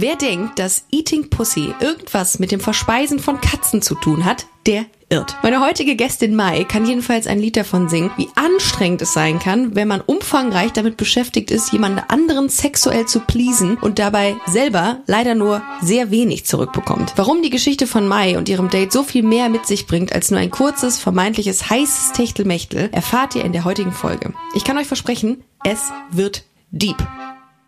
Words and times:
Wer 0.00 0.16
denkt, 0.16 0.58
dass 0.58 0.86
Eating 0.90 1.28
Pussy 1.28 1.74
irgendwas 1.78 2.38
mit 2.38 2.52
dem 2.52 2.60
Verspeisen 2.60 3.18
von 3.18 3.38
Katzen 3.42 3.82
zu 3.82 3.94
tun 3.94 4.24
hat, 4.24 4.46
der 4.64 4.86
irrt. 5.10 5.36
Meine 5.42 5.60
heutige 5.60 5.94
Gästin 5.94 6.34
Mai 6.34 6.64
kann 6.64 6.86
jedenfalls 6.86 7.26
ein 7.26 7.38
Lied 7.38 7.58
davon 7.58 7.90
singen, 7.90 8.10
wie 8.16 8.30
anstrengend 8.34 9.02
es 9.02 9.12
sein 9.12 9.38
kann, 9.40 9.74
wenn 9.74 9.88
man 9.88 10.00
umfangreich 10.00 10.72
damit 10.72 10.96
beschäftigt 10.96 11.50
ist, 11.50 11.74
jemand 11.74 12.02
anderen 12.08 12.48
sexuell 12.48 13.04
zu 13.04 13.20
pleasen 13.20 13.76
und 13.76 13.98
dabei 13.98 14.36
selber 14.46 15.00
leider 15.06 15.34
nur 15.34 15.60
sehr 15.82 16.10
wenig 16.10 16.46
zurückbekommt. 16.46 17.12
Warum 17.16 17.42
die 17.42 17.50
Geschichte 17.50 17.86
von 17.86 18.08
Mai 18.08 18.38
und 18.38 18.48
ihrem 18.48 18.70
Date 18.70 18.92
so 18.92 19.02
viel 19.02 19.22
mehr 19.22 19.50
mit 19.50 19.66
sich 19.66 19.86
bringt 19.86 20.14
als 20.14 20.30
nur 20.30 20.40
ein 20.40 20.50
kurzes, 20.50 20.98
vermeintliches 20.98 21.68
heißes 21.68 22.12
Techtelmechtel, 22.12 22.88
erfahrt 22.90 23.34
ihr 23.34 23.44
in 23.44 23.52
der 23.52 23.64
heutigen 23.64 23.92
Folge. 23.92 24.32
Ich 24.54 24.64
kann 24.64 24.78
euch 24.78 24.86
versprechen, 24.86 25.44
es 25.62 25.90
wird 26.10 26.44
deep. 26.70 27.06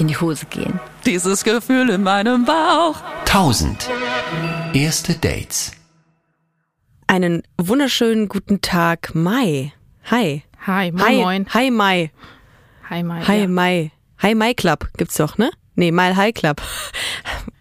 in 0.00 0.08
die 0.08 0.16
Hose 0.16 0.46
gehen. 0.46 0.80
Dieses 1.04 1.44
Gefühl 1.44 1.90
in 1.90 2.02
meinem 2.02 2.44
Bauch. 2.44 2.96
1000. 3.26 3.88
Erste 4.72 5.14
Dates. 5.14 5.72
Einen 7.06 7.42
wunderschönen 7.58 8.28
guten 8.28 8.60
Tag, 8.60 9.14
Mai. 9.14 9.72
Hi. 10.10 10.42
Hi, 10.66 10.90
moin, 10.92 11.02
Hi, 11.02 11.16
moin. 11.22 11.46
Hi, 11.54 11.70
Mai. 11.70 12.10
Hi, 12.88 13.02
Mai. 13.02 13.22
Hi, 13.26 13.40
ja. 13.40 13.48
Mai. 13.48 13.92
Hi, 14.18 14.34
Mai 14.34 14.54
Club 14.54 14.88
gibt's 14.96 15.16
doch, 15.16 15.38
ne? 15.38 15.50
Nee, 15.80 15.92
Mile 15.92 16.14
High 16.14 16.34
Club. 16.34 16.60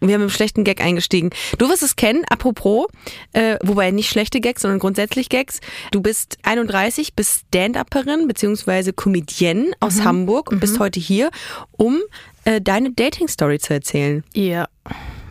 Wir 0.01 0.15
haben 0.15 0.23
im 0.23 0.29
schlechten 0.29 0.65
Gag 0.65 0.81
eingestiegen. 0.81 1.29
Du 1.57 1.69
wirst 1.69 1.83
es 1.83 1.95
kennen, 1.95 2.25
apropos, 2.29 2.87
äh, 3.31 3.57
wobei 3.63 3.91
nicht 3.91 4.09
schlechte 4.09 4.41
Gags, 4.41 4.63
sondern 4.63 4.77
grundsätzlich 4.77 5.29
Gags. 5.29 5.61
Du 5.91 6.01
bist 6.01 6.37
31, 6.43 7.13
bist 7.13 7.45
Stand-Upperin 7.47 8.27
beziehungsweise 8.27 8.91
Comedienne 8.91 9.71
aus 9.79 10.03
Hamburg 10.03 10.51
und 10.51 10.59
bist 10.59 10.79
heute 10.79 10.99
hier, 10.99 11.29
um 11.71 12.01
äh, 12.43 12.59
deine 12.59 12.91
Dating-Story 12.91 13.59
zu 13.59 13.73
erzählen. 13.73 14.25
Ja, 14.33 14.67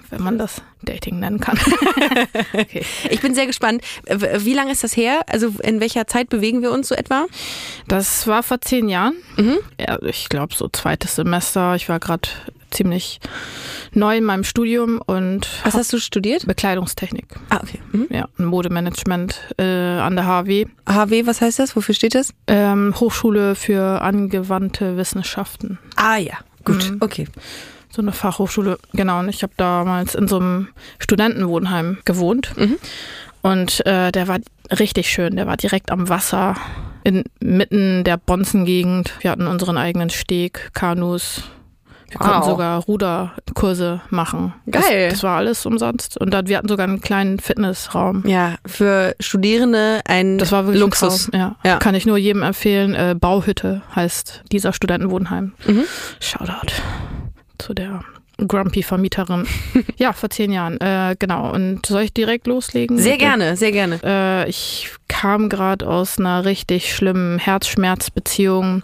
wenn 0.08 0.22
man 0.22 0.38
das 0.38 0.62
Dating 0.80 1.18
nennen 1.18 1.40
kann. 1.40 1.58
okay. 2.54 2.86
Ich 3.10 3.20
bin 3.20 3.34
sehr 3.34 3.46
gespannt. 3.46 3.82
Wie 4.06 4.54
lange 4.54 4.72
ist 4.72 4.82
das 4.82 4.96
her? 4.96 5.20
Also 5.26 5.52
in 5.62 5.80
welcher 5.80 6.06
Zeit 6.06 6.30
bewegen 6.30 6.62
wir 6.62 6.72
uns 6.72 6.88
so 6.88 6.94
etwa? 6.94 7.26
Das 7.86 8.26
war 8.26 8.42
vor 8.42 8.62
zehn 8.62 8.88
Jahren. 8.88 9.14
Mhm. 9.36 9.58
Ja, 9.78 10.00
ich 10.02 10.30
glaube 10.30 10.54
so 10.54 10.68
zweites 10.68 11.16
Semester. 11.16 11.74
Ich 11.74 11.90
war 11.90 12.00
gerade 12.00 12.30
ziemlich 12.70 13.20
neu 13.92 14.16
in 14.16 14.24
meinem 14.24 14.44
Studium 14.44 15.00
und 15.04 15.48
Was 15.64 15.74
hast 15.74 15.92
du 15.92 15.98
studiert? 15.98 16.46
Bekleidungstechnik. 16.46 17.26
Ah, 17.50 17.60
okay. 17.62 17.80
Mhm. 17.92 18.06
Ja, 18.10 18.26
Modemanagement 18.36 19.40
äh, 19.58 19.62
an 19.64 20.16
der 20.16 20.26
HW. 20.26 20.66
HW, 20.88 21.26
was 21.26 21.40
heißt 21.40 21.58
das? 21.58 21.74
Wofür 21.76 21.94
steht 21.94 22.14
das? 22.14 22.32
Ähm, 22.46 22.94
Hochschule 22.98 23.54
für 23.54 24.02
angewandte 24.02 24.96
Wissenschaften. 24.96 25.78
Ah 25.96 26.16
ja, 26.16 26.34
gut, 26.64 26.90
Mhm. 26.90 26.96
okay. 27.00 27.26
So 27.90 28.02
eine 28.02 28.12
Fachhochschule, 28.12 28.78
genau. 28.92 29.20
Und 29.20 29.30
ich 29.30 29.42
habe 29.42 29.54
damals 29.56 30.14
in 30.14 30.28
so 30.28 30.36
einem 30.38 30.68
Studentenwohnheim 30.98 31.98
gewohnt. 32.04 32.52
Und 33.40 33.86
äh, 33.86 34.12
der 34.12 34.28
war 34.28 34.38
richtig 34.78 35.08
schön. 35.10 35.36
Der 35.36 35.46
war 35.46 35.56
direkt 35.56 35.90
am 35.90 36.08
Wasser, 36.10 36.54
inmitten 37.02 38.04
der 38.04 38.18
Bonzengegend. 38.18 39.14
Wir 39.20 39.30
hatten 39.30 39.46
unseren 39.46 39.78
eigenen 39.78 40.10
Steg, 40.10 40.70
Kanus. 40.74 41.44
Wir 42.10 42.20
Wow. 42.20 42.26
konnten 42.26 42.48
sogar 42.48 42.80
Ruderkurse 42.84 44.00
machen. 44.08 44.54
Geil. 44.70 45.08
Das, 45.10 45.14
das 45.18 45.22
war 45.24 45.36
alles 45.36 45.66
umsonst. 45.66 46.18
Und 46.18 46.32
dann, 46.32 46.48
wir 46.48 46.56
hatten 46.56 46.68
sogar 46.68 46.86
einen 46.86 47.00
kleinen 47.02 47.38
Fitnessraum. 47.38 48.22
Ja, 48.26 48.54
für 48.66 49.14
Studierende 49.20 50.00
ein 50.06 50.38
Das 50.38 50.50
war 50.52 50.64
wirklich 50.64 50.80
Luxus. 50.80 51.26
Traum. 51.30 51.40
Ja. 51.40 51.56
Ja. 51.64 51.76
Kann 51.76 51.94
ich 51.94 52.06
nur 52.06 52.16
jedem 52.16 52.42
empfehlen. 52.42 52.94
Äh, 52.94 53.14
Bauhütte 53.18 53.82
heißt 53.94 54.42
dieser 54.52 54.72
Studentenwohnheim. 54.72 55.52
Mhm. 55.66 55.84
Shoutout 56.20 56.72
zu 57.58 57.74
der 57.74 58.00
Grumpy 58.46 58.82
Vermieterin. 58.82 59.46
ja, 59.98 60.12
vor 60.14 60.30
zehn 60.30 60.50
Jahren. 60.52 60.80
Äh, 60.80 61.16
genau. 61.18 61.52
Und 61.52 61.84
soll 61.84 62.02
ich 62.02 62.14
direkt 62.14 62.46
loslegen? 62.46 62.96
Sehr 62.96 63.12
Mit- 63.12 63.20
gerne, 63.20 63.56
sehr 63.56 63.72
gerne. 63.72 64.00
Äh, 64.02 64.48
ich 64.48 64.88
kam 65.08 65.48
gerade 65.50 65.86
aus 65.86 66.18
einer 66.18 66.44
richtig 66.46 66.94
schlimmen 66.94 67.38
Herzschmerzbeziehung 67.38 68.82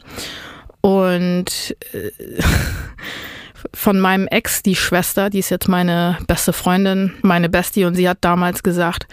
und 0.85 1.75
äh, 1.95 2.11
von 3.75 3.99
meinem 3.99 4.27
Ex, 4.27 4.63
die 4.63 4.77
Schwester, 4.77 5.31
die 5.31 5.39
ist 5.39 5.49
jetzt 5.49 5.67
meine 5.67 6.19
beste 6.27 6.53
Freundin, 6.53 7.15
meine 7.23 7.49
Bestie, 7.49 7.87
und 7.87 7.95
sie 7.95 8.07
hat 8.07 8.19
damals 8.21 8.63
gesagt, 8.63 9.07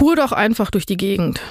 hur 0.00 0.16
doch 0.16 0.32
einfach 0.32 0.70
durch 0.70 0.86
die 0.86 0.96
Gegend. 0.96 1.42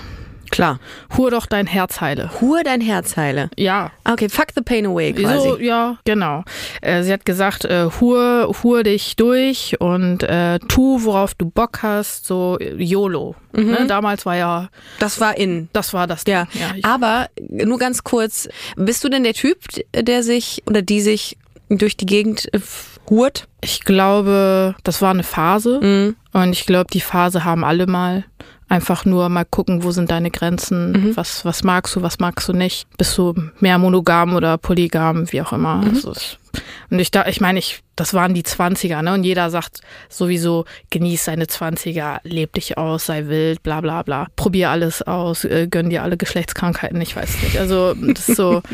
Klar. 0.54 0.80
Hur 1.18 1.32
doch 1.32 1.46
dein 1.48 1.66
Herz 1.68 2.00
heile. 2.00 2.30
Hur 2.40 2.64
dein 2.64 2.80
Herz 2.80 3.18
heile. 3.18 3.50
Ja, 3.58 3.92
Okay, 4.06 4.30
fuck 4.30 4.48
the 4.56 4.62
pain 4.62 4.86
away 4.86 5.12
quasi. 5.14 5.50
so, 5.50 5.58
ja, 5.58 5.98
genau. 6.06 6.44
Äh, 6.82 7.04
sie 7.04 7.12
hat 7.12 7.26
gesagt, 7.26 7.66
äh, 7.66 7.90
hur, 8.00 8.54
hur 8.62 8.84
dich 8.84 9.16
durch 9.16 9.76
und 9.80 10.24
äh, 10.24 10.60
tu, 10.60 11.04
worauf 11.04 11.34
du 11.34 11.50
Bock 11.50 11.80
hast, 11.84 12.26
so 12.26 12.58
äh, 12.60 12.76
YOLO. 12.84 13.36
Ne? 13.56 13.86
Damals 13.88 14.26
war 14.26 14.36
ja, 14.36 14.70
Das 15.00 15.20
war 15.20 15.38
in. 15.38 15.70
das 15.74 15.94
war 15.94 16.08
das. 16.08 16.24
Ja. 16.28 16.48
Ja 16.54 16.72
Aber 16.84 17.28
nur 17.50 17.78
ganz 17.80 18.04
kurz, 18.04 18.48
bist 18.76 19.04
du 19.04 19.10
denn 19.10 19.24
der 19.24 19.34
Typ, 19.34 19.58
der 19.96 20.24
sich 20.24 20.64
oder 20.68 20.82
die 20.82 21.02
sich 21.02 21.38
durch 21.70 21.98
die 21.98 22.06
Gegend 22.06 22.54
äh, 22.54 22.60
hurt? 23.10 23.48
ich 23.62 23.82
glaube, 23.86 24.76
das 24.84 25.02
war 25.02 25.12
eine 25.12 25.24
Phase 25.24 25.80
Mhm. 25.82 26.16
und 26.34 26.52
ich 26.52 26.66
glaube, 26.66 26.88
die 26.92 27.00
Phase 27.02 27.44
haben 27.46 27.64
alle 27.64 27.88
mal. 27.88 28.26
Einfach 28.70 29.06
nur 29.06 29.30
mal 29.30 29.46
gucken, 29.46 29.84
wo 29.84 29.92
sind 29.92 30.10
deine 30.10 30.32
Grenzen, 30.32 31.14
was, 31.16 31.46
was 31.46 31.64
magst 31.64 31.96
du, 31.96 32.02
was 32.02 32.20
magst 32.20 32.48
du 32.48 32.54
nicht. 32.54 32.88
Bist 32.98 33.18
du 33.18 33.36
mehr 33.60 33.78
monogam 33.78 34.36
oder 34.36 34.58
polygam, 34.58 35.32
wie 35.32 35.42
auch 35.42 35.54
immer. 35.54 35.84
Also 35.86 36.12
es, 36.12 36.38
und 36.90 37.00
ich 37.00 37.12
da, 37.12 37.26
ich 37.26 37.42
meine, 37.42 37.60
ich, 37.60 37.82
das 37.96 38.14
waren 38.14 38.34
die 38.34 38.44
20er, 38.44 39.02
ne? 39.02 39.14
Und 39.14 39.24
jeder 39.24 39.50
sagt 39.50 39.82
sowieso, 40.10 40.66
genieß 40.92 41.26
deine 41.26 41.46
20er, 41.46 42.20
leb 42.24 42.54
dich 42.54 42.78
aus, 42.78 43.08
sei 43.08 43.28
wild, 43.28 43.64
bla 43.64 43.82
bla 43.82 44.04
bla. 44.04 44.28
Probier 44.36 44.70
alles 44.70 45.02
aus, 45.02 45.44
äh, 45.44 45.68
gönn 45.70 45.90
dir 45.90 46.04
alle 46.04 46.18
Geschlechtskrankheiten, 46.18 47.02
ich 47.02 47.16
weiß 47.16 47.42
nicht. 47.44 47.60
Also 47.60 47.94
das 47.96 48.30
ist 48.30 48.38
so. 48.38 48.62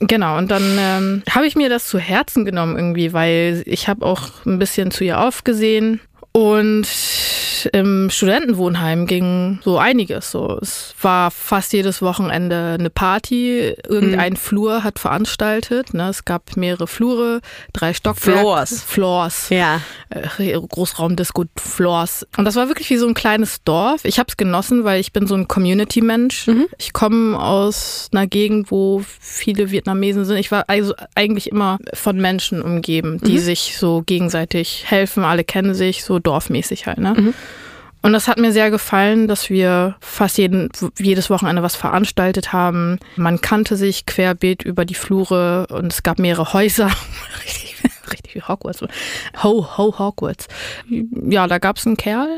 Genau, 0.00 0.38
und 0.38 0.50
dann 0.50 0.76
ähm, 0.76 1.22
habe 1.30 1.46
ich 1.46 1.54
mir 1.54 1.68
das 1.68 1.86
zu 1.86 2.00
Herzen 2.00 2.44
genommen 2.44 2.76
irgendwie, 2.76 3.12
weil 3.12 3.62
ich 3.64 3.88
habe 3.88 4.04
auch 4.04 4.44
ein 4.44 4.58
bisschen 4.58 4.90
zu 4.90 5.04
ihr 5.04 5.20
aufgesehen. 5.20 6.00
Und 6.36 6.88
im 7.72 8.10
Studentenwohnheim 8.10 9.06
ging 9.06 9.60
so 9.62 9.78
einiges. 9.78 10.32
So, 10.32 10.58
es 10.60 10.92
war 11.00 11.30
fast 11.30 11.72
jedes 11.72 12.02
Wochenende 12.02 12.76
eine 12.76 12.90
Party. 12.90 13.72
Irgendein 13.88 14.36
Flur 14.36 14.82
hat 14.82 14.98
veranstaltet. 14.98 15.94
Ne? 15.94 16.08
Es 16.08 16.24
gab 16.24 16.56
mehrere 16.56 16.88
Flure, 16.88 17.40
drei 17.72 17.94
Stockwerke. 17.94 18.40
Floors. 18.40 18.82
Floors. 18.82 19.48
Ja. 19.50 19.80
Äh, 20.10 20.58
Großraumdisco 20.58 21.44
Floors. 21.56 22.26
Und 22.36 22.46
das 22.46 22.56
war 22.56 22.66
wirklich 22.66 22.90
wie 22.90 22.96
so 22.96 23.06
ein 23.06 23.14
kleines 23.14 23.62
Dorf. 23.62 24.04
Ich 24.04 24.18
habe 24.18 24.26
es 24.28 24.36
genossen, 24.36 24.82
weil 24.82 25.00
ich 25.00 25.12
bin 25.12 25.28
so 25.28 25.36
ein 25.36 25.46
Community-Mensch. 25.46 26.48
Ich 26.78 26.92
komme 26.92 27.38
aus 27.38 28.08
einer 28.12 28.26
Gegend, 28.26 28.72
wo 28.72 29.04
viele 29.20 29.70
Vietnamesen 29.70 30.24
sind. 30.24 30.38
Ich 30.38 30.50
war 30.50 30.64
also 30.66 30.94
eigentlich 31.14 31.50
immer 31.52 31.78
von 31.92 32.16
Menschen 32.16 32.60
umgeben, 32.60 33.20
die 33.20 33.38
sich 33.38 33.76
so 33.78 34.02
gegenseitig 34.04 34.84
helfen. 34.88 35.22
Alle 35.22 35.44
kennen 35.44 35.74
sich, 35.74 36.02
so 36.02 36.18
dorfmäßig 36.24 36.86
halt. 36.86 36.98
Ne? 36.98 37.32
Und 38.02 38.12
das 38.12 38.28
hat 38.28 38.36
mir 38.38 38.52
sehr 38.52 38.70
gefallen, 38.70 39.28
dass 39.28 39.48
wir 39.48 39.96
fast 40.00 40.36
jeden, 40.36 40.68
jedes 40.98 41.30
Wochenende 41.30 41.62
was 41.62 41.74
veranstaltet 41.74 42.52
haben. 42.52 42.98
Man 43.16 43.40
kannte 43.40 43.76
sich 43.76 44.04
querbeet 44.04 44.62
über 44.62 44.84
die 44.84 44.94
Flure 44.94 45.66
und 45.70 45.90
es 45.92 46.02
gab 46.02 46.18
mehrere 46.18 46.52
Häuser. 46.52 46.90
richtig, 47.44 47.76
richtig 48.12 48.34
wie 48.34 48.42
Hogwarts. 48.42 48.82
Ho, 49.42 49.66
ho, 49.78 49.98
Hogwarts. 49.98 50.48
Ja, 50.90 51.46
da 51.46 51.56
gab 51.58 51.78
es 51.78 51.86
einen 51.86 51.96
Kerl, 51.96 52.28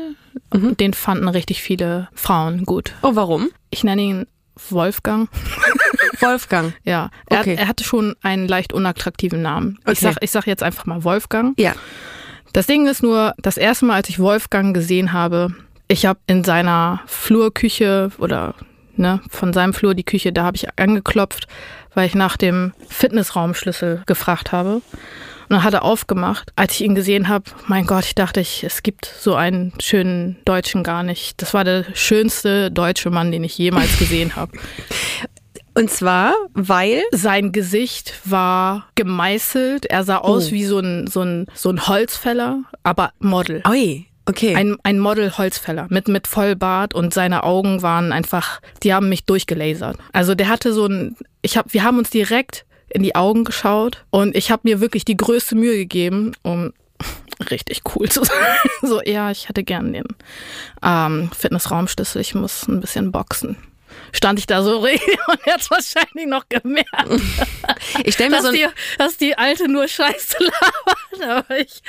den 0.53 0.93
fanden 0.93 1.27
richtig 1.27 1.61
viele 1.61 2.07
Frauen 2.13 2.63
gut. 2.63 2.93
Oh, 3.01 3.11
warum? 3.15 3.49
Ich 3.69 3.83
nenne 3.83 4.01
ihn 4.03 4.25
Wolfgang. 4.69 5.29
Wolfgang. 6.21 6.73
Ja, 6.83 7.09
er, 7.29 7.41
Okay. 7.41 7.55
er 7.59 7.67
hatte 7.67 7.83
schon 7.83 8.15
einen 8.21 8.47
leicht 8.47 8.71
unattraktiven 8.71 9.41
Namen. 9.41 9.79
Ich, 9.81 9.89
Okay. 9.89 9.99
sag, 10.13 10.17
ich 10.21 10.31
sag 10.31 10.47
jetzt 10.47 10.63
einfach 10.63 10.85
mal 10.85 11.03
Wolfgang. 11.03 11.59
Ja. 11.59 11.73
Das 12.53 12.67
Ding 12.67 12.87
ist 12.87 13.03
nur, 13.03 13.33
das 13.37 13.57
erste 13.57 13.85
Mal, 13.85 13.95
als 13.95 14.09
ich 14.09 14.19
Wolfgang 14.19 14.73
gesehen 14.73 15.13
habe, 15.13 15.53
ich 15.87 16.05
habe 16.05 16.19
in 16.27 16.43
seiner 16.43 17.01
Flurküche 17.05 18.11
oder 18.17 18.55
ne, 18.95 19.21
von 19.29 19.53
seinem 19.53 19.73
Flur 19.73 19.93
die 19.93 20.03
Küche, 20.03 20.33
da 20.33 20.43
habe 20.43 20.57
ich 20.57 20.67
angeklopft, 20.77 21.47
weil 21.93 22.07
ich 22.07 22.15
nach 22.15 22.37
dem 22.37 22.73
Fitnessraumschlüssel 22.89 24.03
gefragt 24.05 24.51
habe. 24.51 24.81
Und 25.49 25.53
dann 25.53 25.63
hat 25.63 25.73
er 25.73 25.83
aufgemacht. 25.83 26.51
Als 26.57 26.73
ich 26.73 26.81
ihn 26.81 26.93
gesehen 26.93 27.29
habe, 27.29 27.45
mein 27.67 27.85
Gott, 27.85 28.03
ich 28.03 28.15
dachte, 28.15 28.41
ich, 28.41 28.65
es 28.65 28.83
gibt 28.83 29.05
so 29.05 29.35
einen 29.35 29.71
schönen 29.79 30.35
Deutschen 30.43 30.83
gar 30.83 31.03
nicht. 31.03 31.41
Das 31.41 31.53
war 31.53 31.63
der 31.63 31.85
schönste 31.93 32.69
deutsche 32.69 33.09
Mann, 33.09 33.31
den 33.31 33.45
ich 33.45 33.57
jemals 33.57 33.97
gesehen 33.97 34.35
habe. 34.35 34.51
Und 35.77 35.91
zwar, 35.91 36.33
weil. 36.55 37.03
Sein 37.11 37.51
Gesicht 37.51 38.15
war 38.25 38.87
gemeißelt. 38.95 39.85
Er 39.85 40.03
sah 40.03 40.17
aus 40.17 40.47
Oh. 40.47 40.51
wie 40.51 40.65
so 40.65 40.79
ein, 40.79 41.05
so, 41.05 41.21
ein, 41.21 41.45
so 41.53 41.69
ein 41.69 41.87
Holzfäller, 41.87 42.63
aber 42.81 43.11
Model. 43.19 43.61
Ui, 43.69 44.07
okay. 44.25 44.55
Ein, 44.55 44.77
ein 44.81 44.97
Model-Holzfäller 44.97 45.85
mit, 45.91 46.07
mit 46.07 46.25
Vollbart 46.25 46.95
und 46.95 47.13
seine 47.13 47.43
Augen 47.43 47.83
waren 47.83 48.11
einfach, 48.11 48.59
die 48.81 48.91
haben 48.91 49.07
mich 49.07 49.25
durchgelasert. 49.25 49.99
Also 50.13 50.33
der 50.33 50.47
hatte 50.47 50.73
so 50.73 50.87
ein, 50.87 51.15
ich 51.43 51.57
hab, 51.57 51.71
wir 51.71 51.83
haben 51.83 51.99
uns 51.99 52.09
direkt 52.09 52.65
in 52.89 53.03
die 53.03 53.13
Augen 53.13 53.43
geschaut 53.43 54.03
und 54.09 54.35
ich 54.35 54.49
habe 54.49 54.61
mir 54.63 54.81
wirklich 54.81 55.05
die 55.05 55.17
größte 55.17 55.53
Mühe 55.53 55.77
gegeben, 55.77 56.31
um 56.41 56.73
richtig 57.51 57.81
cool 57.95 58.09
zu 58.09 58.23
sein. 58.23 58.35
So, 58.81 58.99
ja, 59.03 59.29
ich 59.29 59.47
hätte 59.47 59.63
gern 59.63 59.93
den 59.93 60.05
ähm, 60.83 61.29
Fitnessraumschlüssel, 61.37 62.19
ich 62.19 62.33
muss 62.33 62.67
ein 62.67 62.79
bisschen 62.79 63.11
boxen. 63.11 63.57
Stand 64.13 64.39
ich 64.39 64.47
da 64.47 64.63
so 64.63 64.77
richtig 64.79 65.17
und 65.27 65.39
er 65.45 65.53
hat 65.55 65.69
wahrscheinlich 65.69 66.25
noch 66.27 66.45
gemerkt, 66.49 66.87
ich 68.03 68.13
stelle 68.15 68.29
mir, 68.29 68.35
dass, 68.37 68.43
so 68.45 68.49
ein- 68.49 68.55
die, 68.55 68.65
dass 68.97 69.17
die 69.17 69.37
Alte 69.37 69.67
nur 69.69 69.87
Scheiße 69.87 70.37
labert. 70.39 71.45
Aber 71.47 71.59
ich, 71.59 71.81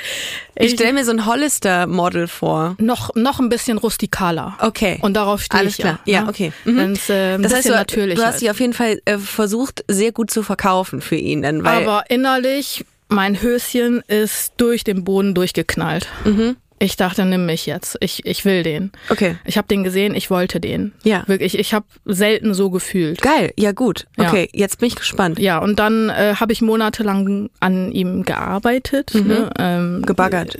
ich 0.55 0.71
stell 0.71 0.93
mir 0.93 1.05
so 1.05 1.11
ein 1.11 1.25
Hollister-Model 1.25 2.27
vor. 2.27 2.75
noch, 2.79 3.13
noch 3.15 3.39
ein 3.39 3.49
bisschen 3.49 3.77
rustikaler. 3.77 4.57
Okay. 4.59 4.99
Und 5.01 5.13
darauf 5.13 5.41
stehe 5.41 5.59
Alles 5.61 5.73
ich 5.73 5.79
klar. 5.83 5.99
ja. 6.05 6.13
Ja, 6.19 6.23
ne? 6.23 6.29
okay. 6.29 6.51
Mhm. 6.65 6.79
Äh, 7.09 7.37
Das 7.39 7.53
heißt, 7.53 7.67
du, 7.69 7.73
natürlich 7.73 8.15
du 8.19 8.25
hast 8.25 8.35
ist. 8.35 8.41
dich 8.41 8.51
auf 8.51 8.59
jeden 8.59 8.73
Fall 8.73 9.01
äh, 9.05 9.17
versucht, 9.17 9.83
sehr 9.87 10.11
gut 10.11 10.31
zu 10.31 10.43
verkaufen 10.43 11.01
für 11.01 11.15
ihn. 11.15 11.41
Dann, 11.43 11.63
weil, 11.63 11.83
Aber 11.87 12.03
innerlich, 12.09 12.85
mein 13.07 13.41
Höschen 13.41 14.01
ist 14.07 14.53
durch 14.57 14.83
den 14.83 15.03
Boden 15.03 15.33
durchgeknallt. 15.35 16.07
Mhm. 16.25 16.57
Ich 16.81 16.95
dachte, 16.95 17.25
nimm 17.25 17.45
mich 17.45 17.65
jetzt. 17.65 17.97
Ich, 17.99 18.25
ich 18.25 18.45
will 18.45 18.63
den. 18.63 18.91
Okay. 19.09 19.35
Ich 19.43 19.57
habe 19.57 19.67
den 19.67 19.83
gesehen, 19.83 20.15
ich 20.15 20.29
wollte 20.29 20.61
den. 20.61 20.93
Ja. 21.03 21.23
Wirklich, 21.27 21.59
ich 21.59 21.73
habe 21.73 21.85
selten 22.05 22.53
so 22.53 22.69
gefühlt. 22.69 23.21
Geil, 23.21 23.51
ja 23.57 23.73
gut. 23.73 24.07
Ja. 24.17 24.29
Okay, 24.29 24.47
jetzt 24.53 24.79
bin 24.79 24.87
ich 24.87 24.95
gespannt. 24.95 25.39
Ja, 25.39 25.57
und 25.59 25.77
dann 25.77 26.09
äh, 26.09 26.35
habe 26.39 26.53
ich 26.53 26.61
monatelang 26.61 27.49
an 27.59 27.91
ihm 27.91 28.23
gearbeitet. 28.23 29.11
Ne? 29.13 29.49
Ähm, 29.59 29.97
Mhm. 29.97 30.05
Gebaggert. 30.05 30.57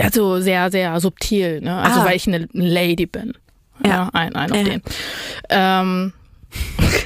Also 0.00 0.40
sehr, 0.40 0.70
sehr 0.70 0.98
subtil. 1.00 1.60
Ne? 1.60 1.76
Also 1.76 2.00
Ah. 2.00 2.06
weil 2.06 2.16
ich 2.16 2.26
eine 2.26 2.48
Lady 2.52 3.04
bin. 3.06 3.34
Ja. 3.84 3.90
Ja, 3.90 4.10
ein, 4.14 4.34
ein 4.34 4.50
auf 4.52 4.56
Ja. 4.56 4.64
den. 4.64 4.82
Ähm, 5.50 6.12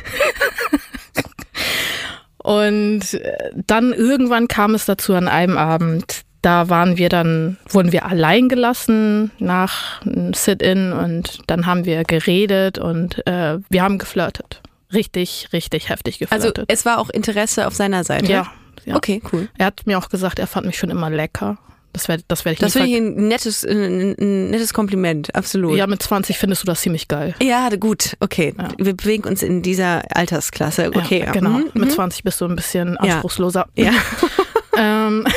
und 2.38 3.14
äh, 3.14 3.50
dann 3.66 3.92
irgendwann 3.92 4.48
kam 4.48 4.74
es 4.74 4.84
dazu 4.86 5.14
an 5.14 5.28
einem 5.28 5.56
Abend, 5.56 6.22
da 6.46 6.68
waren 6.68 6.96
wir 6.96 7.08
dann, 7.08 7.56
wurden 7.68 7.90
wir 7.90 8.06
allein 8.06 8.48
gelassen 8.48 9.32
nach 9.40 10.00
einem 10.02 10.32
Sit-in 10.32 10.92
und 10.92 11.40
dann 11.48 11.66
haben 11.66 11.84
wir 11.84 12.04
geredet 12.04 12.78
und 12.78 13.26
äh, 13.26 13.58
wir 13.68 13.82
haben 13.82 13.98
geflirtet. 13.98 14.62
Richtig, 14.92 15.48
richtig 15.52 15.88
heftig 15.88 16.20
Also 16.30 16.48
geflirtet. 16.48 16.66
es 16.72 16.86
war 16.86 16.98
auch 17.00 17.10
Interesse 17.10 17.66
auf 17.66 17.74
seiner 17.74 18.04
Seite. 18.04 18.30
ja, 18.30 18.46
ja. 18.84 18.94
Okay, 18.94 19.20
cool. 19.32 19.48
Er 19.58 19.66
hat 19.66 19.86
mir 19.88 19.98
auch 19.98 20.08
gesagt, 20.08 20.38
er 20.38 20.46
fand 20.46 20.66
mich 20.66 20.78
schon 20.78 20.90
immer 20.90 21.10
lecker. 21.10 21.58
Das 21.92 22.06
werde 22.06 22.22
das 22.28 22.44
werd 22.44 22.52
ich 22.54 22.60
Das 22.60 22.74
finde 22.74 22.88
ich 22.90 22.96
ein 22.96 23.26
nettes, 23.26 23.64
ein, 23.64 24.14
ein 24.20 24.50
nettes 24.50 24.72
Kompliment, 24.72 25.34
absolut. 25.34 25.76
Ja, 25.76 25.88
mit 25.88 26.00
20 26.00 26.38
findest 26.38 26.62
du 26.62 26.66
das 26.66 26.80
ziemlich 26.82 27.08
geil. 27.08 27.34
Ja, 27.42 27.68
gut, 27.70 28.16
okay. 28.20 28.54
Ja. 28.56 28.68
Wir 28.78 28.94
bewegen 28.96 29.24
uns 29.24 29.42
in 29.42 29.62
dieser 29.62 30.02
Altersklasse. 30.14 30.90
Okay, 30.94 31.20
ja, 31.24 31.32
genau. 31.32 31.58
Mhm. 31.58 31.70
Mit 31.74 31.90
20 31.90 32.22
bist 32.22 32.40
du 32.40 32.44
ein 32.44 32.54
bisschen 32.54 32.90
Ja. 33.02 33.14
anspruchsloser. 33.14 33.66
Ja. 33.74 33.90
ähm, 34.78 35.26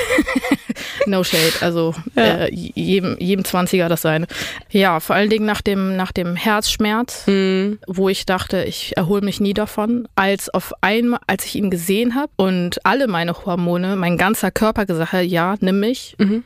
no 1.09 1.23
shade, 1.23 1.53
also 1.61 1.93
äh, 2.15 2.53
jedem, 2.53 3.17
jedem 3.19 3.43
20er 3.43 3.87
das 3.87 4.01
seine. 4.03 4.27
Ja, 4.69 4.99
vor 4.99 5.15
allen 5.15 5.29
Dingen 5.29 5.45
nach 5.45 5.61
dem, 5.61 5.95
nach 5.95 6.11
dem 6.11 6.35
Herzschmerz, 6.35 7.25
Mhm. 7.27 7.79
wo 7.87 8.09
ich 8.09 8.25
dachte, 8.25 8.63
ich 8.63 8.95
erhole 8.97 9.21
mich 9.21 9.39
nie 9.39 9.53
davon, 9.53 10.07
als 10.15 10.49
auf 10.49 10.73
einmal, 10.81 11.19
als 11.27 11.45
ich 11.45 11.55
ihn 11.55 11.69
gesehen 11.69 12.15
habe 12.15 12.31
und 12.37 12.85
alle 12.85 13.07
meine 13.07 13.33
Hormone, 13.45 13.95
mein 13.95 14.17
ganzer 14.17 14.51
Körper 14.51 14.85
gesagt 14.85 15.11
hat, 15.13 15.25
ja, 15.25 15.55
nimm 15.59 15.79
mich, 15.79 16.15
Mhm. 16.17 16.43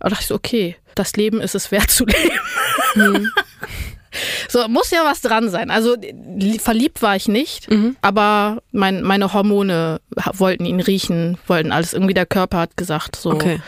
da 0.00 0.08
dachte 0.08 0.22
ich 0.22 0.28
so, 0.28 0.34
okay, 0.34 0.76
das 0.94 1.12
Leben 1.16 1.40
ist 1.40 1.54
es 1.54 1.70
wert 1.70 1.90
zu 1.90 2.04
leben. 2.06 2.38
Mhm. 2.94 3.30
So, 4.48 4.66
muss 4.68 4.90
ja 4.90 5.00
was 5.04 5.20
dran 5.20 5.48
sein. 5.50 5.70
Also 5.70 5.96
li- 6.36 6.58
verliebt 6.58 7.02
war 7.02 7.16
ich 7.16 7.28
nicht, 7.28 7.70
Mhm. 7.70 7.96
aber 8.02 8.62
mein, 8.72 9.02
meine 9.02 9.32
Hormone 9.32 10.00
wollten 10.34 10.64
ihn 10.64 10.80
riechen, 10.80 11.38
wollten 11.46 11.72
alles. 11.72 11.92
Irgendwie 11.92 12.14
der 12.14 12.26
Körper 12.26 12.58
hat 12.58 12.76
gesagt, 12.76 13.16
so, 13.16 13.30
Okay. 13.32 13.60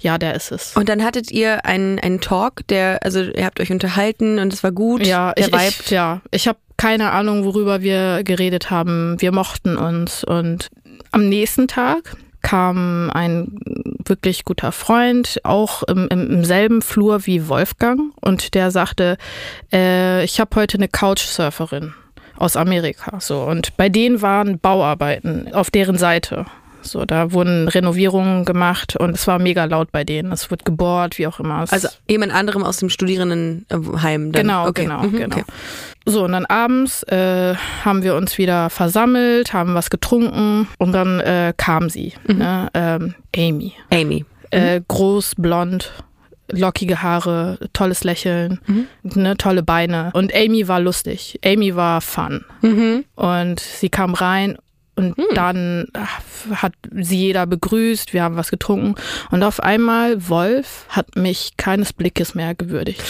ja, 0.00 0.18
der 0.18 0.34
ist 0.34 0.52
es. 0.52 0.76
Und 0.76 0.88
dann 0.88 1.04
hattet 1.04 1.30
ihr 1.30 1.64
einen, 1.64 1.98
einen 1.98 2.20
Talk, 2.20 2.66
der, 2.68 2.98
also 3.02 3.20
ihr 3.22 3.44
habt 3.44 3.60
euch 3.60 3.70
unterhalten 3.70 4.38
und 4.38 4.52
es 4.52 4.62
war 4.62 4.72
gut. 4.72 5.06
ja, 5.06 5.32
der 5.32 5.46
ich, 5.46 5.52
Vibe. 5.52 5.62
ich, 5.84 5.90
ja, 5.90 6.20
ich 6.30 6.48
habe 6.48 6.58
keine 6.76 7.12
Ahnung, 7.12 7.44
worüber 7.44 7.82
wir 7.82 8.22
geredet 8.24 8.70
haben. 8.70 9.14
Wir 9.20 9.30
mochten 9.30 9.76
uns 9.76 10.24
und 10.24 10.68
am 11.12 11.28
nächsten 11.28 11.68
Tag 11.68 12.16
kam 12.44 13.10
ein 13.12 13.58
wirklich 14.06 14.44
guter 14.44 14.70
Freund, 14.70 15.40
auch 15.42 15.82
im, 15.84 16.06
im, 16.08 16.30
im 16.30 16.44
selben 16.44 16.82
Flur 16.82 17.26
wie 17.26 17.48
Wolfgang 17.48 18.12
und 18.20 18.54
der 18.54 18.70
sagte, 18.70 19.16
äh, 19.72 20.22
ich 20.24 20.38
habe 20.38 20.54
heute 20.54 20.76
eine 20.76 20.86
Couchsurferin 20.88 21.94
aus 22.36 22.56
Amerika. 22.56 23.18
So 23.20 23.42
und 23.42 23.76
bei 23.76 23.88
denen 23.88 24.22
waren 24.22 24.58
Bauarbeiten 24.60 25.52
auf 25.54 25.70
deren 25.70 25.98
Seite. 25.98 26.46
So, 26.82 27.06
da 27.06 27.32
wurden 27.32 27.66
Renovierungen 27.68 28.44
gemacht 28.44 28.94
und 28.96 29.14
es 29.14 29.26
war 29.26 29.38
mega 29.38 29.64
laut 29.64 29.90
bei 29.90 30.04
denen. 30.04 30.30
Es 30.30 30.50
wird 30.50 30.66
gebohrt, 30.66 31.16
wie 31.16 31.26
auch 31.26 31.40
immer. 31.40 31.62
Es 31.62 31.72
also 31.72 31.88
jemand 32.10 32.34
anderem 32.34 32.62
aus 32.62 32.76
dem 32.76 32.90
Studierendenheim. 32.90 34.32
Dann. 34.32 34.42
Genau, 34.42 34.68
okay. 34.68 34.82
genau, 34.82 35.02
Mhm, 35.02 35.16
genau. 35.16 35.36
okay. 35.36 35.44
So, 36.06 36.24
und 36.24 36.32
dann 36.32 36.44
abends 36.46 37.02
äh, 37.04 37.54
haben 37.84 38.02
wir 38.02 38.14
uns 38.14 38.36
wieder 38.36 38.68
versammelt, 38.68 39.52
haben 39.54 39.74
was 39.74 39.88
getrunken 39.88 40.68
und 40.78 40.92
dann 40.92 41.20
äh, 41.20 41.54
kam 41.56 41.88
sie, 41.88 42.12
Mhm. 42.26 42.38
ne, 42.38 42.68
ähm, 42.74 43.14
Amy. 43.36 43.72
Amy. 43.90 44.24
Äh, 44.50 44.82
groß, 44.86 45.34
blond, 45.38 45.92
lockige 46.52 47.02
Haare, 47.02 47.58
tolles 47.72 48.04
Lächeln, 48.04 48.60
Mhm. 48.66 48.86
ne, 49.02 49.36
tolle 49.38 49.62
Beine. 49.62 50.10
Und 50.12 50.34
Amy 50.34 50.68
war 50.68 50.78
lustig. 50.78 51.40
Amy 51.44 51.74
war 51.74 52.00
fun. 52.02 52.44
Mhm. 52.60 53.04
Und 53.16 53.60
sie 53.60 53.88
kam 53.88 54.12
rein 54.14 54.58
und 54.96 55.14
dann 55.34 55.86
ach, 55.92 56.20
hat 56.62 56.72
sie 56.92 57.16
jeder 57.18 57.46
begrüßt, 57.46 58.12
wir 58.12 58.22
haben 58.22 58.36
was 58.36 58.50
getrunken 58.50 58.94
und 59.30 59.42
auf 59.42 59.60
einmal 59.60 60.28
Wolf 60.28 60.86
hat 60.88 61.16
mich 61.16 61.52
keines 61.56 61.92
Blickes 61.92 62.34
mehr 62.34 62.54
gewürdigt. 62.54 63.02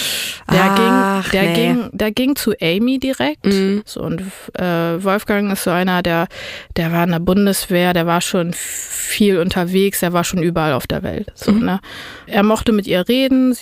Der 0.51 0.65
Ach, 0.71 1.23
ging, 1.25 1.31
der 1.33 1.43
nee. 1.43 1.55
ging, 1.55 1.91
der 1.93 2.13
ging 2.13 2.37
zu 2.37 2.53
Amy 2.61 2.99
direkt. 2.99 3.45
Mhm. 3.47 3.83
So 3.87 4.03
und 4.03 4.21
äh, 4.55 5.03
Wolfgang 5.03 5.53
ist 5.53 5.65
so 5.65 5.71
einer, 5.71 6.03
der, 6.03 6.29
der 6.77 6.93
war 6.93 7.05
in 7.05 7.11
der 7.11 7.19
Bundeswehr, 7.21 7.93
der 7.93 8.07
war 8.07 8.21
schon 8.21 8.53
viel 8.55 9.39
unterwegs, 9.39 10.01
der 10.01 10.13
war 10.13 10.25
schon 10.25 10.43
überall 10.43 10.73
auf 10.73 10.87
der 10.87 11.03
Welt. 11.03 11.33
So, 11.35 11.53
Mhm. 11.53 11.65
ne? 11.65 11.81
Er 12.27 12.43
mochte 12.43 12.73
mit 12.73 12.87
ihr 12.87 13.07
reden, 13.09 13.57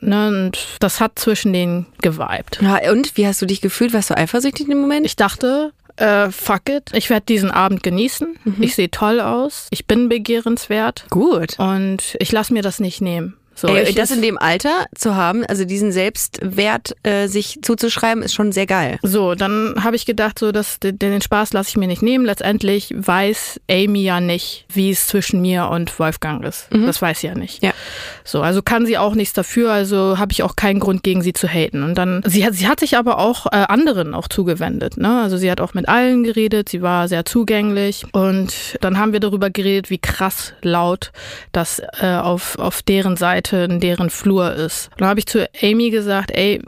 ne, 0.00 0.28
und 0.28 0.58
das 0.80 1.00
hat 1.00 1.18
zwischen 1.18 1.52
denen 1.52 1.86
geweibt. 2.00 2.58
Ja, 2.62 2.90
und 2.90 3.16
wie 3.16 3.26
hast 3.26 3.40
du 3.42 3.46
dich 3.46 3.60
gefühlt? 3.60 3.92
Warst 3.92 4.10
du 4.10 4.16
eifersüchtig 4.16 4.68
im 4.68 4.80
Moment? 4.80 5.06
Ich 5.06 5.16
dachte, 5.16 5.72
äh, 5.96 6.30
fuck 6.30 6.68
it, 6.68 6.90
ich 6.92 7.10
werde 7.10 7.26
diesen 7.26 7.50
Abend 7.50 7.82
genießen. 7.82 8.36
Ich 8.60 8.74
sehe 8.74 8.90
toll 8.90 9.20
aus, 9.20 9.68
ich 9.70 9.86
bin 9.86 10.08
begehrenswert 10.08 11.06
Gut. 11.10 11.58
und 11.58 12.16
ich 12.18 12.32
lasse 12.32 12.52
mir 12.52 12.62
das 12.62 12.80
nicht 12.80 13.00
nehmen. 13.00 13.36
So, 13.54 13.68
Ey, 13.68 13.92
das 13.94 14.10
in 14.10 14.22
dem 14.22 14.38
Alter 14.38 14.86
zu 14.94 15.14
haben, 15.14 15.44
also 15.44 15.64
diesen 15.64 15.92
Selbstwert 15.92 16.94
äh, 17.02 17.26
sich 17.28 17.60
zuzuschreiben, 17.62 18.22
ist 18.22 18.34
schon 18.34 18.52
sehr 18.52 18.66
geil. 18.66 18.98
so, 19.02 19.34
dann 19.34 19.74
habe 19.82 19.96
ich 19.96 20.06
gedacht, 20.06 20.38
so 20.38 20.52
dass 20.52 20.80
den, 20.80 20.98
den 20.98 21.20
Spaß 21.20 21.52
lasse 21.52 21.70
ich 21.70 21.76
mir 21.76 21.86
nicht 21.86 22.02
nehmen. 22.02 22.24
Letztendlich 22.24 22.92
weiß 22.96 23.60
Amy 23.70 24.02
ja 24.02 24.20
nicht, 24.20 24.66
wie 24.72 24.90
es 24.90 25.06
zwischen 25.06 25.40
mir 25.40 25.68
und 25.68 25.98
Wolfgang 25.98 26.44
ist. 26.44 26.68
Das 26.70 27.00
weiß 27.02 27.20
sie 27.20 27.26
ja 27.28 27.34
nicht. 27.34 27.62
Ja. 27.62 27.72
So, 28.24 28.42
also 28.42 28.62
kann 28.62 28.86
sie 28.86 28.98
auch 28.98 29.14
nichts 29.14 29.34
dafür, 29.34 29.72
also 29.72 30.18
habe 30.18 30.32
ich 30.32 30.42
auch 30.42 30.56
keinen 30.56 30.80
Grund 30.80 31.02
gegen 31.02 31.22
sie 31.22 31.32
zu 31.32 31.48
haten. 31.48 31.82
Und 31.82 31.96
dann, 31.96 32.22
sie 32.26 32.44
hat, 32.44 32.54
sie 32.54 32.66
hat 32.68 32.80
sich 32.80 32.96
aber 32.96 33.18
auch 33.18 33.46
äh, 33.46 33.56
anderen 33.68 34.14
auch 34.14 34.28
zugewendet. 34.28 34.96
Ne? 34.96 35.20
Also 35.20 35.36
sie 35.36 35.50
hat 35.50 35.60
auch 35.60 35.74
mit 35.74 35.88
allen 35.88 36.24
geredet, 36.24 36.68
sie 36.68 36.82
war 36.82 37.08
sehr 37.08 37.24
zugänglich. 37.24 38.04
Und 38.12 38.78
dann 38.80 38.98
haben 38.98 39.12
wir 39.12 39.20
darüber 39.20 39.50
geredet, 39.50 39.90
wie 39.90 39.98
krass 39.98 40.54
laut 40.62 41.12
das 41.52 41.82
äh, 42.00 42.06
auf, 42.16 42.58
auf 42.58 42.82
deren 42.82 43.16
Seite, 43.16 43.41
in 43.50 43.80
deren 43.80 44.10
Flur 44.10 44.52
ist. 44.52 44.90
Dann 44.96 45.08
habe 45.08 45.20
ich 45.20 45.26
zu 45.26 45.48
Amy 45.62 45.90
gesagt, 45.90 46.30
ey, 46.30 46.62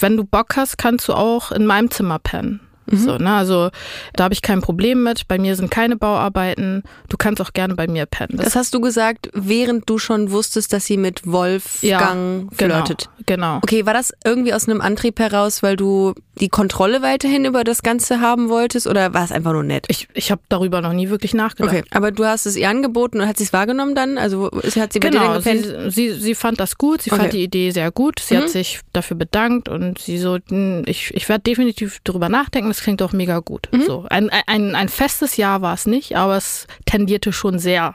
wenn 0.00 0.16
du 0.16 0.24
Bock 0.24 0.56
hast, 0.56 0.78
kannst 0.78 1.08
du 1.08 1.14
auch 1.14 1.50
in 1.52 1.66
meinem 1.66 1.90
Zimmer 1.90 2.18
pennen. 2.18 2.60
So, 2.86 3.18
ne? 3.18 3.32
Also 3.34 3.70
da 4.14 4.24
habe 4.24 4.34
ich 4.34 4.42
kein 4.42 4.60
Problem 4.62 5.02
mit. 5.04 5.28
Bei 5.28 5.38
mir 5.38 5.54
sind 5.54 5.70
keine 5.70 5.96
Bauarbeiten. 5.96 6.82
Du 7.08 7.16
kannst 7.16 7.40
auch 7.40 7.52
gerne 7.52 7.74
bei 7.76 7.86
mir 7.86 8.06
pennen. 8.06 8.36
Das 8.36 8.56
hast 8.56 8.74
du 8.74 8.80
gesagt, 8.80 9.30
während 9.32 9.88
du 9.88 9.98
schon 9.98 10.32
wusstest, 10.32 10.72
dass 10.72 10.86
sie 10.86 10.96
mit 10.96 11.24
Wolfgang 11.24 12.52
flirtet. 12.54 13.08
Genau. 13.26 13.58
Okay, 13.58 13.86
war 13.86 13.94
das 13.94 14.12
irgendwie 14.24 14.54
aus 14.54 14.68
einem 14.68 14.80
Antrieb 14.80 15.18
heraus, 15.20 15.62
weil 15.62 15.76
du 15.76 16.14
die 16.40 16.48
Kontrolle 16.48 17.02
weiterhin 17.02 17.44
über 17.44 17.64
das 17.64 17.82
Ganze 17.82 18.20
haben 18.20 18.48
wolltest 18.48 18.86
oder 18.86 19.12
war 19.14 19.24
es 19.24 19.32
einfach 19.32 19.52
nur 19.52 19.62
nett? 19.62 19.84
Ich, 19.88 20.08
ich 20.14 20.30
habe 20.30 20.40
darüber 20.48 20.80
noch 20.80 20.92
nie 20.92 21.10
wirklich 21.10 21.34
nachgedacht. 21.34 21.74
Okay, 21.74 21.84
aber 21.90 22.10
du 22.12 22.24
hast 22.24 22.46
es 22.46 22.56
ihr 22.56 22.68
angeboten 22.68 23.20
und 23.20 23.28
hat 23.28 23.36
sie 23.36 23.44
es 23.44 23.52
wahrgenommen 23.52 23.94
dann? 23.94 24.16
Also 24.18 24.50
hat 24.50 24.92
sie 24.92 25.00
bei 25.00 25.10
dir 25.10 25.18
Genau, 25.18 25.34
dann 25.34 25.42
gepennt? 25.42 25.92
sie, 25.92 26.10
sie, 26.12 26.20
sie 26.20 26.34
fand 26.34 26.58
das 26.60 26.78
gut, 26.78 27.02
sie 27.02 27.10
Okay. 27.12 27.20
fand 27.20 27.32
die 27.34 27.42
Idee 27.42 27.70
sehr 27.70 27.90
gut, 27.90 28.20
sie 28.20 28.34
Mhm. 28.36 28.40
hat 28.40 28.48
sich 28.48 28.80
dafür 28.92 29.16
bedankt 29.16 29.68
und 29.68 29.98
sie 29.98 30.18
so, 30.18 30.38
"Hm, 30.48 30.82
ich, 30.86 31.12
ich 31.14 31.28
werde 31.28 31.42
definitiv 31.42 32.00
drüber 32.04 32.28
nachdenken, 32.28 32.69
das 32.70 32.80
klingt 32.80 33.00
doch 33.00 33.12
mega 33.12 33.38
gut. 33.40 33.68
Mhm. 33.72 33.82
So, 33.82 34.06
ein, 34.08 34.30
ein, 34.46 34.74
ein 34.74 34.88
festes 34.88 35.36
Ja 35.36 35.60
war 35.60 35.74
es 35.74 35.86
nicht, 35.86 36.16
aber 36.16 36.36
es 36.36 36.66
tendierte 36.86 37.32
schon 37.32 37.58
sehr 37.58 37.94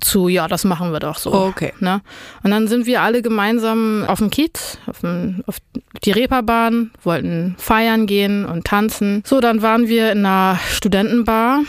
zu, 0.00 0.28
ja, 0.28 0.48
das 0.48 0.64
machen 0.64 0.92
wir 0.92 1.00
doch 1.00 1.18
so. 1.18 1.32
Okay. 1.32 1.72
Ne? 1.80 2.02
Und 2.42 2.50
dann 2.50 2.68
sind 2.68 2.86
wir 2.86 3.02
alle 3.02 3.22
gemeinsam 3.22 4.04
auf 4.06 4.18
dem 4.18 4.30
Kiez, 4.30 4.78
auf, 4.86 5.00
dem, 5.00 5.42
auf 5.46 5.56
die 6.04 6.12
Reeperbahn, 6.12 6.92
wollten 7.02 7.56
feiern 7.58 8.06
gehen 8.06 8.44
und 8.44 8.66
tanzen. 8.66 9.22
So, 9.26 9.40
dann 9.40 9.62
waren 9.62 9.88
wir 9.88 10.12
in 10.12 10.18
einer 10.18 10.58
Studentenbar 10.70 11.60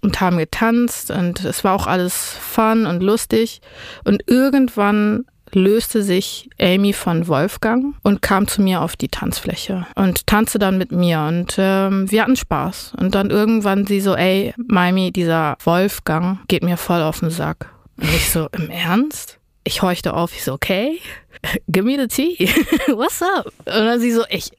und 0.00 0.20
haben 0.20 0.38
getanzt 0.38 1.10
und 1.10 1.44
es 1.44 1.64
war 1.64 1.74
auch 1.74 1.86
alles 1.86 2.36
fun 2.40 2.86
und 2.86 3.02
lustig. 3.02 3.60
Und 4.04 4.22
irgendwann 4.26 5.24
löste 5.52 6.02
sich 6.02 6.50
Amy 6.60 6.92
von 6.92 7.28
Wolfgang 7.28 7.94
und 8.02 8.22
kam 8.22 8.46
zu 8.46 8.62
mir 8.62 8.82
auf 8.82 8.96
die 8.96 9.08
Tanzfläche 9.08 9.86
und 9.94 10.26
tanzte 10.26 10.58
dann 10.58 10.78
mit 10.78 10.92
mir 10.92 11.20
und 11.20 11.54
ähm, 11.58 12.10
wir 12.10 12.22
hatten 12.22 12.36
Spaß. 12.36 12.94
Und 12.98 13.14
dann 13.14 13.30
irgendwann 13.30 13.86
sie 13.86 14.00
so, 14.00 14.14
ey, 14.14 14.54
Mimi, 14.56 15.12
dieser 15.12 15.56
Wolfgang 15.64 16.38
geht 16.48 16.62
mir 16.62 16.76
voll 16.76 17.02
auf 17.02 17.20
den 17.20 17.30
Sack. 17.30 17.72
Und 17.96 18.08
ich 18.14 18.30
so, 18.30 18.48
im 18.52 18.70
Ernst? 18.70 19.38
Ich 19.64 19.82
horchte 19.82 20.14
auf, 20.14 20.32
ich 20.34 20.44
so, 20.44 20.54
okay, 20.54 20.98
give 21.70 21.84
me 21.84 21.96
the 21.96 22.08
tea. 22.08 22.36
What's 22.88 23.22
up? 23.22 23.46
Und 23.58 23.66
dann 23.66 24.00
sie 24.00 24.12
so, 24.12 24.24
ich, 24.28 24.50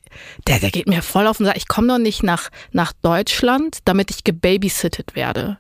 der, 0.48 0.60
der 0.60 0.72
geht 0.72 0.88
mir 0.88 1.02
voll 1.02 1.28
auf 1.28 1.38
den 1.38 1.46
Sack. 1.46 1.58
Ich 1.58 1.68
komme 1.68 1.88
doch 1.88 1.98
nicht 1.98 2.24
nach, 2.24 2.50
nach 2.72 2.94
Deutschland, 3.02 3.80
damit 3.86 4.12
ich 4.12 4.24
gebabysittet 4.24 5.16
werde. 5.16 5.58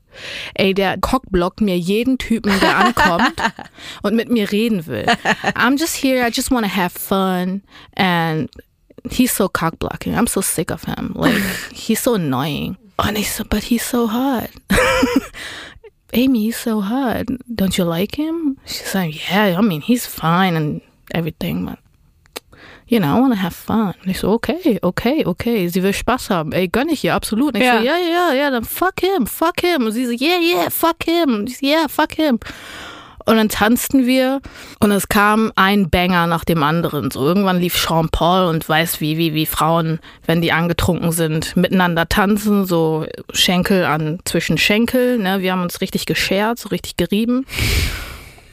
Ey, 0.54 0.74
der 0.74 0.98
cockblockt 0.98 1.62
mir 1.62 1.78
jeden 1.78 2.18
Typen, 2.18 2.52
der 2.60 2.78
ankommt 2.78 3.36
und 4.02 4.16
mit 4.16 4.30
mir 4.30 4.52
reden 4.52 4.86
will. 4.88 5.06
I'm 5.56 5.80
just 5.80 5.96
here, 5.96 6.26
I 6.26 6.32
just 6.32 6.52
want 6.52 6.66
to 6.66 6.76
have 6.76 6.92
fun 6.92 7.62
and 7.96 8.50
he's 9.10 9.36
so 9.36 9.48
cockblocking. 9.48 10.16
I'm 10.16 10.28
so 10.28 10.42
sick 10.42 10.72
of 10.72 10.84
him. 10.86 11.14
Like, 11.16 11.42
he's 11.74 12.04
so 12.04 12.16
annoying. 12.16 12.78
Und 12.98 13.18
ich 13.18 13.32
so, 13.32 13.46
but 13.46 13.64
he's 13.64 13.84
so 13.84 14.08
hot. 14.08 14.50
Amy, 16.12 16.46
he's 16.46 16.58
so 16.58 16.82
hot. 16.82 17.28
Don't 17.54 17.78
you 17.78 17.86
like 17.86 18.16
him? 18.16 18.58
She's 18.66 18.94
like, 18.94 19.30
yeah, 19.30 19.56
I 19.58 19.62
mean, 19.62 19.82
he's 19.82 20.06
fine 20.06 20.56
and 20.56 20.82
everything, 21.14 21.66
but 21.66 21.78
you 22.88 23.00
know, 23.00 23.16
I 23.16 23.20
want 23.20 23.34
to 23.34 23.40
have 23.42 23.56
fun. 23.56 23.94
Und 24.04 24.10
ich 24.10 24.20
so, 24.20 24.32
okay, 24.32 24.80
okay, 24.82 25.26
okay. 25.26 25.68
Sie 25.68 25.84
will 25.84 25.94
Spaß 25.94 26.30
haben. 26.32 26.52
Ey, 26.52 26.68
gönn 26.68 26.90
ich 26.90 27.04
ihr, 27.04 27.14
absolut. 27.14 27.54
Und 27.54 27.62
ich 27.62 27.66
Ja. 27.68 27.80
so, 27.80 27.86
ja, 27.86 27.98
ja, 27.98 28.34
ja, 28.34 28.50
dann 28.50 28.64
fuck 28.66 29.00
him, 29.02 29.28
fuck 29.28 29.62
him. 29.62 29.86
Und 29.86 29.92
sie 29.92 30.06
so, 30.06 30.12
yeah, 30.12 30.40
yeah, 30.42 30.70
fuck 30.70 31.04
him. 31.06 31.36
Und 31.36 31.50
ich 31.50 31.60
so, 31.60 31.66
yeah, 31.68 31.88
fuck 31.88 32.14
him. 32.14 32.40
Und 33.26 33.38
dann 33.38 33.50
tanzten 33.50 34.08
wir 34.08 34.42
und 34.80 34.90
es 34.90 35.08
kam 35.08 35.52
ein 35.56 35.92
Banger 35.92 36.26
nach 36.26 36.44
dem 36.44 36.64
anderen. 36.64 37.12
So 37.12 37.24
irgendwann 37.24 37.60
lief 37.60 37.78
Sean 37.78 38.10
Paul 38.10 38.48
und 38.48 38.68
weiß 38.68 39.02
wie, 39.02 39.20
wie, 39.20 39.36
wie 39.36 39.46
Frauen, 39.46 40.00
wenn 40.26 40.42
die 40.42 40.52
angetrunken 40.52 41.12
sind, 41.12 41.56
miteinander 41.56 42.10
tanzen, 42.10 42.66
so 42.66 43.06
Schenkel 43.32 43.86
an 43.86 44.18
zwischen 44.26 44.58
Schenkel. 44.58 45.20
Ne? 45.20 45.42
Wir 45.42 45.52
haben 45.52 45.62
uns 45.62 45.80
richtig 45.80 46.08
geschert, 46.08 46.58
so 46.58 46.70
richtig 46.70 46.98
gerieben. 46.98 47.46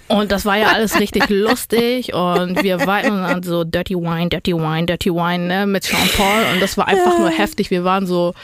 Und 0.08 0.30
das 0.30 0.44
war 0.44 0.56
ja 0.56 0.68
alles 0.68 0.98
richtig 0.98 1.28
lustig 1.28 2.14
und 2.14 2.62
wir 2.62 2.86
weinen 2.86 3.22
dann 3.22 3.42
so 3.42 3.64
Dirty 3.64 3.94
Wine, 3.94 4.28
Dirty 4.28 4.54
Wine, 4.54 4.86
Dirty 4.86 5.10
Wine 5.10 5.46
ne, 5.46 5.66
mit 5.66 5.84
Sean 5.84 6.08
Paul 6.16 6.54
und 6.54 6.60
das 6.60 6.76
war 6.76 6.88
einfach 6.88 7.18
nur 7.18 7.30
heftig. 7.30 7.70
Wir 7.70 7.84
waren 7.84 8.06
so, 8.06 8.34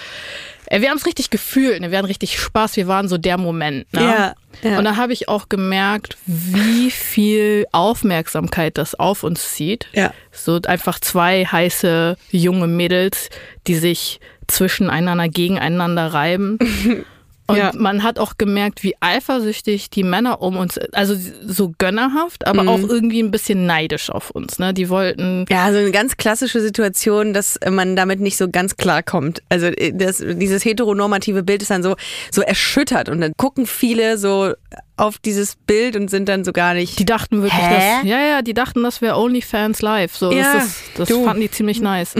äh, 0.66 0.81
wir 0.81 0.90
haben 0.90 0.97
es 0.97 1.07
richtig 1.07 1.31
gefühlt, 1.31 1.81
ne? 1.81 1.90
wir 1.90 1.99
hatten 1.99 2.07
richtig 2.07 2.38
Spaß, 2.38 2.76
wir 2.76 2.88
waren 2.88 3.09
so 3.09 3.19
der 3.19 3.38
Moment. 3.38 3.92
Ne? 3.92 4.02
Ja, 4.02 4.35
ja. 4.62 4.78
Und 4.78 4.85
da 4.85 4.97
habe 4.97 5.12
ich 5.12 5.28
auch 5.28 5.49
gemerkt, 5.49 6.16
wie 6.26 6.90
viel 6.90 7.66
Aufmerksamkeit 7.73 8.78
das 8.78 8.95
auf 8.95 9.23
uns 9.23 9.52
zieht. 9.52 9.87
Ja. 9.92 10.12
So 10.31 10.61
einfach 10.66 10.99
zwei 10.99 11.45
heiße 11.45 12.16
junge 12.31 12.66
Mädels, 12.66 13.28
die 13.66 13.76
sich 13.76 14.21
zwischeneinander 14.49 15.28
gegeneinander 15.28 16.12
reiben. 16.12 16.59
Und 17.52 17.59
Ja. 17.59 17.71
man 17.75 18.02
hat 18.02 18.18
auch 18.18 18.35
gemerkt, 18.38 18.82
wie 18.82 18.94
eifersüchtig 19.00 19.90
die 19.90 20.02
Männer 20.02 20.40
um 20.42 20.56
uns, 20.56 20.78
also 20.92 21.14
so 21.47 21.73
gönnerhaft, 21.78 22.47
aber 22.47 22.66
auch 22.68 22.80
irgendwie 22.80 23.23
ein 23.23 23.30
bisschen 23.30 23.66
neidisch 23.66 24.11
auf 24.11 24.30
uns. 24.30 24.59
Ne? 24.59 24.73
Die 24.75 24.88
wollten 24.88 25.44
Ja, 25.50 25.71
so 25.71 25.78
eine 25.78 25.90
ganz 25.92 26.16
klassische 26.16 26.61
Situation, 26.61 27.32
dass 27.35 27.59
man 27.71 27.94
damit 27.97 28.21
nicht 28.21 28.37
so 28.37 28.49
ganz 28.50 28.76
klar 28.76 29.02
kommt. 29.02 29.42
Also 29.49 29.66
äh, 29.66 29.92
das, 29.94 30.18
dieses 30.18 30.64
heteronormative 30.64 31.42
Bild 31.42 31.62
ist 31.62 31.71
dann 31.71 31.82
so, 31.82 31.94
so 32.30 32.42
erschüttert 32.42 33.09
und 33.09 33.21
dann 33.21 33.32
gucken 33.37 33.66
viele 33.66 34.18
so 34.18 34.52
auf 34.97 35.18
dieses 35.18 35.56
Bild 35.56 35.97
und 35.97 36.11
sind 36.11 36.28
dann 36.28 36.44
so 36.44 36.52
gar 36.52 36.75
nicht. 36.75 36.99
Die 36.99 37.04
dachten 37.04 37.42
wirklich, 37.42 37.61
Hä? 37.61 37.75
dass, 38.02 38.09
ja, 38.09 38.21
ja, 38.21 38.42
die 38.42 38.54
dachten, 38.54 38.82
das 38.82 39.00
wäre 39.00 39.16
OnlyFans 39.16 39.82
live. 39.82 40.14
So, 40.16 40.30
Ja, 40.32 40.54
das, 40.54 40.76
das. 40.97 41.11
Mhm. 41.11 41.25
fanden 41.25 41.40
die 41.42 41.50
ziemlich 41.50 41.80
nice. 41.80 42.14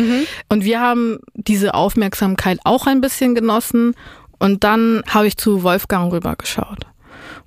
Und 0.49 0.65
wir 0.65 0.81
haben 0.81 1.19
diese 1.35 1.75
Aufmerksamkeit 1.75 2.59
auch 2.65 2.87
ein 2.87 3.01
bisschen 3.01 3.35
genossen. 3.35 3.95
Und 4.43 4.65
dann 4.65 5.03
habe 5.09 5.27
ich 5.29 5.37
zu 5.37 5.63
Wolfgang 5.63 6.13
rübergeschaut. 6.13 6.79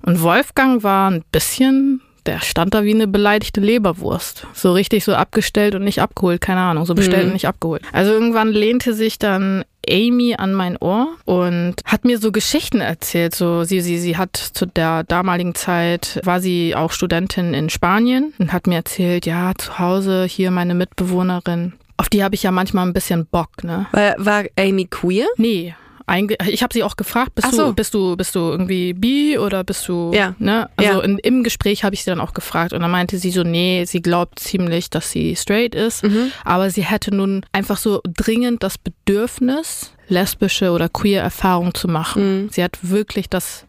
Und 0.02 0.22
Wolfgang 0.22 0.82
war 0.82 1.10
ein 1.10 1.22
bisschen, 1.30 2.00
der 2.24 2.40
stand 2.40 2.74
da 2.74 2.84
wie 2.84 2.94
eine 2.94 3.06
beleidigte 3.06 3.60
Leberwurst. 3.60 4.46
So 4.54 4.72
richtig 4.72 5.04
so 5.04 5.14
abgestellt 5.14 5.74
und 5.74 5.84
nicht 5.84 6.00
abgeholt, 6.00 6.40
keine 6.40 6.60
Ahnung, 6.60 6.86
so 6.86 6.94
bestellt 6.94 7.22
Mhm. 7.24 7.26
und 7.28 7.32
nicht 7.34 7.48
abgeholt. 7.48 7.82
Also 7.92 8.12
irgendwann 8.12 8.48
lehnte 8.48 8.94
sich 8.94 9.18
dann 9.18 9.64
Amy 9.88 10.34
an 10.38 10.54
mein 10.54 10.76
Ohr 10.78 11.08
und 11.26 11.74
hat 11.84 12.04
mir 12.04 12.18
so 12.18 12.32
Geschichten 12.32 12.80
erzählt. 12.80 13.34
So, 13.34 13.64
sie, 13.64 13.80
sie, 13.80 13.98
sie 13.98 14.16
hat 14.16 14.36
zu 14.36 14.66
der 14.66 15.04
damaligen 15.04 15.54
Zeit, 15.54 16.18
war 16.24 16.40
sie 16.40 16.74
auch 16.74 16.92
Studentin 16.92 17.52
in 17.54 17.68
Spanien 17.70 18.32
und 18.38 18.52
hat 18.52 18.66
mir 18.66 18.76
erzählt, 18.76 19.26
ja, 19.26 19.52
zu 19.56 19.78
Hause 19.78 20.24
hier 20.24 20.50
meine 20.50 20.74
Mitbewohnerin. 20.74 21.74
Auf 21.98 22.08
die 22.08 22.24
habe 22.24 22.34
ich 22.34 22.42
ja 22.42 22.50
manchmal 22.52 22.86
ein 22.86 22.92
bisschen 22.92 23.26
Bock, 23.26 23.62
ne? 23.64 23.86
War, 23.92 24.14
war 24.18 24.44
Amy 24.58 24.86
queer? 24.86 25.26
Nee. 25.36 25.74
Einge 26.08 26.36
ich 26.48 26.62
habe 26.62 26.72
sie 26.72 26.84
auch 26.84 26.96
gefragt, 26.96 27.34
bist 27.34 27.50
so. 27.52 27.66
du 27.66 27.74
bist 27.74 27.92
du 27.94 28.16
bist 28.16 28.34
du 28.36 28.38
irgendwie 28.38 28.92
bi 28.92 29.38
oder 29.38 29.64
bist 29.64 29.88
du 29.88 30.12
Ja. 30.14 30.34
ne 30.38 30.68
also 30.76 30.92
Ja. 30.92 31.00
in, 31.00 31.18
im 31.18 31.42
Gespräch 31.42 31.82
habe 31.82 31.94
ich 31.94 32.04
sie 32.04 32.10
dann 32.10 32.20
auch 32.20 32.32
gefragt 32.32 32.72
und 32.72 32.80
dann 32.80 32.90
meinte 32.92 33.18
sie 33.18 33.30
so 33.32 33.42
nee 33.42 33.84
sie 33.86 34.00
glaubt 34.02 34.38
ziemlich 34.38 34.88
dass 34.90 35.10
sie 35.10 35.34
straight 35.34 35.74
ist 35.74 36.04
Mhm. 36.04 36.30
aber 36.44 36.70
sie 36.70 36.84
hätte 36.84 37.12
nun 37.14 37.44
einfach 37.52 37.76
so 37.78 38.00
dringend 38.04 38.62
das 38.62 38.78
Bedürfnis 38.78 39.92
lesbische 40.08 40.70
oder 40.70 40.88
queer 40.88 41.22
Erfahrung 41.22 41.74
zu 41.74 41.88
machen 41.88 42.48
sie 42.52 42.62
hat 42.62 42.78
wirklich 42.82 43.28
das 43.28 43.64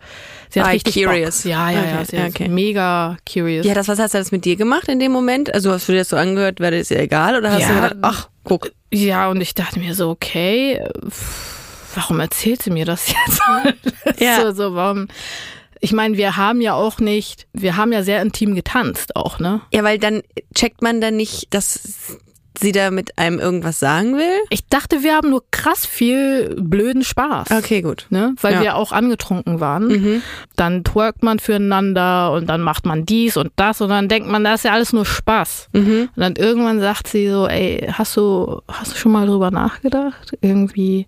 sie 0.50 0.62
hat 0.62 0.72
richtig 0.74 0.94
curious. 1.04 1.42
Bock. 1.42 1.52
ja 1.52 1.70
ja 1.72 1.84
ja 1.86 1.94
Okay, 2.02 2.06
sie 2.10 2.16
ist 2.18 2.36
okay. 2.36 2.48
mega 2.50 3.18
curious 3.32 3.66
Ja, 3.66 3.74
das, 3.74 3.88
was 3.88 3.98
hat 3.98 4.14
das 4.14 4.32
mit 4.32 4.46
dir 4.46 4.56
gemacht 4.56 4.88
in 4.88 5.00
dem 5.00 5.12
Moment? 5.12 5.52
Also 5.54 5.72
hast 5.72 5.88
du 5.88 5.94
dir 5.94 6.00
das 6.00 6.10
so 6.10 6.16
angehört, 6.18 6.60
wäre 6.60 6.78
das 6.78 6.90
dir 6.90 7.00
egal? 7.00 7.36
Oder 7.36 7.52
hast 7.52 7.62
Ja. 7.62 7.68
du 7.70 7.74
gedacht, 7.76 7.96
ach, 8.04 8.30
guck. 8.44 8.72
ja 8.94 9.30
und 9.30 9.42
ich 9.42 9.56
dachte 9.56 9.80
mir 9.80 9.96
so 9.96 10.10
okay 10.12 10.80
pff, 11.10 11.57
warum 11.98 12.20
erzählt 12.20 12.62
sie 12.64 12.70
mir 12.72 12.86
das 12.86 13.08
jetzt 13.28 13.42
Ja. 14.20 14.42
so, 14.42 14.52
so 14.54 14.76
warum 14.76 15.08
ich 15.80 15.94
meine, 15.94 16.18
wir 16.18 16.38
haben 16.38 16.60
ja 16.62 16.74
auch 16.74 16.98
nicht, 17.00 17.46
wir 17.54 17.78
haben 17.78 17.92
ja 17.94 18.02
sehr 18.02 18.22
intim 18.24 18.56
getanzt 18.56 19.16
auch, 19.16 19.38
ne? 19.40 19.62
Ja, 19.72 19.84
weil 19.84 20.00
dann 20.00 20.24
checkt 20.56 20.82
man 20.82 21.02
dann 21.02 21.16
nicht, 21.18 21.54
dass 21.54 22.18
sie 22.60 22.72
da 22.72 22.90
mit 22.90 23.20
einem 23.20 23.38
irgendwas 23.38 23.80
sagen 23.80 24.18
will? 24.18 24.34
Ich 24.50 24.66
dachte, 24.68 25.04
wir 25.04 25.14
haben 25.16 25.30
nur 25.30 25.44
krass 25.52 25.86
viel 25.86 26.56
blöden 26.60 27.04
Spaß. 27.04 27.52
Okay, 27.52 27.84
gut. 27.84 28.08
Ne? 28.10 28.34
Weil 28.42 28.56
Ja. 28.56 28.62
wir 28.64 28.76
auch 28.76 28.92
angetrunken 28.92 29.60
waren. 29.60 30.24
Dann 30.56 30.84
twerkt 30.84 31.22
man 31.22 31.38
füreinander 31.38 32.32
und 32.32 32.48
dann 32.48 32.62
macht 32.62 32.88
man 32.88 33.06
dies 33.06 33.38
und 33.38 33.52
das 33.58 33.80
und 33.80 33.90
dann 33.90 34.08
denkt 34.10 34.28
man, 34.28 34.44
das 34.44 34.62
ist 34.62 34.64
ja 34.64 34.72
alles 34.74 34.92
nur 34.94 35.06
Spaß. 35.06 35.70
Und 35.74 36.10
dann 36.16 36.36
irgendwann 36.36 36.80
sagt 36.80 37.08
sie 37.08 37.30
so, 37.30 37.48
ey, 37.48 37.88
hast 37.94 38.18
du, 38.18 38.64
hast 38.68 38.94
du 38.94 38.98
schon 38.98 39.12
mal 39.12 39.28
drüber 39.28 39.52
nachgedacht? 39.52 40.32
Irgendwie, 40.42 41.06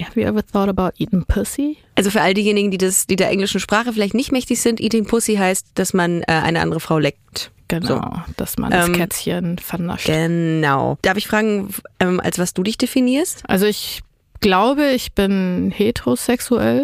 have 0.00 0.18
you 0.20 0.26
ever 0.26 0.42
thought 0.44 0.68
about 0.68 0.90
eating 0.98 1.24
pussy? 1.26 1.78
Also 1.94 2.10
für 2.10 2.20
all 2.20 2.34
diejenigen, 2.34 2.70
die 2.70 2.78
das, 2.78 3.06
die 3.06 3.16
der 3.16 3.30
englischen 3.30 3.60
Sprache 3.60 3.92
vielleicht 3.92 4.14
nicht 4.14 4.32
mächtig 4.32 4.60
sind, 4.60 4.80
Eating 4.80 5.06
Pussy 5.06 5.36
heißt, 5.36 5.66
dass 5.74 5.94
man 5.94 6.22
äh, 6.22 6.26
eine 6.26 6.60
andere 6.60 6.80
Frau 6.80 6.98
leckt. 6.98 7.50
Genau, 7.68 8.22
dass 8.36 8.58
man 8.58 8.70
das 8.70 8.86
Ähm, 8.86 8.94
Kätzchen 8.94 9.58
vernascht. 9.58 10.06
Genau. 10.06 10.98
Darf 11.02 11.16
ich 11.16 11.26
fragen, 11.26 11.70
ähm, 11.98 12.20
als 12.20 12.38
was 12.38 12.54
du 12.54 12.62
dich 12.62 12.78
definierst? 12.78 13.42
Also 13.48 13.66
ich 13.66 14.02
glaube, 14.40 14.90
ich 14.90 15.12
bin 15.14 15.72
heterosexuell. 15.74 16.82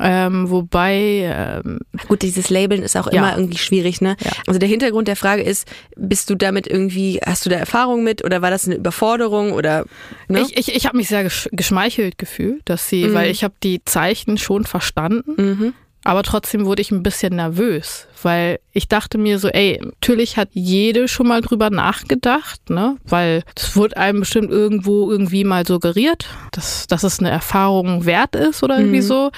Ähm, 0.00 0.50
wobei, 0.50 1.60
ähm, 1.64 1.80
Gut, 2.08 2.22
dieses 2.22 2.50
Labeln 2.50 2.82
ist 2.82 2.96
auch 2.96 3.10
Ja. 3.12 3.18
immer 3.18 3.36
irgendwie 3.36 3.58
schwierig, 3.58 4.00
ne? 4.00 4.16
Ja. 4.20 4.30
Also 4.46 4.58
der 4.58 4.68
Hintergrund 4.68 5.08
der 5.08 5.16
Frage 5.16 5.42
ist, 5.42 5.66
bist 5.96 6.30
du 6.30 6.34
damit 6.34 6.66
irgendwie, 6.66 7.20
hast 7.24 7.44
du 7.46 7.50
da 7.50 7.56
Erfahrung 7.56 8.04
mit 8.04 8.24
oder 8.24 8.42
war 8.42 8.50
das 8.50 8.66
eine 8.66 8.76
Überforderung 8.76 9.52
oder 9.52 9.84
ne? 10.28 10.40
ich, 10.42 10.56
ich, 10.56 10.74
ich 10.74 10.86
habe 10.86 10.96
mich 10.96 11.08
sehr 11.08 11.24
gesch 11.24 11.48
geschmeichelt 11.52 12.18
gefühlt, 12.18 12.62
dass 12.66 12.88
sie, 12.88 13.12
weil 13.14 13.30
ich 13.30 13.44
habe 13.44 13.54
die 13.62 13.84
Zeichen 13.84 14.38
schon 14.38 14.64
verstanden. 14.64 15.74
Aber 16.04 16.22
trotzdem 16.24 16.64
wurde 16.64 16.82
ich 16.82 16.90
ein 16.90 17.02
bisschen 17.02 17.36
nervös, 17.36 18.06
weil 18.22 18.58
ich 18.72 18.88
dachte 18.88 19.18
mir 19.18 19.38
so, 19.38 19.48
ey, 19.48 19.80
natürlich 19.82 20.36
hat 20.36 20.48
jede 20.52 21.06
schon 21.06 21.28
mal 21.28 21.40
drüber 21.40 21.70
nachgedacht, 21.70 22.70
ne? 22.70 22.96
Weil 23.04 23.44
es 23.56 23.76
wurde 23.76 23.96
einem 23.96 24.20
bestimmt 24.20 24.50
irgendwo 24.50 25.10
irgendwie 25.10 25.44
mal 25.44 25.66
suggeriert, 25.66 26.26
dass, 26.50 26.86
dass 26.88 27.04
es 27.04 27.20
eine 27.20 27.30
Erfahrung 27.30 28.04
wert 28.04 28.34
ist 28.34 28.62
oder 28.62 28.78
irgendwie 28.78 29.00
so. 29.02 29.30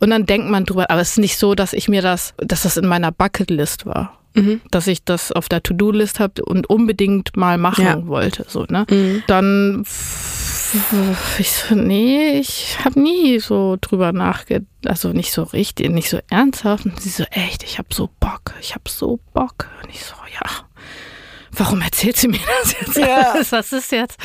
Und 0.00 0.10
dann 0.10 0.26
denkt 0.26 0.48
man 0.50 0.64
drüber, 0.64 0.90
aber 0.90 1.00
es 1.00 1.10
ist 1.12 1.18
nicht 1.18 1.38
so, 1.38 1.54
dass 1.54 1.72
ich 1.72 1.88
mir 1.88 2.02
das, 2.02 2.34
dass 2.38 2.62
das 2.62 2.76
in 2.76 2.86
meiner 2.86 3.10
Bucketlist 3.10 3.86
war. 3.86 4.18
Dass 4.72 4.88
ich 4.88 5.04
das 5.04 5.30
auf 5.30 5.48
der 5.48 5.62
To-Do-List 5.62 6.18
habe 6.18 6.44
und 6.44 6.68
unbedingt 6.68 7.36
mal 7.36 7.56
machen 7.56 7.84
Ja. 7.84 8.06
wollte. 8.08 8.44
So, 8.48 8.64
ne? 8.68 8.84
Dann 9.28 9.84
ich 11.38 11.52
so, 11.52 11.74
nee, 11.74 12.38
ich 12.38 12.78
habe 12.84 13.00
nie 13.00 13.38
so 13.38 13.76
drüber 13.80 14.12
nachgedacht, 14.12 14.66
also 14.86 15.08
nicht 15.10 15.32
so 15.32 15.42
richtig, 15.42 15.90
nicht 15.90 16.10
so 16.10 16.18
ernsthaft. 16.30 16.86
Und 16.86 17.00
sie 17.00 17.08
so, 17.08 17.24
echt, 17.30 17.62
ich 17.62 17.78
habe 17.78 17.88
so 17.92 18.10
Bock, 18.20 18.54
ich 18.60 18.74
habe 18.74 18.88
so 18.88 19.20
Bock. 19.32 19.68
Und 19.82 19.90
ich 19.90 20.04
so, 20.04 20.14
ja, 20.32 20.50
warum 21.52 21.80
erzählt 21.80 22.16
sie 22.16 22.28
mir 22.28 22.40
das 22.62 22.72
jetzt 22.72 22.98
alles? 22.98 23.52
Was 23.52 23.72
ist 23.72 23.92
jetzt? 23.92 24.18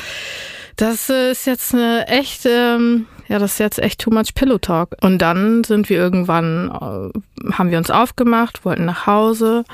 Das 0.76 1.10
ist 1.10 1.46
jetzt 1.46 1.74
eine 1.74 2.08
echt, 2.08 2.46
ähm, 2.46 3.06
ja, 3.28 3.38
das 3.38 3.52
ist 3.52 3.58
jetzt 3.58 3.78
echt 3.78 4.00
too 4.00 4.10
much 4.10 4.34
Pillow 4.34 4.58
Talk. 4.58 4.96
Und 5.02 5.18
dann 5.18 5.62
sind 5.64 5.88
wir 5.88 5.98
irgendwann, 5.98 6.68
äh, 6.70 7.52
haben 7.52 7.70
wir 7.70 7.78
uns 7.78 7.90
aufgemacht, 7.90 8.64
wollten 8.64 8.86
nach 8.86 9.06
Hause. 9.06 9.64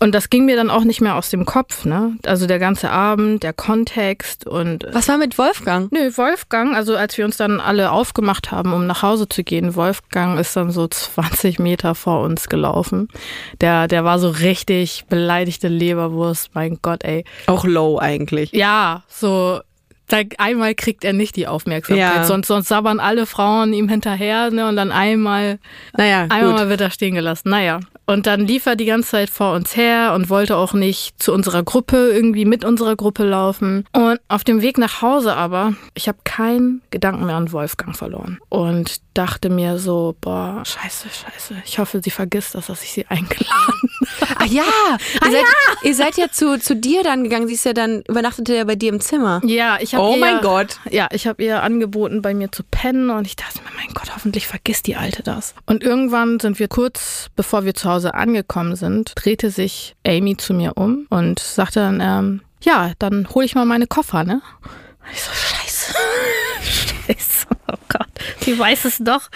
Und 0.00 0.14
das 0.14 0.30
ging 0.30 0.44
mir 0.44 0.54
dann 0.54 0.70
auch 0.70 0.84
nicht 0.84 1.00
mehr 1.00 1.16
aus 1.16 1.28
dem 1.30 1.44
Kopf, 1.44 1.84
ne? 1.84 2.16
Also 2.24 2.46
der 2.46 2.60
ganze 2.60 2.90
Abend, 2.90 3.42
der 3.42 3.52
Kontext 3.52 4.46
und 4.46 4.86
Was 4.92 5.08
war 5.08 5.18
mit 5.18 5.36
Wolfgang? 5.38 5.90
Nö, 5.90 6.10
Wolfgang, 6.16 6.76
also 6.76 6.94
als 6.96 7.18
wir 7.18 7.24
uns 7.24 7.36
dann 7.36 7.58
alle 7.60 7.90
aufgemacht 7.90 8.52
haben, 8.52 8.72
um 8.72 8.86
nach 8.86 9.02
Hause 9.02 9.28
zu 9.28 9.42
gehen, 9.42 9.74
Wolfgang 9.74 10.38
ist 10.38 10.54
dann 10.56 10.70
so 10.70 10.86
20 10.86 11.58
Meter 11.58 11.96
vor 11.96 12.20
uns 12.22 12.48
gelaufen. 12.48 13.08
Der, 13.60 13.88
der 13.88 14.04
war 14.04 14.20
so 14.20 14.28
richtig 14.30 15.04
beleidigte 15.08 15.66
Leberwurst, 15.66 16.50
mein 16.54 16.78
Gott, 16.80 17.02
ey. 17.02 17.24
Auch 17.46 17.64
low 17.64 17.98
eigentlich. 17.98 18.52
Ja, 18.52 19.02
so. 19.08 19.60
Einmal 20.38 20.74
kriegt 20.74 21.04
er 21.04 21.12
nicht 21.12 21.36
die 21.36 21.46
Aufmerksamkeit, 21.46 22.16
Ja. 22.16 22.24
sonst, 22.24 22.46
sonst 22.46 22.68
sabbern 22.68 22.98
alle 22.98 23.26
Frauen 23.26 23.74
ihm 23.74 23.90
hinterher, 23.90 24.50
ne, 24.50 24.66
und 24.66 24.76
dann 24.76 24.90
einmal, 24.90 25.58
Naja, 25.98 26.26
einmal 26.30 26.60
gut. 26.62 26.68
wird 26.70 26.80
er 26.80 26.90
stehen 26.90 27.14
gelassen. 27.14 27.50
Naja. 27.50 27.80
Und 28.08 28.26
dann 28.26 28.46
lief 28.46 28.64
er 28.64 28.74
die 28.74 28.86
ganze 28.86 29.10
Zeit 29.10 29.28
vor 29.28 29.52
uns 29.52 29.76
her 29.76 30.14
und 30.14 30.30
wollte 30.30 30.56
auch 30.56 30.72
nicht 30.72 31.22
zu 31.22 31.30
unserer 31.30 31.62
Gruppe 31.62 32.08
irgendwie 32.10 32.46
mit 32.46 32.64
unserer 32.64 32.96
Gruppe 32.96 33.22
laufen. 33.22 33.84
Und 33.92 34.18
auf 34.28 34.44
dem 34.44 34.62
Weg 34.62 34.78
nach 34.78 35.02
Hause 35.02 35.34
aber, 35.34 35.74
ich 35.92 36.08
habe 36.08 36.16
keinen 36.24 36.80
Gedanken 36.90 37.26
mehr 37.26 37.36
an 37.36 37.52
Wolfgang 37.52 37.94
verloren. 37.94 38.38
Und 38.48 39.02
dachte 39.18 39.50
mir 39.50 39.78
so, 39.78 40.14
boah, 40.20 40.62
scheiße, 40.64 41.08
scheiße. 41.08 41.62
Ich 41.64 41.80
hoffe, 41.80 42.00
sie 42.02 42.10
vergisst 42.10 42.54
das, 42.54 42.66
dass 42.66 42.82
ich 42.84 42.92
sie 42.92 43.06
eingeladen 43.06 43.88
Ach 44.36 44.46
ja, 44.46 44.62
ihr, 45.24 45.30
seid, 45.32 45.44
ihr 45.82 45.94
seid 45.94 46.16
ja 46.16 46.30
zu, 46.30 46.58
zu 46.60 46.76
dir 46.76 47.02
dann 47.02 47.24
gegangen. 47.24 47.48
Sie 47.48 47.54
ist 47.54 47.64
ja 47.64 47.72
dann, 47.72 48.02
übernachtete 48.02 48.54
ja 48.54 48.64
bei 48.64 48.76
dir 48.76 48.92
im 48.92 49.00
Zimmer. 49.00 49.40
Ja, 49.44 49.78
ich 49.80 49.94
habe 49.94 50.04
Oh 50.04 50.14
ihr, 50.14 50.20
mein 50.20 50.40
Gott. 50.40 50.78
Ja, 50.90 51.08
ich 51.10 51.26
habe 51.26 51.42
ihr 51.42 51.62
angeboten, 51.62 52.22
bei 52.22 52.32
mir 52.32 52.52
zu 52.52 52.62
pennen 52.62 53.10
und 53.10 53.26
ich 53.26 53.34
dachte 53.34 53.58
mir, 53.58 53.70
mein 53.76 53.92
Gott, 53.92 54.14
hoffentlich 54.14 54.46
vergisst 54.46 54.86
die 54.86 54.94
Alte 54.94 55.24
das. 55.24 55.54
Und 55.66 55.82
irgendwann 55.82 56.38
sind 56.38 56.60
wir 56.60 56.68
kurz, 56.68 57.28
bevor 57.34 57.64
wir 57.64 57.74
zu 57.74 57.90
Hause 57.90 58.14
angekommen 58.14 58.76
sind, 58.76 59.12
drehte 59.16 59.50
sich 59.50 59.96
Amy 60.06 60.36
zu 60.36 60.54
mir 60.54 60.76
um 60.76 61.06
und 61.10 61.40
sagte 61.40 61.80
dann, 61.80 62.00
ähm, 62.00 62.40
ja, 62.62 62.92
dann 62.98 63.28
hole 63.34 63.46
ich 63.46 63.54
mal 63.54 63.64
meine 63.64 63.86
Koffer, 63.86 64.22
ne? 64.22 64.42
Und 64.62 65.12
ich 65.12 65.22
so, 65.22 65.32
scheiße. 65.32 65.94
Scheiße, 67.08 67.46
oh 67.72 67.76
Gott, 67.88 68.08
sie 68.40 68.58
weiß 68.58 68.84
es 68.84 68.98
doch. 68.98 69.28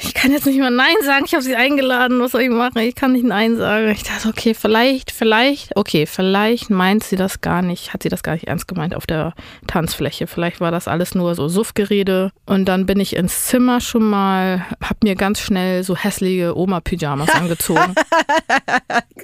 Ich 0.00 0.14
kann 0.14 0.30
jetzt 0.30 0.46
nicht 0.46 0.60
mal 0.60 0.70
Nein 0.70 0.94
sagen. 1.04 1.24
Ich 1.26 1.34
habe 1.34 1.42
sie 1.42 1.56
eingeladen. 1.56 2.20
Was 2.20 2.30
soll 2.30 2.42
ich 2.42 2.50
machen? 2.50 2.78
Ich 2.78 2.94
kann 2.94 3.12
nicht 3.12 3.24
Nein 3.24 3.56
sagen. 3.56 3.88
Ich 3.90 4.04
dachte, 4.04 4.28
okay, 4.28 4.54
vielleicht, 4.54 5.10
vielleicht, 5.10 5.76
okay, 5.76 6.06
vielleicht 6.06 6.70
meint 6.70 7.02
sie 7.02 7.16
das 7.16 7.40
gar 7.40 7.62
nicht, 7.62 7.92
hat 7.92 8.04
sie 8.04 8.08
das 8.08 8.22
gar 8.22 8.34
nicht 8.34 8.46
ernst 8.46 8.68
gemeint 8.68 8.94
auf 8.94 9.06
der 9.06 9.34
Tanzfläche. 9.66 10.28
Vielleicht 10.28 10.60
war 10.60 10.70
das 10.70 10.86
alles 10.86 11.16
nur 11.16 11.34
so 11.34 11.48
Suffgerede. 11.48 12.30
Und 12.46 12.66
dann 12.66 12.86
bin 12.86 13.00
ich 13.00 13.16
ins 13.16 13.46
Zimmer 13.46 13.80
schon 13.80 14.08
mal, 14.08 14.64
hab 14.80 15.02
mir 15.02 15.16
ganz 15.16 15.40
schnell 15.40 15.82
so 15.82 15.96
hässliche 15.96 16.56
Oma-Pyjamas 16.56 17.30
angezogen. 17.34 17.94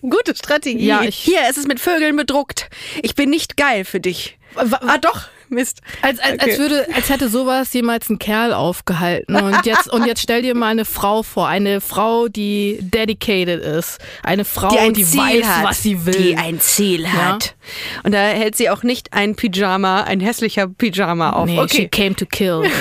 Gute 0.00 0.34
Strategie. 0.34 0.86
Ja, 0.86 1.02
Hier, 1.02 1.38
es 1.48 1.56
ist 1.56 1.68
mit 1.68 1.78
Vögeln 1.78 2.16
bedruckt. 2.16 2.68
Ich 3.02 3.14
bin 3.14 3.30
nicht 3.30 3.56
geil 3.56 3.84
für 3.84 4.00
dich. 4.00 4.38
Ah, 4.56 4.98
doch. 4.98 5.28
Mist. 5.48 5.80
Als, 6.02 6.18
als, 6.20 6.34
Okay. 6.34 6.50
als 6.50 6.58
würde, 6.58 6.86
als 6.94 7.08
hätte 7.08 7.28
sowas 7.28 7.72
jemals 7.72 8.08
ein 8.10 8.18
Kerl 8.18 8.52
aufgehalten. 8.52 9.36
Und 9.36 9.64
jetzt, 9.66 9.88
und 9.92 10.06
jetzt 10.06 10.20
stell 10.22 10.42
dir 10.42 10.54
mal 10.54 10.68
eine 10.68 10.84
Frau 10.84 11.22
vor, 11.22 11.48
eine 11.48 11.80
Frau, 11.80 12.28
die 12.28 12.78
dedicated 12.80 13.62
ist, 13.62 13.98
eine 14.22 14.44
Frau, 14.44 14.70
die 14.90 14.92
die, 14.92 15.02
ein 15.02 15.06
Ziel 15.06 15.20
weiß, 15.20 15.46
hat. 15.46 15.64
was 15.64 15.82
sie 15.82 16.06
will. 16.06 16.14
Die 16.14 16.36
ein 16.36 16.60
Ziel 16.60 17.08
hat. 17.12 17.54
Und 18.02 18.12
da 18.12 18.18
hält 18.18 18.56
sie 18.56 18.70
auch 18.70 18.82
nicht 18.82 19.12
ein 19.12 19.36
Pyjama, 19.36 20.02
ein 20.02 20.20
hässlicher 20.20 20.66
Pyjama 20.68 21.30
auf. 21.30 21.46
Nee, 21.46 21.56
she 21.56 21.62
okay. 21.62 21.88
came 21.88 22.14
to 22.16 22.26
kill. 22.26 22.62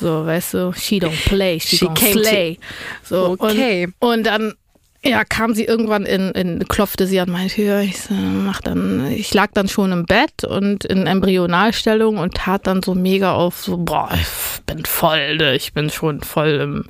So, 0.00 0.24
weißt 0.24 0.54
du, 0.54 0.72
she 0.72 0.96
don't 0.96 1.28
play, 1.28 1.60
she, 1.60 1.76
She 1.76 1.84
to- 1.84 1.94
slay. 1.94 2.58
So, 3.04 3.36
Okay. 3.38 3.86
Und, 3.98 4.16
und 4.16 4.26
dann 4.26 4.54
ja, 5.02 5.24
kam 5.24 5.54
sie 5.54 5.64
irgendwann 5.64 6.04
in, 6.04 6.30
in, 6.32 6.68
klopfte 6.68 7.06
sie 7.06 7.20
an 7.20 7.30
meine 7.30 7.48
Tür. 7.48 7.80
Ich 7.80 8.00
so, 8.00 8.14
mach 8.14 8.60
dann, 8.60 9.10
ich 9.10 9.32
lag 9.32 9.48
dann 9.54 9.68
schon 9.68 9.92
im 9.92 10.04
Bett 10.04 10.44
und 10.44 10.84
in 10.84 11.06
Embryonalstellung 11.06 12.18
und 12.18 12.34
tat 12.34 12.66
dann 12.66 12.82
so 12.82 12.94
mega 12.94 13.32
auf 13.32 13.62
so, 13.62 13.78
boah, 13.78 14.10
ich 14.12 14.62
bin 14.66 14.84
voll, 14.84 15.36
ne, 15.36 15.54
ich 15.54 15.72
bin 15.72 15.88
schon 15.88 16.20
voll 16.20 16.60
im 16.60 16.84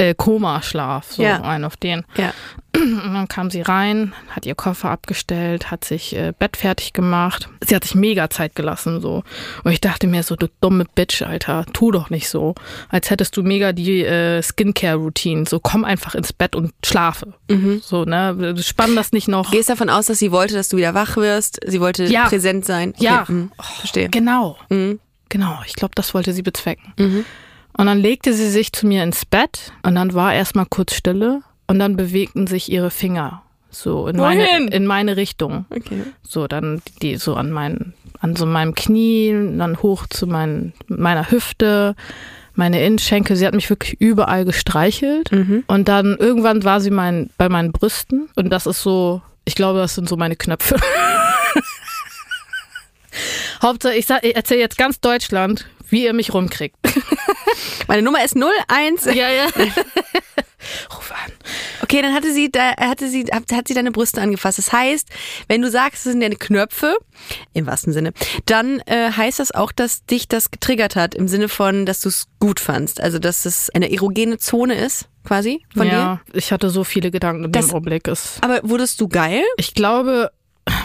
äh, 0.00 0.14
Komaschlaf, 0.14 1.12
so 1.12 1.22
Ja. 1.22 1.42
ein 1.42 1.64
auf 1.64 1.76
den. 1.76 2.04
Ja. 2.16 2.32
Und 2.76 3.14
dann 3.14 3.26
kam 3.28 3.50
sie 3.50 3.62
rein, 3.62 4.12
hat 4.30 4.46
ihr 4.46 4.54
Koffer 4.54 4.90
abgestellt, 4.90 5.70
hat 5.72 5.84
sich 5.84 6.14
äh, 6.16 6.32
Bett 6.38 6.56
fertig 6.56 6.92
gemacht. 6.92 7.48
Sie 7.66 7.74
hat 7.74 7.82
sich 7.84 7.96
mega 7.96 8.30
Zeit 8.30 8.54
gelassen, 8.54 9.00
so. 9.00 9.24
Und 9.64 9.72
ich 9.72 9.80
dachte 9.80 10.06
mir 10.06 10.22
so, 10.22 10.36
du 10.36 10.46
dumme 10.60 10.84
Bitch, 10.94 11.22
Alter, 11.22 11.66
tu 11.72 11.90
doch 11.90 12.10
nicht 12.10 12.28
so. 12.28 12.54
Als 12.88 13.10
hättest 13.10 13.36
du 13.36 13.42
mega 13.42 13.72
die 13.72 14.04
äh, 14.04 14.40
Skincare-Routine. 14.40 15.46
So, 15.46 15.58
komm 15.58 15.84
einfach 15.84 16.14
ins 16.14 16.32
Bett 16.32 16.54
und 16.54 16.72
schlafe. 16.84 17.34
So, 17.82 18.04
ne? 18.04 18.54
Spann 18.62 18.94
das 18.94 19.10
nicht 19.12 19.26
noch. 19.26 19.50
Gehst 19.50 19.68
davon 19.68 19.90
aus, 19.90 20.06
dass 20.06 20.20
sie 20.20 20.30
wollte, 20.30 20.54
dass 20.54 20.68
du 20.68 20.76
wieder 20.76 20.94
wach 20.94 21.16
wirst. 21.16 21.58
Sie 21.66 21.80
wollte 21.80 22.04
Ja. 22.04 22.26
präsent 22.28 22.64
sein. 22.64 22.90
Okay. 22.96 23.04
Ja. 23.04 23.24
mhm. 23.26 23.50
Verstehe. 23.80 24.08
Genau. 24.08 24.56
Mhm. 24.68 25.00
Genau, 25.28 25.58
ich 25.66 25.74
glaube, 25.74 25.92
das 25.96 26.14
wollte 26.14 26.32
sie 26.32 26.42
bezwecken. 26.42 26.92
Und 27.76 27.86
dann 27.86 27.98
legte 27.98 28.32
sie 28.34 28.48
sich 28.50 28.72
zu 28.72 28.86
mir 28.86 29.02
ins 29.02 29.24
Bett 29.24 29.72
und 29.82 29.94
dann 29.94 30.12
war 30.14 30.34
erstmal 30.34 30.66
kurz 30.66 30.94
Stille 30.94 31.40
und 31.66 31.78
dann 31.78 31.96
bewegten 31.96 32.46
sich 32.46 32.70
ihre 32.70 32.90
Finger 32.90 33.42
so 33.70 34.08
in, 34.08 34.16
meine, 34.16 34.66
in 34.70 34.84
meine 34.86 35.16
Richtung. 35.16 35.64
Okay. 35.70 36.02
So, 36.22 36.46
dann 36.48 36.82
die 37.02 37.16
so 37.16 37.34
an 37.36 37.50
meinen, 37.52 37.94
an 38.20 38.34
so 38.36 38.44
meinem 38.44 38.74
Knie, 38.74 39.30
dann 39.56 39.78
hoch 39.80 40.06
zu 40.08 40.26
mein, 40.26 40.72
meiner 40.88 41.30
Hüfte, 41.30 41.94
meine 42.54 42.84
Innenschenkel. 42.84 43.36
Sie 43.36 43.46
hat 43.46 43.54
mich 43.54 43.70
wirklich 43.70 44.00
überall 44.00 44.44
gestreichelt. 44.44 45.30
Und 45.68 45.88
dann 45.88 46.16
irgendwann 46.18 46.64
war 46.64 46.80
sie 46.80 46.90
mein, 46.90 47.30
bei 47.38 47.48
meinen 47.48 47.70
Brüsten. 47.70 48.28
Und 48.34 48.50
das 48.50 48.66
ist 48.66 48.82
so, 48.82 49.22
ich 49.44 49.54
glaube, 49.54 49.78
das 49.78 49.94
sind 49.94 50.08
so 50.08 50.16
meine 50.16 50.34
Knöpfe. 50.36 50.76
Hauptsache, 53.62 53.94
ich, 53.94 54.06
sag- 54.06 54.24
ich 54.24 54.34
erzähle 54.34 54.60
jetzt 54.60 54.78
ganz 54.78 55.00
Deutschland, 55.00 55.66
wie 55.88 56.04
ihr 56.04 56.12
mich 56.12 56.32
rumkriegt. 56.34 56.76
Meine 57.88 58.02
Nummer 58.02 58.24
ist 58.24 58.36
01. 58.36 59.04
ja, 59.06 59.28
ja. 59.30 59.46
Ruf 60.94 61.10
an. 61.12 61.32
Okay, 61.82 62.02
dann 62.02 62.14
hatte 62.14 62.32
sie, 62.32 62.50
da 62.50 62.76
hatte 62.76 63.08
sie, 63.08 63.24
hat, 63.32 63.50
hat 63.52 63.66
sie 63.68 63.74
deine 63.74 63.90
Brüste 63.90 64.20
angefasst. 64.20 64.58
Das 64.58 64.72
heißt, 64.72 65.08
wenn 65.48 65.62
du 65.62 65.70
sagst, 65.70 66.06
es 66.06 66.12
sind 66.12 66.20
deine 66.20 66.36
Knöpfe, 66.36 66.96
im 67.54 67.66
wahrsten 67.66 67.92
Sinne, 67.92 68.12
dann 68.46 68.80
äh, 68.86 69.10
heißt 69.10 69.38
das 69.38 69.52
auch, 69.52 69.72
dass 69.72 70.04
dich 70.04 70.28
das 70.28 70.50
getriggert 70.50 70.96
hat, 70.96 71.14
im 71.14 71.28
Sinne 71.28 71.48
von, 71.48 71.86
dass 71.86 72.00
du 72.00 72.08
es 72.10 72.26
gut 72.40 72.60
fandst. 72.60 73.00
Also, 73.00 73.18
dass 73.18 73.46
es 73.46 73.70
eine 73.70 73.90
erogene 73.90 74.36
Zone 74.38 74.74
ist, 74.74 75.08
quasi, 75.24 75.64
von 75.74 75.86
dir. 75.88 75.92
ja, 75.92 76.20
ich 76.32 76.52
hatte 76.52 76.70
so 76.70 76.84
viele 76.84 77.10
Gedanken 77.10 77.44
in 77.44 77.52
Das- 77.52 77.66
dem 77.68 77.74
Augenblick. 77.76 78.06
Aber 78.42 78.60
wurdest 78.62 79.00
du 79.00 79.08
geil? 79.08 79.42
Ich 79.56 79.74
glaube, 79.74 80.30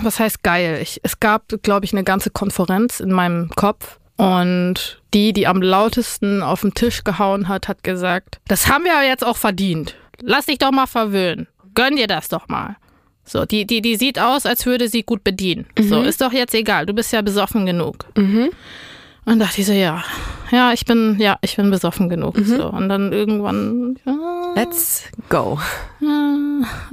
was 0.04 0.20
heißt 0.20 0.42
geil? 0.42 0.80
Ich, 0.82 1.02
es 1.04 1.20
gab, 1.20 1.44
glaube 1.64 1.86
ich, 1.86 1.94
eine 1.94 2.04
ganze 2.06 2.30
Konferenz 2.30 3.02
in 3.02 3.12
meinem 3.12 3.50
Kopf. 3.56 4.00
Und 4.18 5.02
die, 5.14 5.34
die 5.34 5.48
am 5.48 5.62
lautesten 5.62 6.42
auf 6.42 6.62
den 6.62 6.74
Tisch 6.74 7.04
gehauen 7.04 7.48
hat, 7.48 7.68
hat 7.68 7.84
gesagt, 7.84 8.40
das 8.48 8.70
haben 8.70 8.86
wir 8.86 8.94
ja 8.94 9.04
jetzt 9.04 9.26
auch 9.26 9.38
verdient. 9.38 9.96
Lass 10.22 10.46
dich 10.46 10.58
doch 10.58 10.72
mal 10.72 10.88
verwöhnen. 10.88 11.48
Gönn 11.74 11.98
dir 11.98 12.08
das 12.08 12.30
doch 12.30 12.48
mal. 12.48 12.78
So, 13.26 13.46
die, 13.46 13.66
die, 13.66 13.82
die 13.82 13.96
sieht 13.98 14.20
aus, 14.20 14.46
als 14.46 14.66
würde 14.66 14.88
sie 14.88 15.04
gut 15.04 15.24
bedienen. 15.24 15.66
So, 15.80 16.02
ist 16.02 16.22
doch 16.22 16.32
jetzt 16.32 16.54
egal. 16.54 16.86
Du 16.86 16.94
bist 16.94 17.12
ja 17.12 17.22
besoffen 17.22 17.66
genug. 17.66 18.06
Und 19.26 19.40
dachte 19.40 19.62
ich 19.62 19.68
so, 19.68 19.74
ja, 19.74 20.04
ja, 20.52 20.72
ich 20.72 20.86
bin, 20.86 21.18
ja, 21.20 21.38
ich 21.42 21.56
bin 21.56 21.72
besoffen 21.72 22.08
genug. 22.10 22.38
So. 22.44 22.70
Und 22.70 22.88
dann 22.88 23.12
irgendwann, 23.12 23.98
ja, 24.06 24.54
Let's 24.56 25.04
go. 25.28 25.60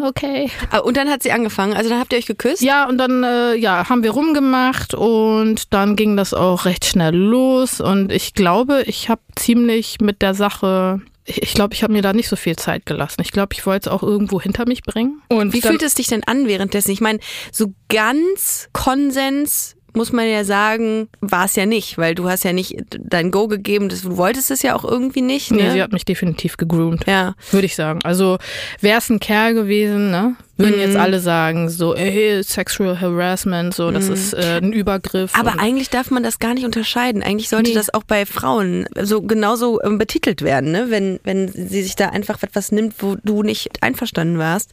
Okay. 0.00 0.50
Ah, 0.70 0.78
Und 0.78 0.96
dann 0.96 1.08
hat 1.10 1.22
sie 1.22 1.32
angefangen, 1.32 1.74
also 1.74 1.88
dann 1.90 1.98
habt 1.98 2.12
ihr 2.12 2.18
euch 2.18 2.26
geküsst? 2.26 2.62
Ja, 2.62 2.88
und 2.88 2.98
dann 2.98 3.22
äh, 3.24 3.54
ja, 3.54 3.88
haben 3.88 4.02
wir 4.02 4.10
rumgemacht 4.10 4.94
und 4.94 5.72
dann 5.72 5.96
ging 5.96 6.16
das 6.16 6.34
auch 6.34 6.64
recht 6.64 6.84
schnell 6.84 7.14
los. 7.14 7.80
Und 7.80 8.12
ich 8.12 8.34
glaube, 8.34 8.82
ich 8.86 9.08
habe 9.08 9.20
ziemlich 9.36 10.00
mit 10.00 10.22
der 10.22 10.34
Sache, 10.34 11.00
ich 11.24 11.54
glaube, 11.54 11.74
ich 11.74 11.82
habe 11.82 11.92
mir 11.92 12.02
da 12.02 12.12
nicht 12.12 12.28
so 12.28 12.36
viel 12.36 12.56
Zeit 12.56 12.86
gelassen. 12.86 13.20
Ich 13.22 13.30
glaube, 13.32 13.52
ich 13.52 13.64
wollte 13.66 13.88
es 13.88 13.92
auch 13.94 14.02
irgendwo 14.02 14.40
hinter 14.40 14.66
mich 14.66 14.82
bringen. 14.82 15.22
Und 15.28 15.52
Wie 15.52 15.60
fühlt 15.60 15.82
es 15.82 15.94
dich 15.94 16.08
denn 16.08 16.24
an 16.24 16.46
währenddessen? 16.48 16.90
Ich 16.90 17.00
meine, 17.00 17.20
so 17.52 17.72
ganz 17.88 18.68
Konsens 18.72 19.76
muss 19.94 20.12
man 20.12 20.28
ja 20.28 20.44
sagen, 20.44 21.08
war 21.20 21.44
es 21.44 21.56
ja 21.56 21.66
nicht, 21.66 21.98
weil 21.98 22.14
du 22.14 22.28
hast 22.28 22.44
ja 22.44 22.52
nicht 22.52 22.76
dein 22.90 23.30
Go 23.30 23.48
gegeben, 23.48 23.88
das, 23.88 24.02
du 24.02 24.16
wolltest 24.16 24.50
es 24.50 24.62
ja 24.62 24.74
auch 24.74 24.84
irgendwie 24.84 25.22
nicht. 25.22 25.50
Nee, 25.50 25.62
Ne? 25.64 25.72
sie 25.72 25.82
hat 25.82 25.92
mich 25.92 26.04
definitiv 26.04 26.56
gegroomt. 26.56 27.04
ja. 27.06 27.34
Würde 27.50 27.66
ich 27.66 27.74
sagen. 27.76 28.00
Also 28.04 28.38
wäre 28.80 28.98
es 28.98 29.10
ein 29.10 29.20
Kerl 29.20 29.54
gewesen, 29.54 30.10
ne? 30.10 30.36
Würden 30.62 30.80
jetzt 30.80 30.96
alle 30.96 31.20
sagen, 31.20 31.68
so, 31.68 31.94
ey, 31.94 32.42
Sexual 32.42 33.00
Harassment, 33.00 33.74
so, 33.74 33.90
das 33.90 34.08
ist 34.08 34.32
äh, 34.34 34.60
ein 34.62 34.72
Übergriff. 34.72 35.34
Aber 35.38 35.58
eigentlich 35.58 35.90
darf 35.90 36.10
man 36.10 36.22
das 36.22 36.38
gar 36.38 36.54
nicht 36.54 36.64
unterscheiden. 36.64 37.22
Eigentlich 37.22 37.48
sollte 37.48 37.70
Nee. 37.70 37.74
das 37.76 37.92
auch 37.92 38.02
bei 38.04 38.26
Frauen 38.26 38.86
so 39.00 39.22
genauso 39.22 39.80
ähm, 39.82 39.98
betitelt 39.98 40.42
werden, 40.42 40.70
ne? 40.72 40.86
wenn, 40.88 41.20
wenn 41.24 41.48
sie 41.48 41.82
sich 41.82 41.96
da 41.96 42.08
einfach 42.10 42.42
etwas 42.42 42.72
nimmt, 42.72 42.94
wo 42.98 43.16
du 43.22 43.42
nicht 43.42 43.82
einverstanden 43.82 44.38
warst. 44.38 44.70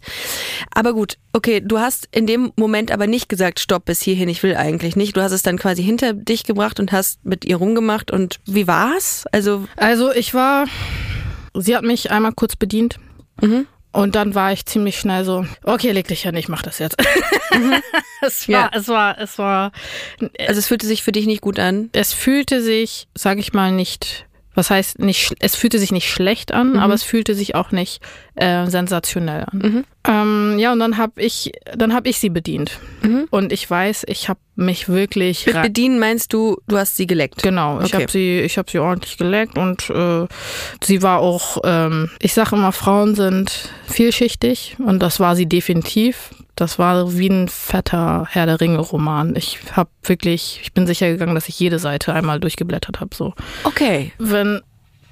Aber 0.74 0.94
gut, 0.94 1.18
okay, 1.34 1.62
du 1.62 1.80
hast 1.80 2.08
in 2.12 2.26
dem 2.28 2.52
Moment 2.56 2.92
aber 2.92 3.08
nicht 3.08 3.30
gesagt, 3.30 3.60
stopp 3.60 3.86
bis 3.86 4.02
hierhin, 4.02 4.30
ich 4.30 4.44
will 4.44 4.56
eigentlich 4.56 4.96
nicht. 4.96 5.16
Du 5.18 5.22
hast 5.22 5.32
es 5.32 5.42
dann 5.44 5.58
quasi 5.58 5.84
hinter 5.84 6.14
dich 6.14 6.44
gebracht 6.44 6.80
und 6.80 6.92
hast 6.92 7.24
mit 7.26 7.46
ihr 7.46 7.58
rumgemacht. 7.58 8.12
Und 8.12 8.40
wie 8.46 8.68
war's? 8.68 9.26
Also, 9.32 9.66
Also 9.78 10.12
ich 10.14 10.34
war, 10.34 10.66
sie 11.56 11.76
hat 11.76 11.84
mich 11.84 12.12
einmal 12.12 12.34
kurz 12.34 12.56
bedient 12.56 13.00
und 13.92 14.16
dann 14.16 14.36
war 14.36 14.52
ich 14.54 14.66
ziemlich 14.66 15.00
schnell 15.00 15.26
so, 15.26 15.46
okay, 15.64 15.92
leg 15.92 16.08
dich 16.08 16.22
hin, 16.24 16.36
ich 16.36 16.48
mach 16.48 16.62
das 16.62 16.80
jetzt. 16.80 16.96
es 18.22 18.48
war, 18.48 18.54
Ja. 18.54 18.72
es 18.74 18.88
war, 18.88 19.18
es 19.20 19.38
war, 19.38 19.72
also 20.48 20.60
es 20.60 20.68
fühlte 20.68 20.86
sich 20.88 21.04
für 21.04 21.12
dich 21.12 21.26
nicht 21.26 21.42
gut 21.42 21.60
an. 21.60 21.90
es 21.94 22.14
fühlte 22.14 22.62
sich, 22.62 23.08
sag 23.16 23.38
ich 23.40 23.54
mal, 23.54 23.72
nicht, 23.72 24.26
was 24.56 24.70
heißt 24.70 25.00
nicht, 25.00 25.34
es 25.40 25.56
fühlte 25.56 25.80
sich 25.80 25.92
nicht 25.92 26.10
schlecht 26.10 26.52
an, 26.52 26.78
aber 26.78 26.94
es 26.94 27.04
fühlte 27.04 27.34
sich 27.36 27.56
auch 27.56 27.72
nicht 27.72 28.02
äh, 28.36 28.66
sensationell 28.68 29.46
an. 29.46 29.86
Ähm, 30.08 30.56
ja, 30.60 30.72
und 30.74 30.80
dann 30.80 30.98
habe 30.98 31.22
ich, 31.22 31.52
dann 31.76 31.94
habe 31.94 32.10
ich 32.10 32.18
sie 32.20 32.30
bedient 32.30 32.80
und 33.32 33.54
ich 33.54 33.70
weiß, 33.70 34.06
ich 34.08 34.28
habe 34.28 34.40
mich 34.56 34.90
wirklich 34.90 35.46
Mit 35.46 35.62
bedienen 35.62 36.00
meinst 36.00 36.34
du, 36.34 36.58
du 36.68 36.78
hast 36.78 36.98
sie 36.98 37.08
geleckt. 37.08 37.42
Genau, 37.44 37.80
ich 37.80 37.94
Okay. 37.94 38.04
habe 38.04 38.12
sie, 38.12 38.40
ich 38.42 38.58
habe 38.58 38.70
sie 38.70 38.80
ordentlich 38.80 39.18
geleckt 39.18 39.58
und 39.58 39.90
äh, 39.90 40.26
sie 40.84 41.02
war 41.02 41.20
auch, 41.20 41.60
ähm, 41.64 42.10
ich 42.22 42.34
sage 42.34 42.56
immer, 42.56 42.72
Frauen 42.72 43.16
sind 43.16 43.70
vielschichtig 43.88 44.78
und 44.84 45.00
das 45.00 45.20
war 45.20 45.36
sie 45.36 45.46
definitiv. 45.48 46.32
Das 46.60 46.78
war 46.78 47.18
wie 47.18 47.30
ein 47.30 47.48
fetter 47.48 48.28
Herr 48.30 48.46
der 48.46 48.60
Ringe 48.60 48.80
Roman. 48.80 49.36
Ich 49.36 49.60
habe 49.72 49.90
wirklich, 50.04 50.60
ich 50.62 50.74
bin 50.74 50.86
sicher 50.88 51.08
gegangen, 51.10 51.36
dass 51.36 51.48
ich 51.48 51.58
jede 51.60 51.80
Seite 51.80 52.14
einmal 52.14 52.40
durchgeblättert 52.40 53.00
habe. 53.00 53.16
So, 53.16 53.34
Okay. 53.64 54.12
wenn, 54.18 54.56
wenn 54.56 54.62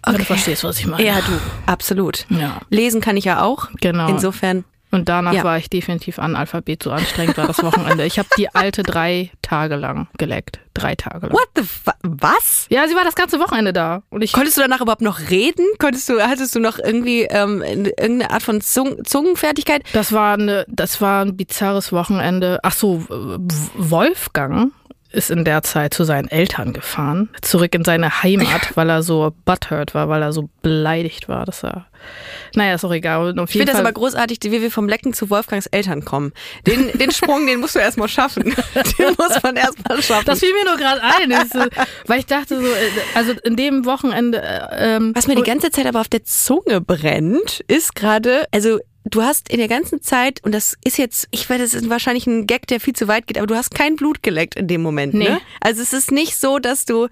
Okay. 0.06 0.18
du 0.18 0.24
verstehst, 0.26 0.64
was 0.66 0.78
ich 0.80 0.88
meine. 0.88 1.06
Ja, 1.06 1.16
du, 1.22 1.32
absolut. 1.66 2.26
Ja, 2.30 2.60
Lesen 2.70 3.00
kann 3.02 3.16
ich 3.18 3.26
ja 3.26 3.44
auch. 3.44 3.70
genau. 3.80 4.10
Insofern. 4.10 4.66
Und 4.92 5.10
danach 5.10 5.34
Ja. 5.34 5.44
war 5.44 5.58
ich 5.58 5.70
definitiv 5.70 6.20
Analphabet. 6.20 6.84
So 6.84 6.92
anstrengend 6.92 7.38
war 7.38 7.48
das 7.48 7.62
Wochenende. 7.64 8.06
Ich 8.06 8.18
habe 8.20 8.30
die 8.38 8.54
alte 8.56 8.84
drei 8.84 9.32
Tage 9.42 9.76
lang 9.76 10.08
geleckt, 10.18 10.60
drei 10.74 10.96
Tage 10.96 11.28
lang. 11.28 11.34
What 11.34 11.48
the 11.56 11.64
Was? 12.04 12.68
Ja, 12.70 12.88
sie 12.88 12.96
war 12.96 13.04
das 13.04 13.16
ganze 13.16 13.40
Wochenende 13.40 13.74
da 13.74 14.04
und 14.10 14.22
ich 14.24 14.32
Konntest 14.34 14.58
du 14.58 14.62
danach 14.62 14.82
überhaupt 14.82 15.02
noch 15.02 15.30
reden? 15.30 15.66
Konntest 15.80 16.08
du, 16.10 16.22
hattest 16.22 16.56
du 16.56 16.60
noch 16.60 16.80
irgendwie 16.80 17.24
ähm, 17.24 17.62
irgendeine 17.62 18.32
Art 18.32 18.44
von 18.44 18.62
Zung 18.62 19.04
Zungenfertigkeit? 19.06 19.84
Das 19.94 20.12
war 20.14 20.34
eine, 20.34 20.66
das 20.70 21.02
war 21.02 21.24
ein 21.26 21.36
bizarres 21.38 21.92
Wochenende. 21.92 22.60
Ach 22.64 22.74
so, 22.74 23.06
Wolfgang 23.76 24.72
ist 25.12 25.32
in 25.32 25.46
der 25.46 25.64
Zeit 25.64 25.94
zu 25.94 26.04
seinen 26.04 26.28
Eltern 26.28 26.74
gefahren, 26.74 27.30
zurück 27.42 27.74
in 27.76 27.84
seine 27.86 28.24
Heimat, 28.24 28.76
weil 28.76 28.90
er 28.90 29.04
so 29.04 29.34
butthurt 29.46 29.94
war, 29.96 30.10
weil 30.10 30.22
er 30.22 30.34
so 30.34 30.50
beleidigt 30.62 31.30
war, 31.30 31.46
dass 31.46 31.64
er. 31.64 31.86
Naja, 32.54 32.76
ist 32.76 32.86
auch 32.86 32.92
egal. 32.92 33.34
Ich 33.46 33.52
finde 33.52 33.66
das 33.72 33.76
aber 33.80 33.92
großartig, 33.92 34.40
wie 34.44 34.62
wir 34.62 34.72
vom 34.72 34.88
Lecken 34.88 35.14
zu 35.14 35.30
Wolfgangs 35.30 35.66
Eltern 35.68 36.06
kommen. 36.06 36.32
Den, 36.66 36.92
den 36.98 37.12
Sprung, 37.12 37.48
den 37.48 37.60
musst 37.60 37.76
du 37.76 37.80
erstmal 37.80 38.08
schaffen. 38.08 38.44
Den 39.00 39.16
muss 39.18 39.42
man 39.42 39.56
erstmal 39.56 40.02
schaffen. 40.02 40.26
das 40.26 40.40
fiel 40.40 40.54
mir 40.54 40.66
nur 40.66 40.78
gerade 40.78 41.02
ein, 41.02 41.32
ist, 41.32 41.56
weil 42.06 42.20
ich 42.20 42.26
dachte 42.26 42.60
so, 42.62 42.68
also 43.16 43.34
in 43.44 43.56
dem 43.56 43.86
Wochenende. 43.86 44.42
äh, 44.42 44.96
Ähm, 44.98 45.12
Was 45.16 45.28
mir 45.28 45.36
die 45.36 45.42
ganze 45.44 45.72
Zeit 45.72 45.86
aber 45.88 46.02
auf 46.02 46.08
der 46.08 46.24
Zunge 46.24 46.80
brennt, 46.82 47.62
ist 47.68 47.96
gerade, 47.96 48.46
also 48.52 48.80
du 49.10 49.22
hast 49.22 49.50
in 49.50 49.58
der 49.58 49.68
ganzen 49.68 50.02
Zeit, 50.02 50.44
und 50.44 50.54
das 50.54 50.78
ist 50.84 50.98
jetzt, 50.98 51.28
ich 51.32 51.50
weiß, 51.50 51.60
das 51.60 51.74
ist 51.74 51.90
wahrscheinlich 51.90 52.28
ein 52.28 52.48
Gag, 52.48 52.68
der 52.68 52.80
viel 52.80 52.94
zu 52.94 53.08
weit 53.08 53.28
geht, 53.28 53.38
aber 53.38 53.48
du 53.48 53.56
hast 53.56 53.74
kein 53.74 53.96
Blut 53.96 54.24
geleckt 54.24 54.56
in 54.56 54.68
dem 54.68 54.82
Moment, 54.82 55.14
Nee. 55.14 55.30
ne? 55.30 55.42
Also 55.62 55.82
es 55.82 55.94
ist 55.94 56.12
nicht 56.12 56.38
so, 56.38 56.60
dass 56.60 56.86
du 56.86 57.08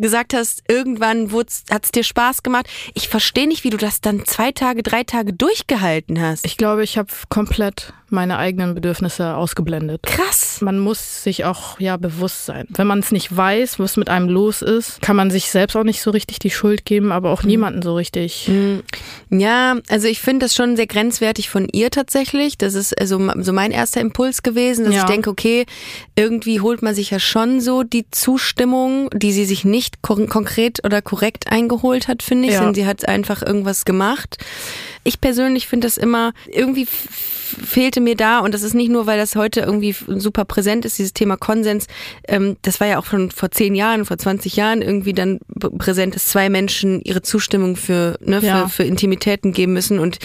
gesagt 0.00 0.34
hast, 0.34 0.62
irgendwann 0.68 1.30
hat 1.70 1.84
es 1.84 1.90
dir 1.92 2.04
Spaß 2.04 2.42
gemacht. 2.42 2.66
Ich 2.94 3.08
verstehe 3.08 3.46
nicht, 3.48 3.64
wie 3.64 3.70
du 3.70 3.76
das 3.76 4.00
dann 4.00 4.24
zwei 4.26 4.52
Tage, 4.52 4.82
drei 4.82 5.04
Tage 5.04 5.32
durchgehalten 5.32 6.20
hast. 6.20 6.44
ich 6.46 6.56
glaube, 6.56 6.84
ich 6.84 6.98
habe 6.98 7.08
komplett 7.28 7.92
meine 8.08 8.38
eigenen 8.38 8.74
Bedürfnisse 8.76 9.34
ausgeblendet. 9.34 10.04
Krass. 10.04 10.60
Man 10.60 10.78
muss 10.78 11.24
sich 11.24 11.44
auch 11.44 11.80
ja 11.80 11.96
bewusst 11.96 12.46
sein. 12.46 12.66
Wenn 12.70 12.86
man 12.86 13.00
es 13.00 13.10
nicht 13.10 13.36
weiß, 13.36 13.80
was 13.80 13.96
mit 13.96 14.08
einem 14.08 14.28
los 14.28 14.62
ist, 14.62 15.02
kann 15.02 15.16
man 15.16 15.32
sich 15.32 15.50
selbst 15.50 15.74
auch 15.76 15.82
nicht 15.82 16.00
so 16.00 16.10
richtig 16.12 16.38
die 16.38 16.50
Schuld 16.50 16.84
geben, 16.84 17.10
aber 17.10 17.30
auch 17.32 17.42
niemanden 17.42 17.82
so 17.82 17.96
richtig. 17.96 18.48
Ja, 19.30 19.76
also 19.88 20.06
ich 20.06 20.20
finde 20.20 20.46
das 20.46 20.54
schon 20.54 20.76
sehr 20.76 20.86
grenzwertig 20.86 21.50
von 21.50 21.68
ihr 21.72 21.90
tatsächlich. 21.90 22.56
Das 22.58 22.74
ist 22.74 22.98
also 22.98 23.20
so 23.42 23.52
mein 23.52 23.72
erster 23.72 24.00
Impuls 24.00 24.42
gewesen, 24.44 24.84
dass 24.84 24.94
Ja. 24.94 25.00
ich 25.00 25.06
denke, 25.06 25.30
okay, 25.30 25.66
irgendwie 26.14 26.60
holt 26.60 26.82
man 26.82 26.94
sich 26.94 27.10
ja 27.10 27.18
schon 27.18 27.60
so 27.60 27.82
die 27.82 28.08
Zustimmung, 28.10 29.10
die 29.14 29.32
sie 29.32 29.44
sich 29.44 29.64
nicht 29.64 29.85
kon 30.02 30.28
konkret 30.28 30.84
oder 30.84 31.02
korrekt 31.02 31.50
eingeholt 31.50 32.08
hat, 32.08 32.22
finde 32.22 32.46
ich, 32.48 32.52
Ja. 32.52 32.58
sondern 32.58 32.74
sie 32.74 32.86
hat 32.86 33.08
einfach 33.08 33.42
irgendwas 33.42 33.84
gemacht. 33.84 34.36
Ich 35.04 35.20
persönlich 35.20 35.68
finde 35.68 35.86
das 35.86 35.96
immer, 35.98 36.32
irgendwie 36.50 36.86
fehlte 36.86 38.00
mir 38.00 38.16
da, 38.16 38.40
und 38.40 38.52
das 38.54 38.62
ist 38.62 38.74
nicht 38.74 38.90
nur, 38.90 39.06
weil 39.06 39.18
das 39.18 39.36
heute 39.36 39.60
irgendwie 39.60 39.94
super 40.08 40.44
präsent 40.44 40.84
ist, 40.84 40.98
dieses 40.98 41.12
Thema 41.14 41.36
Konsens, 41.36 41.86
ähm, 42.26 42.56
das 42.62 42.80
war 42.80 42.88
ja 42.88 42.98
auch 42.98 43.06
schon 43.06 43.30
vor 43.30 43.50
zehn 43.52 43.74
Jahren, 43.76 44.04
vor 44.04 44.18
20 44.18 44.56
Jahren 44.56 44.82
irgendwie 44.82 45.12
dann 45.12 45.38
präsent, 45.78 46.16
dass 46.16 46.26
zwei 46.26 46.48
Menschen 46.50 47.00
ihre 47.02 47.22
Zustimmung 47.22 47.76
für, 47.76 48.18
ne, 48.20 48.40
für, 48.40 48.46
Ja. 48.46 48.68
für 48.68 48.82
Intimitäten 48.82 49.52
geben 49.52 49.74
müssen 49.74 50.00
und 50.00 50.18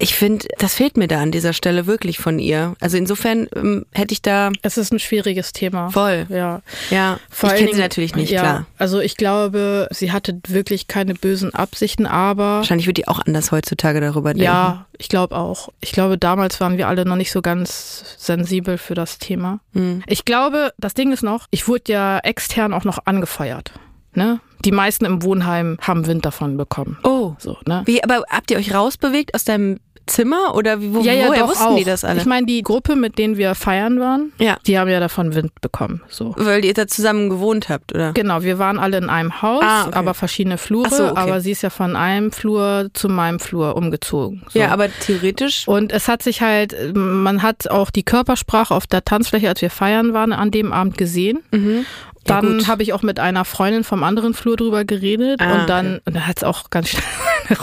ich 0.00 0.14
finde, 0.14 0.48
das 0.58 0.74
fehlt 0.74 0.96
mir 0.96 1.06
da 1.06 1.20
an 1.20 1.30
dieser 1.30 1.52
Stelle 1.52 1.86
wirklich 1.86 2.18
von 2.18 2.38
ihr. 2.38 2.74
Also 2.80 2.96
insofern 2.96 3.48
ähm, 3.54 3.84
hätte 3.92 4.12
ich 4.12 4.22
da 4.22 4.50
Es 4.62 4.76
ist 4.78 4.92
ein 4.92 4.98
schwieriges 4.98 5.52
Thema. 5.52 5.90
voll, 5.90 6.26
Ja. 6.28 6.62
ja, 6.90 7.18
Vor 7.30 7.50
ich 7.52 7.58
kenne 7.58 7.74
sie 7.74 7.80
natürlich 7.80 8.16
nicht, 8.16 8.30
ja, 8.30 8.40
klar. 8.40 8.66
Also 8.78 8.98
ich 9.00 9.16
glaube, 9.16 9.86
sie 9.90 10.10
hatte 10.10 10.40
wirklich 10.48 10.88
keine 10.88 11.14
bösen 11.14 11.54
Absichten, 11.54 12.06
aber 12.06 12.56
Wahrscheinlich 12.58 12.86
wird 12.86 12.96
die 12.96 13.06
auch 13.08 13.20
anders 13.24 13.52
heutzutage 13.52 14.00
darüber 14.00 14.30
denken. 14.32 14.44
ja, 14.44 14.86
ich 14.98 15.08
glaube 15.08 15.36
auch. 15.36 15.68
Ich 15.80 15.92
glaube, 15.92 16.18
damals 16.18 16.60
waren 16.60 16.78
wir 16.78 16.88
alle 16.88 17.04
noch 17.04 17.16
nicht 17.16 17.30
so 17.30 17.42
ganz 17.42 18.16
sensibel 18.18 18.78
für 18.78 18.94
das 18.94 19.18
Thema. 19.18 19.60
Hm. 19.74 20.02
Ich 20.06 20.24
glaube, 20.24 20.72
das 20.78 20.94
Ding 20.94 21.12
ist 21.12 21.22
noch, 21.22 21.46
ich 21.50 21.68
wurde 21.68 21.92
ja 21.92 22.18
extern 22.20 22.72
auch 22.72 22.84
noch 22.84 22.98
angefeuert. 23.04 23.72
Ne? 24.14 24.40
Die 24.64 24.72
meisten 24.72 25.04
im 25.04 25.22
Wohnheim 25.22 25.78
haben 25.80 26.06
Wind 26.06 26.24
davon 26.24 26.56
bekommen. 26.56 26.98
Oh, 27.04 27.34
So, 27.38 27.56
ne? 27.66 27.82
wie, 27.86 28.02
aber 28.02 28.24
habt 28.28 28.50
ihr 28.50 28.56
euch 28.58 28.74
rausbewegt 28.74 29.34
aus 29.34 29.44
deinem 29.44 29.78
Zimmer 30.10 30.54
oder 30.54 30.80
wie, 30.80 30.92
wo, 30.92 31.00
ja, 31.00 31.12
ja, 31.12 31.28
woher 31.28 31.48
wussten 31.48 31.64
auch. 31.64 31.76
die 31.76 31.84
das 31.84 32.04
alle? 32.04 32.18
Ich 32.20 32.26
meine, 32.26 32.44
die 32.46 32.62
Gruppe, 32.62 32.96
mit 32.96 33.16
denen 33.16 33.36
wir 33.36 33.54
feiern 33.54 34.00
waren, 34.00 34.32
Ja. 34.38 34.56
die 34.66 34.78
haben 34.78 34.90
ja 34.90 34.98
davon 35.00 35.34
Wind 35.34 35.52
bekommen. 35.60 36.02
So. 36.08 36.34
Weil 36.36 36.64
ihr 36.64 36.74
da 36.74 36.86
zusammen 36.86 37.30
gewohnt 37.30 37.68
habt, 37.68 37.94
oder? 37.94 38.12
Genau, 38.12 38.42
wir 38.42 38.58
waren 38.58 38.78
alle 38.78 38.98
in 38.98 39.08
einem 39.08 39.40
Haus, 39.40 39.62
Ah, 39.64 39.86
okay. 39.86 39.94
aber 39.96 40.14
verschiedene 40.14 40.58
Flure. 40.58 40.90
So, 40.90 41.04
okay. 41.10 41.14
Aber 41.20 41.40
sie 41.40 41.52
ist 41.52 41.62
ja 41.62 41.70
von 41.70 41.94
einem 41.96 42.32
Flur 42.32 42.90
zu 42.92 43.08
meinem 43.08 43.38
Flur 43.40 43.76
umgezogen. 43.76 44.42
So. 44.48 44.58
Ja, 44.58 44.68
aber 44.72 44.88
theoretisch. 45.06 45.68
und 45.68 45.92
es 45.92 46.08
hat 46.08 46.22
sich 46.22 46.42
halt, 46.42 46.74
man 46.94 47.42
hat 47.42 47.70
auch 47.70 47.90
die 47.90 48.02
Körpersprache 48.02 48.74
auf 48.74 48.86
der 48.86 49.04
Tanzfläche, 49.04 49.48
als 49.48 49.62
wir 49.62 49.70
feiern 49.70 50.12
waren, 50.12 50.32
an 50.32 50.50
dem 50.50 50.72
Abend 50.72 50.98
gesehen. 50.98 51.38
Mhm. 51.52 51.86
Ja, 52.28 52.40
Dann 52.40 52.58
gut. 52.58 52.68
habe 52.68 52.82
ich 52.82 52.92
auch 52.92 53.00
mit 53.02 53.18
einer 53.18 53.46
Freundin 53.46 53.82
vom 53.82 54.04
anderen 54.04 54.34
Flur 54.34 54.56
drüber 54.56 54.84
geredet 54.84 55.40
Ah, 55.40 55.52
und 55.62 55.70
dann, 55.70 56.00
und 56.04 56.14
dann 56.16 56.26
hat 56.26 56.36
es 56.36 56.44
auch 56.44 56.68
ganz 56.68 56.90
schnell 56.90 57.02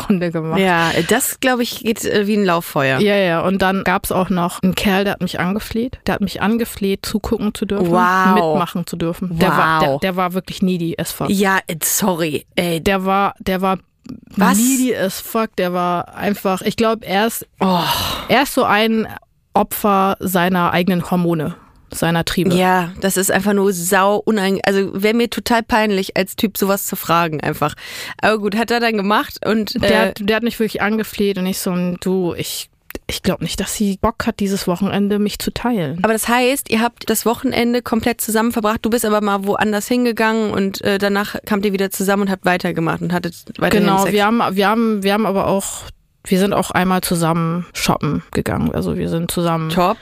Runde 0.07 0.31
gemacht. 0.31 0.59
Ja, 0.59 0.91
das 1.09 1.39
glaube 1.39 1.63
ich 1.63 1.79
geht 1.83 2.03
äh, 2.05 2.27
wie 2.27 2.35
ein 2.37 2.45
Lauffeuer. 2.45 2.99
Ja, 2.99 3.15
ja, 3.15 3.41
und 3.41 3.61
dann 3.61 3.83
gab 3.83 4.05
es 4.05 4.11
auch 4.11 4.29
noch 4.29 4.61
einen 4.63 4.75
Kerl, 4.75 5.03
der 5.03 5.13
hat 5.13 5.21
mich 5.21 5.39
angefleht. 5.39 5.99
Der 6.07 6.15
hat 6.15 6.21
mich 6.21 6.41
angefleht, 6.41 7.05
zugucken 7.05 7.53
zu 7.53 7.65
dürfen, 7.65 7.91
Wow. 7.91 8.33
mitmachen 8.35 8.85
zu 8.87 8.95
dürfen. 8.95 9.37
Der, 9.39 9.49
war, 9.49 9.79
der, 9.79 9.89
Wow. 9.89 9.99
der 10.01 10.15
war 10.15 10.33
wirklich 10.33 10.61
needy 10.61 10.95
as 10.99 11.11
fuck. 11.11 11.29
Ja, 11.29 11.59
äh, 11.67 11.75
sorry. 11.83 12.45
Ey, 12.55 12.81
Der 12.81 13.05
war, 13.05 13.33
der 13.39 13.61
war 13.61 13.77
Was? 14.35 14.57
needy 14.57 14.95
as 14.95 15.19
fuck. 15.19 15.55
Der 15.57 15.73
war 15.73 16.15
einfach, 16.15 16.61
ich 16.61 16.75
glaube, 16.77 17.05
er 17.05 17.27
ist, 17.27 17.45
oh, 17.59 17.79
er 18.29 18.43
ist 18.43 18.53
so 18.53 18.63
ein 18.63 19.07
Opfer 19.53 20.17
seiner 20.19 20.71
eigenen 20.71 21.09
Hormone. 21.09 21.55
Seiner 21.93 22.25
Triebe. 22.25 22.53
Ja, 22.55 22.91
das 23.01 23.17
ist 23.17 23.31
einfach 23.31 23.53
nur 23.53 23.71
sau 23.73 24.17
unangenehm. 24.17 24.61
Also 24.65 24.89
wäre 25.01 25.13
mir 25.13 25.29
total 25.29 25.63
peinlich, 25.63 26.17
als 26.17 26.35
Typ 26.35 26.57
sowas 26.57 26.85
zu 26.85 26.95
fragen 26.95 27.41
einfach. 27.41 27.75
Aber 28.21 28.39
gut, 28.39 28.55
hat 28.55 28.71
er 28.71 28.79
dann 28.79 28.97
gemacht 28.97 29.45
und 29.45 29.81
Der, 29.81 29.91
äh, 29.91 30.07
hat, 30.09 30.19
der 30.21 30.35
hat 30.35 30.43
mich 30.43 30.59
wirklich 30.59 30.81
angefleht 30.81 31.37
und 31.37 31.45
ich 31.45 31.59
so, 31.59 31.73
du, 32.01 32.33
ich, 32.35 32.69
ich 33.07 33.23
glaube 33.23 33.43
nicht, 33.43 33.59
dass 33.59 33.73
sie 33.75 33.97
Bock 34.01 34.25
hat, 34.27 34.39
dieses 34.39 34.67
Wochenende 34.67 35.17
mich 35.19 35.39
zu 35.39 35.53
teilen. 35.53 35.99
aber 36.03 36.13
das 36.13 36.27
heißt, 36.27 36.69
ihr 36.69 36.81
habt 36.81 37.09
das 37.09 37.25
Wochenende 37.25 37.81
komplett 37.81 38.19
zusammen 38.21 38.51
verbracht. 38.51 38.79
Du 38.81 38.89
bist 38.89 39.05
aber 39.05 39.21
mal 39.21 39.45
woanders 39.45 39.87
hingegangen 39.87 40.51
und 40.51 40.81
äh, 40.81 40.97
danach 40.97 41.35
kamt 41.45 41.65
ihr 41.65 41.73
wieder 41.73 41.89
zusammen 41.91 42.23
und 42.23 42.29
habt 42.31 42.45
weitergemacht 42.45 43.01
und 43.01 43.13
hattet 43.13 43.35
weiterhin 43.59 43.85
Genau, 43.85 43.99
Sex. 44.03 44.11
wir 44.13 44.25
haben, 44.25 44.41
wir 44.51 44.67
haben, 44.67 45.03
wir 45.03 45.13
haben 45.13 45.25
aber 45.25 45.47
auch, 45.47 45.83
wir 46.25 46.39
sind 46.39 46.51
auch 46.53 46.71
einmal 46.71 47.01
zusammen 47.01 47.65
shoppen 47.73 48.23
gegangen. 48.31 48.73
Also 48.75 48.97
wir 48.97 49.07
sind 49.07 49.31
zusammen. 49.31 49.69
Top. 49.69 49.97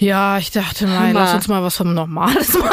Ja, 0.00 0.38
ich 0.38 0.50
dachte, 0.50 0.86
nein, 0.86 1.14
lass 1.14 1.34
uns 1.34 1.46
mal 1.48 1.62
was 1.62 1.76
vom 1.76 1.92
Normales 1.94 2.54
machen. 2.58 2.72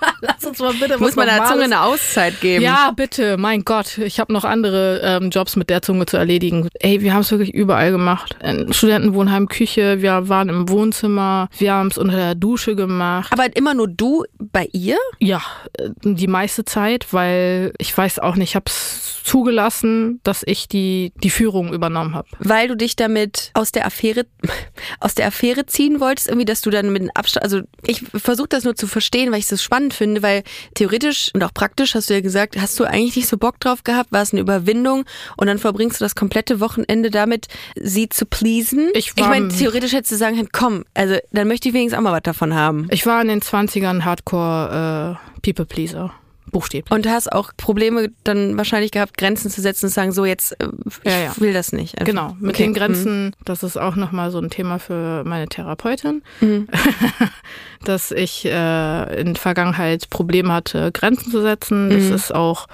lass 0.20 0.44
uns 0.44 0.58
mal 0.58 0.72
bitte 0.74 0.98
Muss 0.98 1.16
man 1.16 1.26
der 1.26 1.44
Zunge 1.46 1.64
eine 1.64 1.82
Auszeit 1.82 2.40
geben. 2.40 2.62
Ja, 2.62 2.92
bitte, 2.94 3.36
mein 3.36 3.64
Gott. 3.64 3.98
Ich 3.98 4.20
habe 4.20 4.32
noch 4.32 4.44
andere 4.44 5.00
ähm, 5.02 5.30
Jobs 5.30 5.56
mit 5.56 5.70
der 5.70 5.82
Zunge 5.82 6.06
zu 6.06 6.16
erledigen. 6.16 6.68
Ey, 6.80 7.00
wir 7.02 7.14
haben 7.14 7.20
es 7.20 7.30
wirklich 7.30 7.54
überall 7.54 7.90
gemacht. 7.90 8.36
In 8.42 8.72
Studentenwohnheim, 8.72 9.48
Küche, 9.48 10.02
wir 10.02 10.28
waren 10.28 10.48
im 10.48 10.68
Wohnzimmer, 10.68 11.48
wir 11.58 11.72
haben 11.72 11.88
es 11.88 11.98
unter 11.98 12.16
der 12.16 12.34
Dusche 12.34 12.76
gemacht. 12.76 13.32
Aber 13.32 13.54
immer 13.56 13.74
nur 13.74 13.88
du 13.88 14.24
bei 14.38 14.68
ihr? 14.72 14.98
Ja, 15.18 15.42
äh, 15.74 15.90
die 16.02 16.26
meiste 16.26 16.64
Zeit, 16.64 17.12
weil 17.12 17.72
ich 17.78 17.96
weiß 17.96 18.18
auch 18.18 18.36
nicht, 18.36 18.50
ich 18.50 18.56
habe 18.56 18.66
es 18.66 19.22
zugelassen, 19.28 20.20
dass 20.22 20.42
ich 20.46 20.68
die, 20.68 21.12
die 21.22 21.28
Führung 21.28 21.74
übernommen 21.74 22.14
habe. 22.14 22.28
Weil 22.38 22.68
du 22.68 22.76
dich 22.76 22.96
damit 22.96 23.50
aus 23.52 23.72
der 23.72 23.86
Affäre 23.86 24.26
aus 25.00 25.14
der 25.14 25.26
Affäre 25.26 25.66
ziehen 25.66 26.00
wolltest, 26.00 26.28
irgendwie, 26.28 26.46
dass 26.46 26.62
du 26.62 26.70
dann 26.70 26.92
mit 26.92 27.02
dem 27.02 27.10
Abstand, 27.14 27.44
also 27.44 27.60
ich 27.86 28.02
versuche 28.14 28.48
das 28.48 28.64
nur 28.64 28.74
zu 28.74 28.86
verstehen, 28.86 29.30
weil 29.30 29.40
ich 29.40 29.46
das 29.46 29.62
spannend 29.62 29.87
finde, 29.94 30.22
weil 30.22 30.42
theoretisch 30.74 31.30
und 31.34 31.42
auch 31.44 31.52
praktisch 31.52 31.94
hast 31.94 32.10
du 32.10 32.14
ja 32.14 32.20
gesagt, 32.20 32.60
hast 32.60 32.78
du 32.78 32.84
eigentlich 32.84 33.16
nicht 33.16 33.28
so 33.28 33.36
Bock 33.38 33.60
drauf 33.60 33.84
gehabt, 33.84 34.12
war 34.12 34.22
es 34.22 34.32
eine 34.32 34.40
Überwindung 34.40 35.04
und 35.36 35.46
dann 35.46 35.58
verbringst 35.58 36.00
du 36.00 36.04
das 36.04 36.14
komplette 36.14 36.60
Wochenende 36.60 37.10
damit, 37.10 37.46
sie 37.76 38.08
zu 38.08 38.26
pleasen. 38.26 38.90
Ich 38.94 39.12
ich 39.16 39.24
meine, 39.24 39.48
theoretisch 39.48 39.92
hättest 39.92 40.12
du 40.12 40.16
sagen 40.16 40.36
können, 40.36 40.50
komm, 40.52 40.84
also 40.94 41.16
dann 41.32 41.48
möchte 41.48 41.68
ich 41.68 41.74
wenigstens 41.74 41.98
auch 41.98 42.02
mal 42.02 42.12
was 42.12 42.22
davon 42.22 42.54
haben. 42.54 42.88
Ich 42.90 43.06
war 43.06 43.20
in 43.22 43.28
den 43.28 43.40
20ern 43.40 44.04
Hardcore 44.04 45.18
äh, 45.36 45.40
People 45.40 45.66
Pleaser. 45.66 46.12
Buchstäblich. 46.50 46.90
Und 46.90 47.06
hast 47.08 47.32
auch 47.32 47.50
Probleme 47.56 48.08
dann 48.24 48.56
wahrscheinlich 48.56 48.90
gehabt, 48.90 49.16
Grenzen 49.18 49.50
zu 49.50 49.60
setzen 49.60 49.86
und 49.86 49.90
zu 49.90 49.94
sagen, 49.94 50.12
so 50.12 50.24
jetzt, 50.24 50.52
äh, 50.60 50.68
ich 51.04 51.10
Ja, 51.12 51.18
ja. 51.18 51.32
will 51.38 51.52
das 51.52 51.72
nicht. 51.72 51.94
Einfach. 51.94 52.06
Genau, 52.06 52.36
mit 52.40 52.54
Okay. 52.54 52.64
den 52.64 52.74
Grenzen, 52.74 53.34
das 53.44 53.62
ist 53.62 53.76
auch 53.76 53.96
nochmal 53.96 54.30
so 54.30 54.38
ein 54.38 54.50
Thema 54.50 54.78
für 54.78 55.24
meine 55.24 55.48
Therapeutin, 55.48 56.22
Mhm. 56.40 56.68
dass 57.84 58.10
ich 58.10 58.44
äh, 58.44 59.20
in 59.20 59.34
der 59.34 59.40
Vergangenheit 59.40 60.10
Probleme 60.10 60.52
hatte, 60.52 60.90
Grenzen 60.92 61.30
zu 61.30 61.40
setzen. 61.42 61.90
Das 61.90 62.04
Mhm. 62.04 62.14
ist 62.14 62.34
auch 62.34 62.66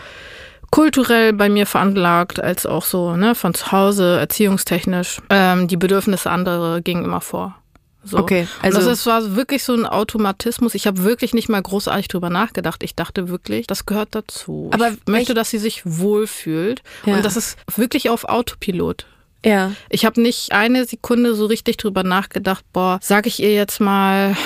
kulturell 0.70 1.32
bei 1.32 1.48
mir 1.48 1.66
veranlagt, 1.66 2.40
als 2.40 2.66
auch 2.66 2.84
so 2.84 3.14
ne, 3.16 3.34
von 3.34 3.54
zu 3.54 3.70
Hause, 3.72 4.18
erziehungstechnisch. 4.18 5.20
Ähm, 5.30 5.68
die 5.68 5.76
Bedürfnisse 5.76 6.30
anderer 6.30 6.80
gingen 6.80 7.04
immer 7.04 7.20
vor. 7.20 7.54
So. 8.04 8.18
Okay, 8.18 8.46
also- 8.62 8.78
also 8.78 8.90
das 8.90 8.98
ist, 9.00 9.06
war 9.06 9.36
wirklich 9.36 9.64
so 9.64 9.72
ein 9.74 9.86
Automatismus. 9.86 10.74
Ich 10.74 10.86
habe 10.86 11.02
wirklich 11.04 11.32
nicht 11.34 11.48
mal 11.48 11.62
großartig 11.62 12.08
drüber 12.08 12.30
nachgedacht. 12.30 12.82
Ich 12.82 12.94
dachte 12.94 13.28
wirklich, 13.28 13.66
das 13.66 13.86
gehört 13.86 14.14
dazu. 14.14 14.70
Aber 14.72 14.90
ich 14.90 14.98
möchte, 15.06 15.34
dass 15.34 15.50
sie 15.50 15.58
sich 15.58 15.82
wohlfühlt. 15.84 16.82
Ja. 17.06 17.16
Und 17.16 17.24
das 17.24 17.36
ist 17.36 17.56
wirklich 17.76 18.10
auf 18.10 18.24
Autopilot. 18.24 19.06
Ja. 19.44 19.72
Ich 19.90 20.04
habe 20.06 20.20
nicht 20.22 20.52
eine 20.52 20.84
Sekunde 20.86 21.34
so 21.34 21.46
richtig 21.46 21.76
drüber 21.76 22.02
nachgedacht, 22.02 22.64
boah, 22.72 22.98
sag 23.02 23.26
ich 23.26 23.40
ihr 23.42 23.52
jetzt 23.52 23.78
mal, 23.80 24.36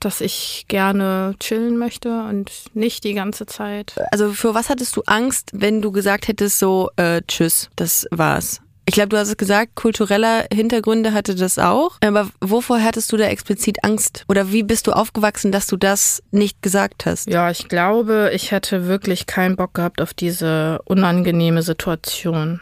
dass 0.00 0.20
ich 0.20 0.66
gerne 0.68 1.34
chillen 1.40 1.78
möchte 1.78 2.10
und 2.24 2.50
nicht 2.74 3.04
die 3.04 3.14
ganze 3.14 3.46
Zeit. 3.46 3.94
Also 4.10 4.32
für 4.32 4.54
was 4.54 4.68
hattest 4.68 4.96
du 4.96 5.02
Angst, 5.06 5.50
wenn 5.54 5.80
du 5.80 5.92
gesagt 5.92 6.28
hättest, 6.28 6.58
so, 6.58 6.90
äh, 6.96 7.22
tschüss, 7.26 7.70
das 7.76 8.06
war's? 8.10 8.60
Ich 8.86 8.94
glaube, 8.94 9.08
du 9.08 9.16
hast 9.16 9.28
es 9.28 9.36
gesagt, 9.36 9.74
kultureller 9.76 10.44
Hintergründe 10.52 11.12
hatte 11.14 11.34
das 11.34 11.58
auch. 11.58 11.96
Aber 12.04 12.28
wovor 12.40 12.82
hattest 12.82 13.10
du 13.12 13.16
da 13.16 13.24
explizit 13.24 13.82
Angst? 13.82 14.24
Oder 14.28 14.52
wie 14.52 14.62
bist 14.62 14.86
du 14.86 14.92
aufgewachsen, 14.92 15.52
dass 15.52 15.66
du 15.66 15.76
das 15.76 16.22
nicht 16.30 16.60
gesagt 16.60 17.06
hast? 17.06 17.28
Ja, 17.28 17.50
ich 17.50 17.68
glaube, 17.68 18.30
ich 18.34 18.50
hätte 18.50 18.86
wirklich 18.86 19.26
keinen 19.26 19.56
Bock 19.56 19.74
gehabt 19.74 20.02
auf 20.02 20.12
diese 20.12 20.80
unangenehme 20.84 21.62
Situation, 21.62 22.60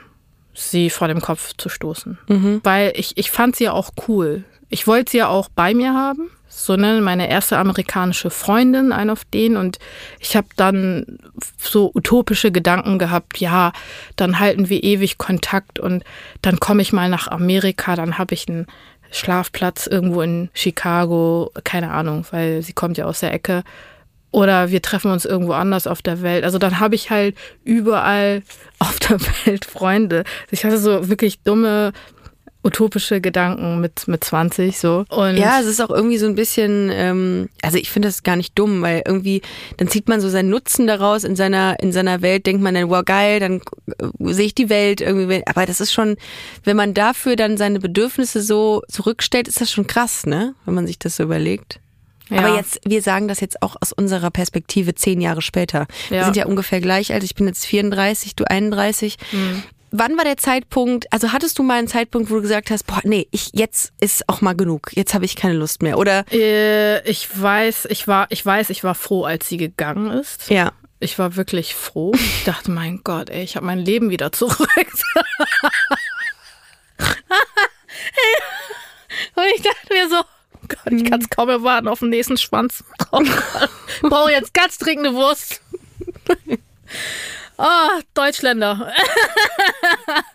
sie 0.55 0.91
vor 0.91 1.09
dem 1.09 1.21
Kopf 1.21 1.55
zu 1.57 1.69
stoßen. 1.69 2.19
Weil 2.63 2.93
ich, 2.95 3.17
ich 3.17 3.31
fand 3.31 3.57
sie 3.57 3.65
ja 3.65 3.73
auch 3.73 3.91
cool. 4.07 4.45
Ich 4.73 4.87
wollte 4.87 5.13
sie 5.13 5.19
ja 5.19 5.29
auch 5.29 5.51
bei 5.51 5.75
mir 5.75 5.93
haben. 5.93 6.31
So, 6.49 6.77
ne, 6.77 7.01
meine 7.03 7.29
erste 7.29 7.59
amerikanische 7.59 8.31
Freundin, 8.31 8.91
eine 8.91 9.13
auf 9.13 9.25
denen. 9.27 9.59
Und 9.59 9.79
ich 10.19 10.35
habe 10.35 10.49
dann 10.57 11.19
so 11.59 11.93
utopische 11.95 12.51
Gedanken 12.51 12.99
gehabt, 12.99 13.39
ja, 13.39 13.73
dann 14.17 14.39
halten 14.39 14.71
wir 14.71 14.83
ewig 14.83 15.19
Kontakt 15.19 15.79
und 15.79 16.05
dann 16.41 16.59
komme 16.59 16.81
ich 16.81 16.93
mal 16.93 17.11
nach 17.11 17.29
Amerika, 17.29 17.97
dann 17.97 18.17
habe 18.17 18.33
ich 18.33 18.49
einen 18.49 18.67
Schlafplatz 19.11 19.87
irgendwo 19.87 20.23
in 20.23 20.49
Chicago, 20.55 21.51
keine 21.65 21.91
Ahnung, 21.91 22.25
weil 22.31 22.63
sie 22.63 22.73
kommt 22.73 22.97
ja 22.97 23.05
aus 23.05 23.21
der 23.21 23.35
Ecke. 23.35 23.65
Oder 24.31 24.71
wir 24.71 24.81
treffen 24.81 25.11
uns 25.11 25.27
irgendwo 25.27 25.53
anders 25.53 25.87
auf 25.87 26.01
der 26.01 26.23
Welt. 26.23 26.45
Also 26.45 26.57
dann 26.57 26.81
habe 26.81 26.95
ich 26.95 27.11
halt 27.11 27.37
überall 27.63 28.43
auf 28.79 28.99
der 29.01 29.19
Welt 29.45 29.67
Freunde. 29.67 30.25
Ich 30.51 30.65
hatte 30.65 30.79
so 30.79 31.11
wirklich 31.11 31.41
dumme, 31.43 31.93
utopische 32.65 33.21
Gedanken 33.21 33.81
mit, 33.81 34.07
mit 34.09 34.23
20 34.23 34.79
so. 34.79 35.05
Und 35.09 35.37
Ja, 35.37 35.59
es 35.61 35.67
ist 35.67 35.81
auch 35.81 35.91
irgendwie 35.91 36.19
so 36.19 36.27
ein 36.27 36.35
bisschen, 36.37 36.91
ähm, 36.93 37.49
also 37.63 37.77
ich 37.77 37.91
finde 37.91 38.09
das 38.09 38.23
gar 38.23 38.37
nicht 38.37 38.57
dumm, 38.59 38.83
weil 38.83 39.03
irgendwie, 39.07 39.43
dann 39.79 39.89
zieht 39.89 40.09
man 40.09 40.21
so 40.21 40.29
seinen 40.29 40.49
Nutzen 40.51 40.87
daraus 40.87 41.25
in 41.25 41.35
seiner, 41.37 41.79
in 41.81 41.91
seiner 41.93 42.23
Welt, 42.23 42.47
denkt 42.47 42.63
man 42.63 42.75
dann, 42.75 42.89
wow, 42.89 43.05
geil, 43.05 43.41
dann 43.41 43.61
äh, 43.99 44.33
sehe 44.33 44.47
ich 44.47 44.55
die 44.55 44.69
Welt 44.71 45.01
irgendwie. 45.01 45.43
Aber 45.47 45.67
das 45.67 45.81
ist 45.81 45.93
schon, 45.93 46.17
wenn 46.65 46.77
man 46.77 46.95
dafür 46.95 47.35
dann 47.37 47.57
seine 47.57 47.81
Bedürfnisse 47.81 48.41
so 48.43 48.83
zurückstellt, 48.89 49.49
ist 49.49 49.61
das 49.61 49.71
schon 49.71 49.87
krass, 49.87 50.27
ne? 50.27 50.55
Wenn 50.65 50.75
man 50.75 50.87
sich 50.87 50.99
das 50.99 51.17
so 51.17 51.25
überlegt. 51.25 51.81
Ja. 52.31 52.39
Aber 52.39 52.57
jetzt, 52.57 52.81
wir 52.87 53.03
sagen 53.03 53.29
das 53.29 53.41
jetzt 53.41 53.61
auch 53.61 53.77
aus 53.81 53.93
unserer 53.93 54.31
Perspektive 54.31 54.95
zehn 54.95 55.21
Jahre 55.21 55.43
später. 55.43 55.87
Wir 56.09 56.19
Ja. 56.19 56.25
sind 56.25 56.37
ja 56.37 56.47
ungefähr 56.47 56.81
gleich 56.81 57.13
alt. 57.13 57.25
Ich 57.25 57.35
bin 57.35 57.47
jetzt 57.47 57.67
34, 57.67 58.37
du 58.37 58.45
31. 58.49 59.17
Mhm. 59.33 59.63
Wann 59.93 60.17
war 60.17 60.25
der 60.25 60.37
Zeitpunkt, 60.39 61.13
also 61.13 61.33
hattest 61.33 61.59
du 61.59 61.63
mal 61.63 61.79
einen 61.79 61.87
Zeitpunkt, 61.89 62.31
wo 62.31 62.37
du 62.37 62.43
gesagt 62.43 62.71
hast, 62.71 62.87
boah, 62.87 63.01
nee, 63.05 63.29
ich, 63.31 63.51
jetzt 63.53 63.93
ist 64.01 64.29
auch 64.29 64.41
mal 64.41 64.55
genug. 64.55 64.91
Jetzt 64.95 65.13
habe 65.15 65.25
ich 65.27 65.37
keine 65.37 65.55
Lust 65.55 65.83
mehr. 65.83 65.99
Oder, 65.99 66.25
Äh, 66.33 67.07
ich 67.09 67.29
weiß, 67.41 67.87
ich 67.91 68.09
war, 68.09 68.27
ich 68.31 68.45
weiß, 68.45 68.71
ich 68.71 68.83
war 68.85 68.95
froh, 68.95 69.25
als 69.25 69.49
sie 69.49 69.57
gegangen 69.59 70.11
ist. 70.11 70.49
ja. 70.51 70.73
Ich 71.05 71.19
war 71.19 71.35
wirklich 71.35 71.75
froh. 71.75 72.13
Ich 72.15 72.45
dachte, 72.45 72.71
mein 72.71 73.01
Gott, 73.03 73.29
ey, 73.29 73.43
ich 73.43 73.57
habe 73.57 73.67
mein 73.67 73.81
Leben 73.81 74.09
wieder 74.11 74.31
zurück. 74.31 74.57
Und 79.35 79.45
ich 79.57 79.63
dachte 79.63 79.93
mir 79.93 80.09
so, 80.09 80.23
Gott, 80.69 80.93
ich 80.93 81.05
kann 81.11 81.21
es 81.21 81.29
kaum 81.29 81.49
erwarten 81.49 81.89
auf 81.89 81.99
den 81.99 82.11
nächsten 82.11 82.37
Schwanz. 82.37 82.85
Ich 84.03 84.09
brauche 84.09 84.31
jetzt 84.31 84.55
ganz 84.55 84.79
dringend 84.79 85.07
eine 85.09 85.17
Wurst. 85.17 85.61
Ah, 87.63 88.01
Deutschländer. 88.15 88.91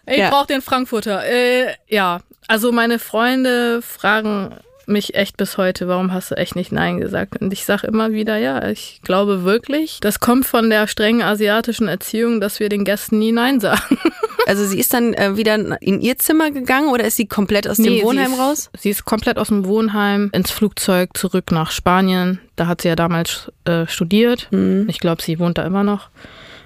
Ich 0.09 0.17
Ja. 0.17 0.29
brauche 0.29 0.47
den 0.47 0.61
Frankfurter. 0.61 1.23
Äh, 1.25 1.73
ja, 1.89 2.21
also 2.47 2.71
meine 2.71 2.97
Freunde 2.97 3.81
fragen 3.81 4.55
mich 4.85 5.15
echt 5.15 5.35
bis 5.35 5.57
heute, 5.57 5.89
warum 5.89 6.13
hast 6.13 6.31
du 6.31 6.35
echt 6.35 6.55
nicht 6.55 6.71
Nein 6.71 7.01
gesagt? 7.01 7.41
Und 7.41 7.51
ich 7.51 7.65
sage 7.65 7.87
immer 7.87 8.11
wieder, 8.13 8.37
ja, 8.37 8.69
ich 8.69 9.01
glaube 9.03 9.43
wirklich, 9.43 9.99
das 9.99 10.21
kommt 10.21 10.45
von 10.45 10.69
der 10.69 10.87
strengen 10.87 11.21
asiatischen 11.23 11.89
Erziehung, 11.89 12.39
dass 12.39 12.61
wir 12.61 12.69
den 12.69 12.85
Gästen 12.85 13.19
nie 13.19 13.31
Nein 13.33 13.59
sagen. 13.59 13.97
Also 14.47 14.63
sie 14.65 14.79
ist 14.79 14.93
dann 14.93 15.13
äh, 15.13 15.35
wieder 15.35 15.55
in 15.81 15.99
ihr 15.99 16.17
Zimmer 16.19 16.51
gegangen 16.51 16.87
oder 16.87 17.03
ist 17.03 17.17
sie 17.17 17.27
komplett 17.27 17.67
aus 17.67 17.79
Nee, 17.79 17.97
dem 17.99 18.05
Wohnheim 18.05 18.27
sie 18.27 18.33
ist, 18.35 18.39
raus? 18.39 18.69
Sie 18.79 18.89
ist 18.91 19.03
komplett 19.03 19.37
aus 19.37 19.49
dem 19.49 19.65
Wohnheim 19.65 20.29
ins 20.31 20.51
Flugzeug 20.51 21.17
zurück 21.17 21.51
nach 21.51 21.69
Spanien. 21.69 22.39
Da 22.55 22.67
hat 22.67 22.79
sie 22.79 22.87
ja 22.87 22.95
damals 22.95 23.51
äh, 23.65 23.87
studiert. 23.87 24.47
Ich 24.87 24.99
glaube, 24.99 25.21
sie 25.21 25.37
wohnt 25.39 25.57
da 25.57 25.65
immer 25.65 25.83
noch. 25.83 26.07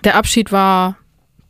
Der 0.04 0.16
Abschied 0.16 0.52
war 0.52 0.98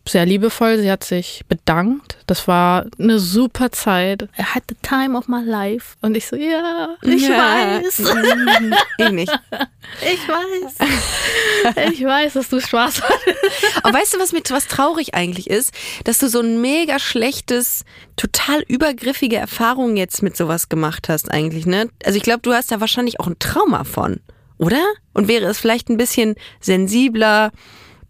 sehr 0.07 0.25
liebevoll. 0.25 0.79
Sie 0.79 0.91
hat 0.91 1.03
sich 1.03 1.43
bedankt. 1.47 2.17
Das 2.25 2.47
war 2.47 2.85
eine 2.99 3.19
super 3.19 3.71
Zeit. 3.71 4.23
I 4.37 4.43
had 4.43 4.63
the 4.67 4.75
time 4.81 5.15
of 5.17 5.27
my 5.27 5.41
life. 5.43 5.95
Und 6.01 6.17
ich 6.17 6.25
so, 6.27 6.35
ja, 6.35 6.95
ich 7.03 7.27
Ja. 7.27 7.37
weiß. 7.83 8.01
Ich 8.97 9.11
nicht. 9.11 9.31
Ich 10.01 10.27
weiß. 10.27 10.89
Ich 11.91 12.03
weiß, 12.03 12.33
dass 12.33 12.49
du 12.49 12.59
Spaß 12.59 13.03
hattest. 13.03 13.37
Aber 13.83 13.97
weißt 13.97 14.15
du, 14.15 14.19
was 14.19 14.31
mit 14.33 14.49
was 14.51 14.67
traurig 14.67 15.13
eigentlich 15.13 15.47
ist? 15.49 15.71
Dass 16.03 16.17
du 16.17 16.27
so 16.29 16.39
ein 16.41 16.59
mega 16.61 16.97
schlechtes, 16.99 17.85
total 18.15 18.61
übergriffige 18.67 19.35
Erfahrung 19.37 19.97
jetzt 19.97 20.23
mit 20.23 20.35
sowas 20.35 20.67
gemacht 20.69 21.09
hast 21.09 21.29
eigentlich, 21.31 21.65
ne? 21.67 21.89
Also 22.05 22.17
ich 22.17 22.23
glaube, 22.23 22.41
du 22.41 22.53
hast 22.53 22.71
da 22.71 22.79
wahrscheinlich 22.79 23.19
auch 23.19 23.27
ein 23.27 23.37
Trauma 23.39 23.83
von, 23.83 24.19
oder? 24.57 24.83
Und 25.13 25.27
wäre 25.27 25.45
es 25.45 25.59
vielleicht 25.59 25.89
ein 25.89 25.97
bisschen 25.97 26.35
sensibler, 26.59 27.51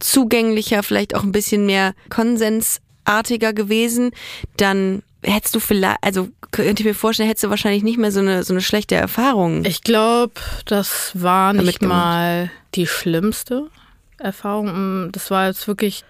zugänglicher, 0.01 0.83
vielleicht 0.83 1.15
auch 1.15 1.23
ein 1.23 1.31
bisschen 1.31 1.65
mehr 1.65 1.93
Konsens 2.09 2.81
schlagartiger 3.11 3.53
gewesen, 3.53 4.11
dann 4.57 5.03
hättest 5.23 5.55
du 5.55 5.59
vielleicht, 5.59 5.97
also 6.01 6.29
könnte 6.51 6.81
ich 6.81 6.85
mir 6.85 6.95
vorstellen, 6.95 7.29
hättest 7.29 7.43
du 7.45 7.49
wahrscheinlich 7.49 7.83
nicht 7.83 7.97
mehr 7.97 8.11
so 8.11 8.19
eine, 8.19 8.43
so 8.43 8.53
eine 8.53 8.61
schlechte 8.61 8.95
Erfahrung. 8.95 9.63
Ich 9.65 9.83
glaube, 9.83 10.33
das 10.65 11.11
war 11.13 11.53
nicht 11.53 11.79
gemacht. 11.79 11.97
mal 11.97 12.51
die 12.75 12.87
schlimmste 12.87 13.69
Erfahrung. 14.17 15.05
Mm, 15.05 15.11
Das 15.11 15.31
war 15.31 15.47
jetzt 15.47 15.67
wirklich 15.67 16.03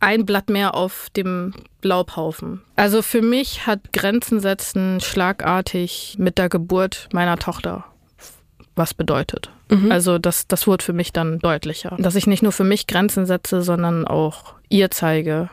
ein 0.00 0.26
Blatt 0.26 0.48
mehr 0.48 0.74
auf 0.74 1.08
dem 1.16 1.54
Laubhaufen. 1.82 2.62
Also 2.76 3.02
für 3.02 3.22
mich 3.22 3.66
hat 3.66 3.92
Grenzen 3.92 4.40
setzen 4.40 5.00
schlagartig 5.00 6.16
mit 6.18 6.38
der 6.38 6.48
Geburt 6.48 7.08
meiner 7.12 7.36
Tochter 7.36 7.84
was 8.76 8.94
bedeutet. 8.94 9.50
Also 9.90 10.18
das, 10.18 10.46
das 10.48 10.66
wurde 10.66 10.82
für 10.84 10.92
mich 10.92 11.12
dann 11.12 11.38
deutlicher. 11.40 11.96
Dass 11.98 12.14
ich 12.14 12.26
nicht 12.26 12.42
nur 12.42 12.52
für 12.52 12.64
mich 12.64 12.86
Grenzen 12.86 13.26
setze, 13.26 13.62
sondern 13.62 14.06
auch 14.06 14.54
ihr 14.68 14.90
zeige. 14.90 15.50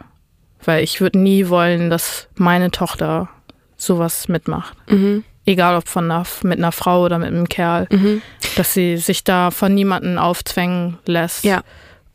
Weil 0.63 0.83
ich 0.83 1.01
würde 1.01 1.19
nie 1.19 1.49
wollen, 1.49 1.89
dass 1.89 2.27
meine 2.35 2.71
Tochter 2.71 3.29
sowas 3.77 4.27
mitmacht. 4.29 4.75
Egal 5.45 5.75
ob 5.75 5.87
von 5.87 6.05
einer, 6.09 6.25
mit 6.43 6.57
einer 6.59 6.71
Frau 6.71 7.03
oder 7.03 7.19
mit 7.19 7.27
einem 7.27 7.49
Kerl. 7.49 7.87
Dass 8.55 8.73
sie 8.73 8.97
sich 8.97 9.23
da 9.23 9.51
von 9.51 9.73
niemandem 9.75 10.17
aufzwängen 10.17 10.97
lässt 11.05 11.43
Ja. 11.43 11.61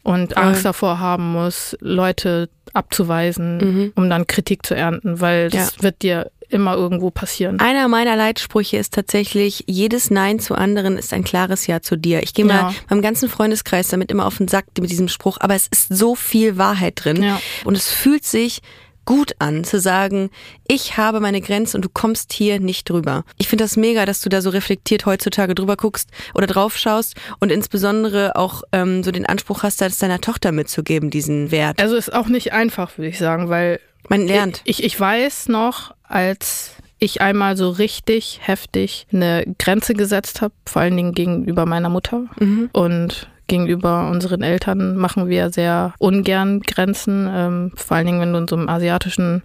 und 0.02 0.36
Angst 0.38 0.64
davor 0.64 0.98
haben 1.00 1.32
muss, 1.32 1.76
Leute 1.80 2.48
abzuweisen, 2.72 3.92
um 3.94 4.08
dann 4.10 4.26
Kritik 4.26 4.64
zu 4.64 4.74
ernten, 4.74 5.20
weil 5.20 5.50
das 5.50 5.76
Ja. 5.76 5.82
wird 5.82 6.02
dir 6.02 6.30
immer 6.52 6.74
irgendwo 6.76 7.10
passieren. 7.10 7.60
Einer 7.60 7.88
meiner 7.88 8.16
Leitsprüche 8.16 8.76
ist 8.76 8.94
tatsächlich, 8.94 9.64
jedes 9.66 10.10
Nein 10.10 10.38
zu 10.40 10.54
anderen 10.54 10.96
ist 10.96 11.12
ein 11.12 11.24
klares 11.24 11.66
Ja 11.66 11.80
zu 11.82 11.96
dir. 11.96 12.22
Ich 12.22 12.34
gehe 12.34 12.44
mal 12.44 12.54
Ja. 12.54 12.74
meinem 12.88 13.02
ganzen 13.02 13.28
Freundeskreis 13.28 13.88
damit 13.88 14.10
immer 14.10 14.26
auf 14.26 14.36
den 14.38 14.48
Sack 14.48 14.66
mit 14.80 14.90
diesem 14.90 15.08
Spruch, 15.08 15.38
aber 15.40 15.54
es 15.54 15.66
ist 15.68 15.88
so 15.94 16.14
viel 16.14 16.58
Wahrheit 16.58 17.04
drin. 17.04 17.22
Ja. 17.22 17.40
Und 17.64 17.76
es 17.76 17.88
fühlt 17.90 18.24
sich 18.24 18.60
gut 19.06 19.32
an 19.40 19.64
zu 19.64 19.80
sagen, 19.80 20.30
ich 20.68 20.96
habe 20.96 21.18
meine 21.20 21.40
Grenze 21.40 21.76
und 21.76 21.84
du 21.84 21.88
kommst 21.88 22.32
hier 22.32 22.60
nicht 22.60 22.88
drüber. 22.88 23.24
Ich 23.38 23.48
finde 23.48 23.64
das 23.64 23.76
mega, 23.76 24.04
dass 24.06 24.20
du 24.20 24.28
da 24.28 24.40
so 24.40 24.50
reflektiert 24.50 25.04
heutzutage 25.06 25.54
drüber 25.56 25.76
guckst 25.76 26.10
oder 26.34 26.46
drauf 26.46 26.76
schaust 26.76 27.16
und 27.40 27.50
insbesondere 27.50 28.36
auch 28.36 28.62
ähm, 28.72 29.02
so 29.02 29.10
den 29.10 29.26
Anspruch 29.26 29.62
hast, 29.64 29.80
das 29.80 29.96
deiner 29.98 30.20
Tochter 30.20 30.52
mitzugeben, 30.52 31.10
diesen 31.10 31.50
Wert. 31.50 31.80
Also 31.80 31.96
ist 31.96 32.12
auch 32.12 32.28
nicht 32.28 32.52
einfach, 32.52 32.98
würde 32.98 33.08
ich 33.08 33.18
sagen, 33.18 33.48
weil 33.48 33.80
Man 34.08 34.26
lernt. 34.28 34.60
Ich, 34.64 34.84
ich 34.84 35.00
weiß 35.00 35.48
noch, 35.48 35.92
als 36.10 36.74
ich 36.98 37.22
einmal 37.22 37.56
so 37.56 37.70
richtig 37.70 38.40
heftig 38.42 39.06
eine 39.12 39.44
Grenze 39.58 39.94
gesetzt 39.94 40.42
habe, 40.42 40.52
vor 40.66 40.82
allen 40.82 40.96
Dingen 40.96 41.14
gegenüber 41.14 41.64
meiner 41.64 41.88
Mutter. 41.88 42.24
Und 42.72 43.28
gegenüber 43.46 44.08
unseren 44.10 44.42
Eltern 44.42 44.96
machen 44.96 45.28
wir 45.28 45.50
sehr 45.50 45.94
ungern 45.98 46.60
Grenzen, 46.60 47.28
ähm, 47.32 47.72
vor 47.74 47.96
allen 47.96 48.06
Dingen, 48.06 48.20
wenn 48.20 48.32
du 48.32 48.38
in 48.38 48.48
so 48.48 48.56
einem 48.56 48.68
asiatischen 48.68 49.42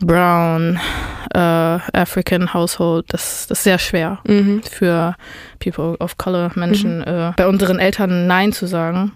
Brown 0.00 0.78
äh, 1.34 1.38
African 1.38 2.52
Household, 2.52 3.06
das, 3.08 3.46
das 3.46 3.58
ist 3.58 3.64
sehr 3.64 3.78
schwer 3.78 4.18
für 4.70 5.14
People 5.58 5.96
of 5.98 6.18
Color, 6.18 6.52
Menschen, 6.54 7.02
äh, 7.02 7.32
bei 7.36 7.46
unseren 7.46 7.78
Eltern 7.78 8.26
Nein 8.26 8.52
zu 8.52 8.66
sagen. 8.66 9.12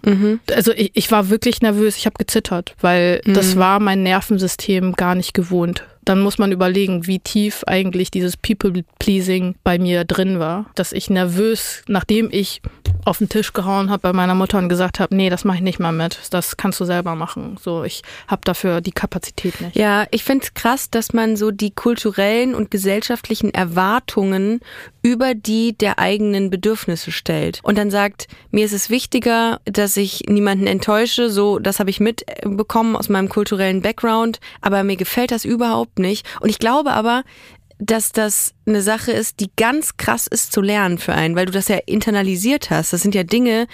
Also 0.55 0.73
ich, 0.73 0.93
ich 0.95 1.11
war 1.11 1.31
wirklich 1.31 1.63
nervös, 1.63 1.97
ich 1.97 2.07
habe 2.07 2.17
gezittert, 2.19 2.75
weil 2.81 3.21
das 3.25 3.57
war 3.57 3.81
mein 3.81 4.03
Nervensystem 4.03 4.93
gar 4.93 5.15
nicht 5.15 5.35
gewohnt. 5.35 5.85
Dann 6.05 6.21
muss 6.21 6.39
man 6.39 6.53
überlegen, 6.53 7.07
wie 7.07 7.19
tief 7.19 7.65
eigentlich 7.67 8.11
dieses 8.11 8.37
People-Pleasing 8.37 9.55
bei 9.65 9.79
mir 9.79 10.05
drin 10.05 10.39
war, 10.39 10.67
dass 10.75 10.93
ich 10.93 11.09
nervös, 11.09 11.83
nachdem 11.89 12.29
ich 12.31 12.61
auf 13.05 13.19
den 13.19 13.29
Tisch 13.29 13.53
gehauen 13.53 13.91
habe 13.91 14.01
bei 14.01 14.13
meiner 14.13 14.35
Mutter 14.35 14.59
und 14.59 14.69
gesagt 14.69 15.01
habe, 15.01 15.15
nee, 15.15 15.31
das 15.31 15.45
mache 15.45 15.59
ich 15.59 15.63
nicht 15.63 15.79
mal 15.79 15.93
mit, 15.93 16.19
das 16.31 16.57
kannst 16.57 16.81
du 16.81 16.85
selber 16.85 17.15
machen. 17.15 17.57
So, 17.63 17.85
ich 17.85 18.03
habe 18.29 18.43
dafür 18.45 18.81
die 18.81 18.93
Kapazität 18.93 19.61
nicht. 19.61 19.77
Ja, 19.77 20.07
ich 20.11 20.25
finde 20.25 20.45
es 20.45 20.55
krass, 20.55 20.91
dass 20.91 21.13
man 21.13 21.37
so 21.37 21.51
die 21.51 21.71
kulturellen 21.71 22.55
und 22.55 22.71
gesellschaftlichen 22.71 23.53
Erwartungen 23.53 24.61
über 25.03 25.35
die 25.35 25.77
der 25.77 25.99
eigenen 25.99 26.49
Bedürfnisse 26.49 27.13
stellt. 27.13 27.61
Und 27.63 27.77
dann 27.77 27.91
sagt, 27.91 28.27
mir 28.51 28.65
ist 28.65 28.73
es 28.73 28.89
wichtiger, 28.89 29.61
dass 29.67 29.97
ich 29.99 30.23
niemanden 30.29 30.67
enttäusche, 30.67 31.29
so 31.29 31.59
das 31.59 31.79
habe 31.79 31.91
ich 31.91 32.01
mitbekommen 32.01 32.97
aus 32.97 33.11
meinem 33.11 33.29
kulturellen 33.29 33.83
Background, 33.83 34.41
aber 34.63 34.83
mir 34.83 34.97
gefällt 34.97 35.31
das 35.31 35.45
überhaupt 35.45 35.99
nicht. 35.99 36.27
Und 36.41 36.49
ich 36.49 36.59
glaube 36.59 36.93
aber, 36.93 37.23
dass 37.79 38.13
das 38.13 38.55
eine 38.67 38.83
Sache 38.83 39.13
ist, 39.13 39.41
die 39.41 39.51
ganz 39.57 39.97
krass 39.97 40.27
ist 40.27 40.53
zu 40.53 40.61
lernen 40.61 40.99
für 40.99 41.13
einen, 41.13 41.37
weil 41.37 41.47
du 41.47 41.53
das 41.53 41.69
ja 41.69 41.79
internalisiert 41.87 42.71
hast. 42.71 42.93
Das 42.93 43.03
sind 43.03 43.15
ja 43.15 43.25
Dinge, 43.25 43.67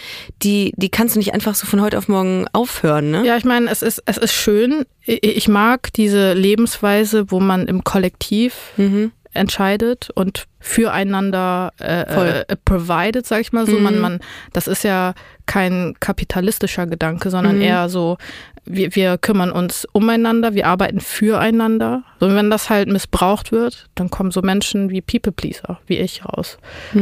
die, 0.43 0.73
die 0.77 0.89
kannst 0.89 1.15
du 1.15 1.19
nicht 1.19 1.35
einfach 1.35 1.55
so 1.55 1.67
von 1.67 1.81
heute 1.81 1.99
auf 1.99 2.09
morgen 2.09 2.47
aufhören, 2.53 3.11
ne? 3.11 3.25
Ja, 3.25 3.37
ich 3.37 3.45
meine, 3.45 3.71
es 3.71 3.83
ist, 3.83 4.03
es 4.07 4.17
ist 4.17 4.33
schön. 4.33 4.85
Ich 5.05 5.49
mag 5.49 5.93
diese 5.93 6.33
Lebensweise, 6.33 7.31
wo 7.31 7.41
man 7.41 7.67
im 7.67 7.85
Kollektiv 7.85 8.55
entscheidet 9.33 10.11
und 10.15 10.47
füreinander 10.59 11.73
äh, 11.81 12.41
äh, 12.41 12.57
provided, 12.65 13.27
sag 13.27 13.41
ich 13.41 13.53
mal 13.53 13.67
so. 13.67 13.79
Man, 13.79 13.99
man, 13.99 14.21
das 14.53 14.67
ist 14.67 14.83
ja 14.83 15.15
kein 15.47 15.95
kapitalistischer 16.01 16.87
Gedanke, 16.87 17.31
sondern 17.31 17.61
eher 17.61 17.89
so, 17.89 18.19
wir, 18.65 18.95
wir 18.95 19.19
kümmern 19.19 19.51
uns 19.51 19.87
umeinander, 19.93 20.55
wir 20.55 20.67
arbeiten 20.67 21.01
füreinander. 21.01 22.03
Und 22.21 22.35
wenn 22.35 22.51
das 22.51 22.71
halt 22.71 22.89
missbraucht 22.89 23.53
wird, 23.53 23.89
dann 23.95 24.11
kommen 24.11 24.31
so 24.31 24.43
Menschen 24.43 24.91
wie 24.91 25.01
People 25.01 25.33
Pleaser, 25.33 25.81
wie 25.87 25.99
ich 25.99 26.25
raus, 26.25 26.59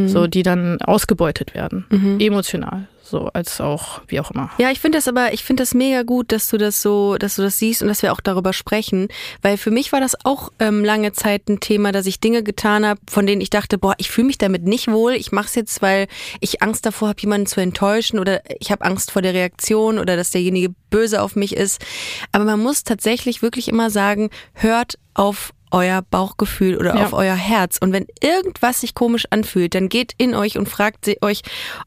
so 0.07 0.27
die 0.27 0.43
dann 0.43 0.81
ausgebeutet 0.83 1.55
werden, 1.55 1.87
emotional, 2.21 2.87
so 3.09 3.31
als 3.33 3.61
auch 3.61 4.03
wie 4.07 4.21
auch 4.21 4.31
immer. 4.31 4.51
Ja, 4.59 4.71
ich 4.71 4.81
finde 4.81 4.99
das 4.99 5.09
aber, 5.09 5.33
ich 5.33 5.45
finde 5.45 5.63
das 5.63 5.75
mega 5.75 6.03
gut, 6.03 6.33
dass 6.33 6.49
du 6.49 6.59
das 6.59 6.83
so, 6.83 7.17
dass 7.17 7.37
du 7.37 7.43
das 7.43 7.59
siehst 7.59 7.83
und 7.83 7.89
dass 7.89 8.03
wir 8.03 8.13
auch 8.13 8.21
darüber 8.21 8.53
sprechen, 8.53 9.09
weil 9.43 9.57
für 9.57 9.71
mich 9.71 9.93
war 9.93 10.01
das 10.01 10.25
auch 10.25 10.51
ähm, 10.59 10.85
lange 10.85 11.13
Zeit 11.13 11.49
ein 11.49 11.61
Thema, 11.61 11.93
dass 11.93 12.07
ich 12.07 12.21
Dinge 12.21 12.43
getan 12.43 12.85
habe, 12.87 13.01
von 13.09 13.27
denen 13.27 13.41
ich 13.41 13.51
dachte, 13.51 13.79
boah, 13.79 13.95
ich 13.99 14.11
fühle 14.11 14.27
mich 14.27 14.39
damit 14.39 14.65
nicht 14.65 14.89
wohl. 14.89 15.13
Ich 15.13 15.33
mache 15.33 15.47
es 15.47 15.55
jetzt, 15.55 15.83
weil 15.83 16.07
ich 16.41 16.63
Angst 16.63 16.87
davor 16.87 17.09
habe, 17.09 17.21
jemanden 17.21 17.47
zu 17.47 17.61
enttäuschen 17.61 18.19
oder 18.19 18.43
ich 18.61 18.71
habe 18.71 18.85
Angst 18.85 19.11
vor 19.11 19.23
der 19.23 19.35
Reaktion 19.35 19.99
oder 19.99 20.17
dass 20.17 20.31
derjenige 20.31 20.71
böse 20.91 21.23
auf 21.23 21.37
mich 21.37 21.57
ist. 21.57 21.85
Aber 22.33 22.45
man 22.45 22.61
muss 22.61 22.85
tatsächlich 22.85 23.43
wirklich 23.43 23.69
immer 23.69 23.91
sagen, 23.91 24.31
hört 24.55 24.99
auf 25.15 25.53
euer 25.71 26.03
Bauchgefühl 26.11 26.77
oder 26.77 26.97
Ja. 26.97 27.05
auf 27.07 27.13
euer 27.13 27.35
Herz. 27.35 27.79
Und 27.81 27.93
wenn 27.93 28.07
irgendwas 28.23 28.81
sich 28.81 28.95
komisch 28.95 29.27
anfühlt, 29.31 29.75
dann 29.75 29.89
geht 29.89 30.13
in 30.19 30.35
euch 30.35 30.59
und 30.59 30.69
fragt 30.69 31.09
euch, 31.23 31.43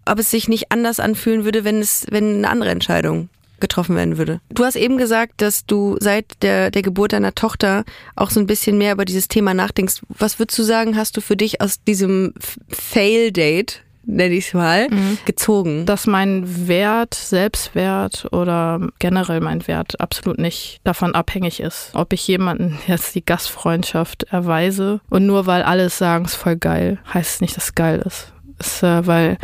ob 0.06 0.20
es 0.20 0.32
sich 0.32 0.48
nicht 0.48 0.72
anders 0.72 1.00
anfühlen 1.00 1.44
würde, 1.46 1.64
wenn 1.64 1.80
es, 1.80 2.06
wenn 2.10 2.38
eine 2.38 2.50
andere 2.50 2.70
Entscheidung 2.72 3.30
getroffen 3.60 3.96
werden 3.96 4.18
würde. 4.18 4.42
Du 4.50 4.66
hast 4.66 4.76
eben 4.76 4.98
gesagt, 4.98 5.34
dass 5.42 5.68
du 5.68 5.96
seit 6.00 6.26
der, 6.42 6.72
der 6.72 6.82
Geburt 6.82 7.14
deiner 7.14 7.36
Tochter 7.36 7.84
auch 8.16 8.32
so 8.32 8.40
ein 8.40 8.48
bisschen 8.48 8.78
mehr 8.80 8.94
über 8.94 9.06
dieses 9.06 9.28
Thema 9.28 9.54
nachdenkst. 9.54 10.02
Was 10.10 10.40
würdest 10.40 10.58
du 10.58 10.64
sagen, 10.64 10.98
hast 10.98 11.16
du 11.16 11.22
für 11.22 11.38
dich 11.38 11.62
aus 11.62 11.84
diesem 11.84 12.34
Fail-Date, 12.70 13.84
nenne 14.04 14.36
ich 14.36 14.48
es 14.48 14.54
mal, 14.54 14.88
gezogen? 15.26 15.86
dass 15.86 16.08
mein 16.08 16.68
Wert, 16.68 17.14
Selbstwert 17.14 18.28
oder 18.32 18.90
generell 19.00 19.42
mein 19.42 19.68
Wert 19.68 20.00
absolut 20.00 20.40
nicht 20.40 20.80
davon 20.84 21.16
abhängig 21.16 21.60
ist, 21.60 21.92
ob 21.94 22.14
ich 22.14 22.28
jemanden 22.28 22.80
jetzt 22.88 23.16
die 23.16 23.26
Gastfreundschaft 23.26 24.24
erweise. 24.24 25.02
Und 25.10 25.26
nur 25.26 25.46
weil 25.46 25.64
alle 25.64 25.90
sagen, 25.90 26.26
es 26.26 26.32
ist 26.32 26.42
voll 26.42 26.58
geil, 26.58 27.00
heißt 27.14 27.36
es 27.36 27.42
nicht, 27.42 27.58
dass 27.58 27.66
es 27.66 27.76
geil 27.76 28.02
ist. 28.06 28.34
Es 28.60 28.76
ist, 28.76 28.84
äh, 28.84 29.08
weil 29.08 29.38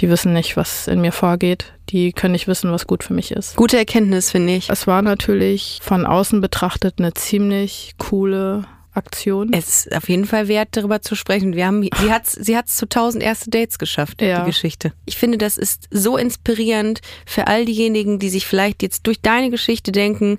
die 0.00 0.08
wissen 0.08 0.32
nicht, 0.32 0.56
was 0.56 0.88
in 0.88 1.00
mir 1.00 1.12
vorgeht. 1.12 1.72
Die 1.90 2.12
können 2.12 2.32
nicht 2.32 2.48
wissen, 2.48 2.72
was 2.72 2.86
gut 2.86 3.04
für 3.04 3.12
mich 3.12 3.32
ist. 3.32 3.56
Gute 3.56 3.76
Erkenntnis, 3.76 4.30
finde 4.30 4.54
ich. 4.54 4.70
Es 4.70 4.86
war 4.86 5.02
natürlich 5.02 5.80
von 5.82 6.06
außen 6.06 6.40
betrachtet 6.40 6.94
eine 6.98 7.12
ziemlich 7.12 7.94
coole 7.98 8.64
Aktion. 8.92 9.52
Es 9.52 9.86
ist 9.86 9.94
auf 9.96 10.08
jeden 10.08 10.24
Fall 10.24 10.48
wert, 10.48 10.68
darüber 10.72 11.00
zu 11.00 11.14
sprechen. 11.14 11.54
Wir 11.54 11.66
haben, 11.66 11.82
sie 11.82 12.12
hat's, 12.12 12.32
sie 12.32 12.56
hat's 12.56 12.76
zu 12.76 12.86
1000 12.86 13.22
erste 13.22 13.50
Dates 13.50 13.78
geschafft, 13.78 14.20
Ja. 14.20 14.40
die 14.40 14.46
Geschichte. 14.46 14.92
Ich 15.06 15.16
finde, 15.16 15.38
das 15.38 15.58
ist 15.58 15.88
so 15.90 16.16
inspirierend 16.16 17.00
für 17.26 17.46
all 17.46 17.64
diejenigen, 17.64 18.18
die 18.18 18.30
sich 18.30 18.46
vielleicht 18.46 18.82
jetzt 18.82 19.06
durch 19.06 19.20
deine 19.20 19.50
Geschichte 19.50 19.92
denken, 19.92 20.38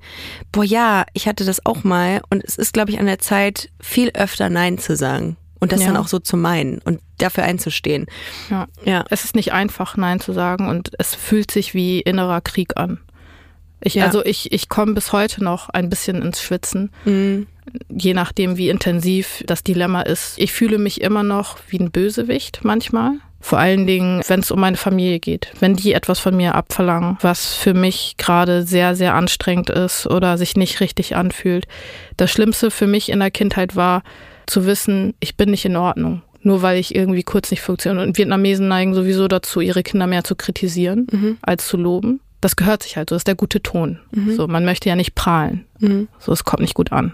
boah 0.52 0.64
ja, 0.64 1.06
ich 1.14 1.28
hatte 1.28 1.46
das 1.46 1.66
auch 1.66 1.84
mal 1.84 2.22
und 2.30 2.44
es 2.44 2.58
ist, 2.58 2.74
glaube 2.74 2.92
ich, 2.92 3.00
an 3.00 3.06
der 3.06 3.20
Zeit, 3.20 3.70
viel 3.80 4.10
öfter 4.14 4.50
Nein 4.50 4.78
zu 4.78 4.96
sagen 4.96 5.38
und 5.60 5.72
das 5.72 5.82
Ja. 5.82 5.88
dann 5.88 5.98
auch 5.98 6.08
so 6.08 6.20
zu 6.20 6.36
meinen 6.38 6.80
und 6.80 7.00
dafür 7.20 7.44
einzustehen. 7.44 8.08
Ja. 8.50 8.68
Ja. 8.84 9.06
Es 9.10 9.24
ist 9.26 9.36
nicht 9.36 9.54
einfach, 9.54 9.96
Nein 9.96 10.20
zu 10.20 10.34
sagen 10.34 10.68
und 10.68 10.92
es 10.98 11.14
fühlt 11.16 11.52
sich 11.52 11.74
wie 11.74 12.00
innerer 12.02 12.42
Krieg 12.42 12.78
an. 12.78 13.00
Ich, 13.84 13.96
Ja. 13.96 14.06
Also 14.06 14.24
ich, 14.24 14.52
ich 14.52 14.70
komme 14.70 14.94
bis 14.94 15.12
heute 15.12 15.44
noch 15.44 15.70
ein 15.70 15.90
bisschen 15.90 16.22
ins 16.22 16.42
Schwitzen, 16.42 16.92
je 17.90 18.14
nachdem, 18.14 18.58
wie 18.58 18.70
intensiv 18.70 19.44
das 19.48 19.64
Dilemma 19.64 20.02
ist. 20.02 20.36
Ich 20.38 20.52
fühle 20.54 20.78
mich 20.78 21.02
immer 21.02 21.24
noch 21.24 21.58
wie 21.70 21.80
ein 21.80 21.92
Bösewicht 21.92 22.62
manchmal. 22.64 23.14
Vor 23.44 23.58
allen 23.58 23.88
Dingen, 23.88 24.22
wenn 24.28 24.42
es 24.42 24.52
um 24.52 24.60
meine 24.60 24.78
Familie 24.78 25.20
geht. 25.20 25.52
Wenn 25.60 25.76
die 25.76 25.94
etwas 25.94 26.20
von 26.20 26.38
mir 26.38 26.54
abverlangen, 26.54 27.18
was 27.22 27.56
für 27.56 27.74
mich 27.74 28.16
gerade 28.18 28.62
sehr, 28.64 28.96
sehr 28.96 29.16
anstrengend 29.16 29.72
ist 29.72 30.06
oder 30.06 30.38
sich 30.38 30.56
nicht 30.56 30.80
richtig 30.80 31.16
anfühlt. 31.16 31.66
Das 32.18 32.30
Schlimmste 32.32 32.70
für 32.70 32.86
mich 32.86 33.10
in 33.10 33.20
der 33.20 33.32
Kindheit 33.32 33.76
war 33.76 34.04
zu 34.46 34.68
wissen, 34.68 35.16
ich 35.20 35.38
bin 35.38 35.50
nicht 35.50 35.66
in 35.66 35.76
Ordnung. 35.76 36.22
Nur 36.44 36.62
weil 36.62 36.78
ich 36.80 36.94
irgendwie 36.94 37.24
kurz 37.24 37.50
nicht 37.50 37.62
funktioniere. 37.62 38.04
Und 38.06 38.18
Vietnamesen 38.18 38.68
neigen 38.68 38.94
sowieso 38.94 39.28
dazu, 39.28 39.60
ihre 39.60 39.82
Kinder 39.82 40.06
mehr 40.08 40.24
zu 40.24 40.36
kritisieren 40.36 41.08
als 41.42 41.68
zu 41.68 41.78
loben. 41.78 42.20
Das 42.42 42.56
gehört 42.56 42.84
sich 42.84 42.98
halt 42.98 43.10
so, 43.10 43.16
das 43.16 43.22
ist 43.22 43.28
der 43.28 43.36
gute 43.36 43.62
Ton. 43.62 44.00
So, 44.36 44.48
man 44.48 44.66
möchte 44.66 44.90
ja 44.90 44.96
nicht 44.96 45.16
prahlen. 45.16 45.66
So, 46.20 46.32
es 46.34 46.44
kommt 46.44 46.62
nicht 46.62 46.74
gut 46.76 46.92
an. 46.92 47.14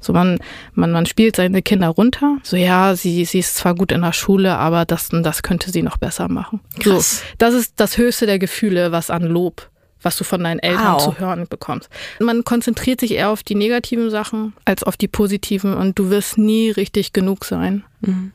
So, 0.00 0.12
man, 0.12 0.38
man, 0.74 0.90
man 0.92 1.06
spielt 1.06 1.36
seine 1.36 1.60
Kinder 1.62 1.88
runter. 1.88 2.38
So, 2.42 2.56
ja, 2.56 2.94
sie, 2.96 3.24
sie 3.24 3.40
ist 3.40 3.56
zwar 3.56 3.74
gut 3.74 3.92
in 3.92 4.00
der 4.00 4.12
Schule, 4.14 4.56
aber 4.56 4.84
das 4.86 5.10
und 5.12 5.22
das 5.22 5.42
könnte 5.42 5.70
sie 5.70 5.82
noch 5.82 5.98
besser 5.98 6.28
machen. 6.28 6.60
Krass. 6.80 7.18
So, 7.18 7.24
das 7.38 7.54
ist 7.54 7.74
das 7.76 7.98
höchste 7.98 8.26
der 8.26 8.38
Gefühle, 8.38 8.90
was 8.92 9.10
an 9.10 9.22
Lob, 9.24 9.68
was 10.02 10.16
du 10.16 10.24
von 10.24 10.42
deinen 10.42 10.58
Eltern 10.60 10.94
Wow. 10.94 11.04
zu 11.04 11.18
hören 11.18 11.46
bekommst. 11.48 11.90
Man 12.18 12.44
konzentriert 12.44 13.00
sich 13.00 13.12
eher 13.12 13.28
auf 13.28 13.42
die 13.42 13.54
negativen 13.54 14.08
Sachen 14.10 14.54
als 14.64 14.82
auf 14.82 14.96
die 14.96 15.08
positiven 15.08 15.74
und 15.74 15.98
du 15.98 16.08
wirst 16.10 16.38
nie 16.38 16.70
richtig 16.70 17.12
genug 17.12 17.44
sein. 17.44 17.84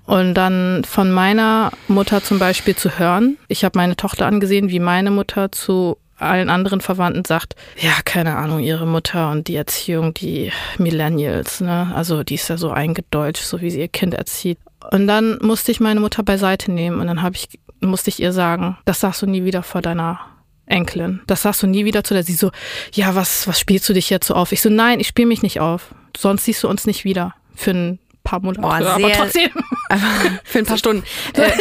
Und 0.05 0.35
dann 0.35 0.83
von 0.85 1.11
meiner 1.11 1.71
Mutter 1.87 2.23
zum 2.23 2.37
Beispiel 2.37 2.75
zu 2.75 2.99
hören, 2.99 3.37
ich 3.47 3.65
habe 3.65 3.79
meine 3.79 3.95
Tochter 3.95 4.27
angesehen, 4.27 4.69
wie 4.69 4.79
meine 4.79 5.09
Mutter 5.09 5.51
zu 5.51 5.97
allen 6.17 6.49
anderen 6.49 6.81
Verwandten 6.81 7.25
sagt, 7.25 7.55
ja, 7.77 7.91
keine 8.05 8.35
Ahnung, 8.37 8.59
ihre 8.59 8.87
Mutter 8.87 9.31
und 9.31 9.47
die 9.47 9.55
Erziehung, 9.55 10.13
die 10.13 10.51
Millennials, 10.77 11.61
ne? 11.61 11.91
Also 11.95 12.23
die 12.23 12.35
ist 12.35 12.47
ja 12.47 12.57
so 12.57 12.71
eingedeutscht, 12.71 13.43
so 13.43 13.61
wie 13.61 13.69
sie 13.69 13.79
ihr 13.79 13.87
Kind 13.87 14.13
erzieht. 14.13 14.57
Und 14.91 15.07
dann 15.07 15.37
musste 15.41 15.71
ich 15.71 15.79
meine 15.79 15.99
Mutter 15.99 16.23
beiseite 16.23 16.71
nehmen 16.71 16.99
und 17.01 17.07
dann 17.07 17.21
habe 17.21 17.35
ich, 17.35 17.59
musste 17.81 18.09
ich 18.09 18.21
ihr 18.21 18.31
sagen, 18.31 18.77
das 18.85 18.99
sagst 18.99 19.21
du 19.21 19.25
nie 19.25 19.43
wieder 19.43 19.63
vor 19.63 19.81
deiner 19.81 20.19
Enkelin. 20.67 21.21
Das 21.27 21.41
sagst 21.43 21.61
du 21.63 21.67
nie 21.67 21.85
wieder 21.85 22.03
zu 22.03 22.13
der. 22.13 22.23
Sie 22.23 22.33
so, 22.33 22.51
ja, 22.93 23.15
was, 23.15 23.47
was 23.47 23.59
spielst 23.59 23.87
du 23.89 23.93
dich 23.93 24.09
jetzt 24.09 24.27
so 24.27 24.35
auf? 24.35 24.51
Ich 24.51 24.61
so, 24.61 24.69
nein, 24.69 24.99
ich 24.99 25.07
spiele 25.07 25.27
mich 25.27 25.41
nicht 25.43 25.59
auf. 25.59 25.93
Sonst 26.17 26.45
siehst 26.45 26.63
du 26.63 26.67
uns 26.69 26.85
nicht 26.87 27.03
wieder. 27.03 27.33
Für 27.55 27.71
ein 27.71 27.99
paar 28.23 28.39
Monate. 28.41 28.61
Boah, 28.61 28.75
aber 28.75 29.29
sehr- 29.29 29.49
trotzdem. 29.89 30.39
Für 30.43 30.59
ein 30.59 30.65
paar 30.65 30.77
Stunden. 30.77 31.03
Äh, 31.35 31.51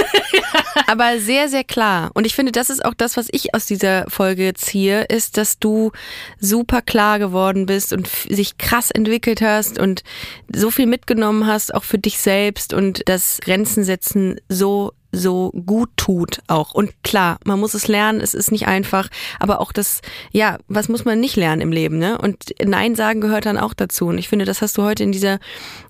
aber 0.86 1.18
sehr, 1.18 1.48
sehr 1.48 1.64
klar. 1.64 2.10
Und 2.14 2.26
ich 2.26 2.34
finde, 2.34 2.52
das 2.52 2.70
ist 2.70 2.84
auch 2.84 2.94
das, 2.94 3.16
was 3.16 3.28
ich 3.32 3.54
aus 3.54 3.66
dieser 3.66 4.04
Folge 4.08 4.54
ziehe, 4.54 5.02
ist, 5.04 5.36
dass 5.36 5.58
du 5.58 5.90
super 6.38 6.82
klar 6.82 7.18
geworden 7.18 7.66
bist 7.66 7.92
und 7.92 8.08
sich 8.08 8.58
krass 8.58 8.90
entwickelt 8.90 9.40
hast 9.40 9.78
und 9.78 10.02
so 10.52 10.70
viel 10.70 10.86
mitgenommen 10.86 11.46
hast, 11.46 11.74
auch 11.74 11.84
für 11.84 11.98
dich 11.98 12.18
selbst 12.18 12.72
und 12.72 13.02
das 13.08 13.38
Grenzen 13.40 13.84
setzen 13.84 14.40
so 14.48 14.92
so 15.14 15.50
gut 15.66 15.90
tut 15.96 16.40
auch. 16.48 16.74
Und 16.74 16.90
klar, 17.02 17.38
man 17.44 17.60
muss 17.60 17.74
es 17.74 17.88
lernen, 17.88 18.20
es 18.20 18.34
ist 18.34 18.52
nicht 18.52 18.66
einfach, 18.66 19.08
aber 19.40 19.60
auch 19.60 19.72
das, 19.72 20.00
ja, 20.30 20.58
was 20.68 20.88
muss 20.88 21.04
man 21.04 21.20
nicht 21.20 21.36
lernen 21.36 21.62
im 21.62 21.72
Leben, 21.72 21.98
ne? 21.98 22.18
Und 22.18 22.54
Nein 22.62 22.94
sagen 22.94 23.20
gehört 23.20 23.46
dann 23.46 23.58
auch 23.58 23.74
dazu. 23.74 24.06
Und 24.06 24.18
ich 24.18 24.28
finde, 24.28 24.44
das 24.44 24.62
hast 24.62 24.76
du 24.78 24.82
heute 24.82 25.02
in 25.02 25.12
dieser, 25.12 25.38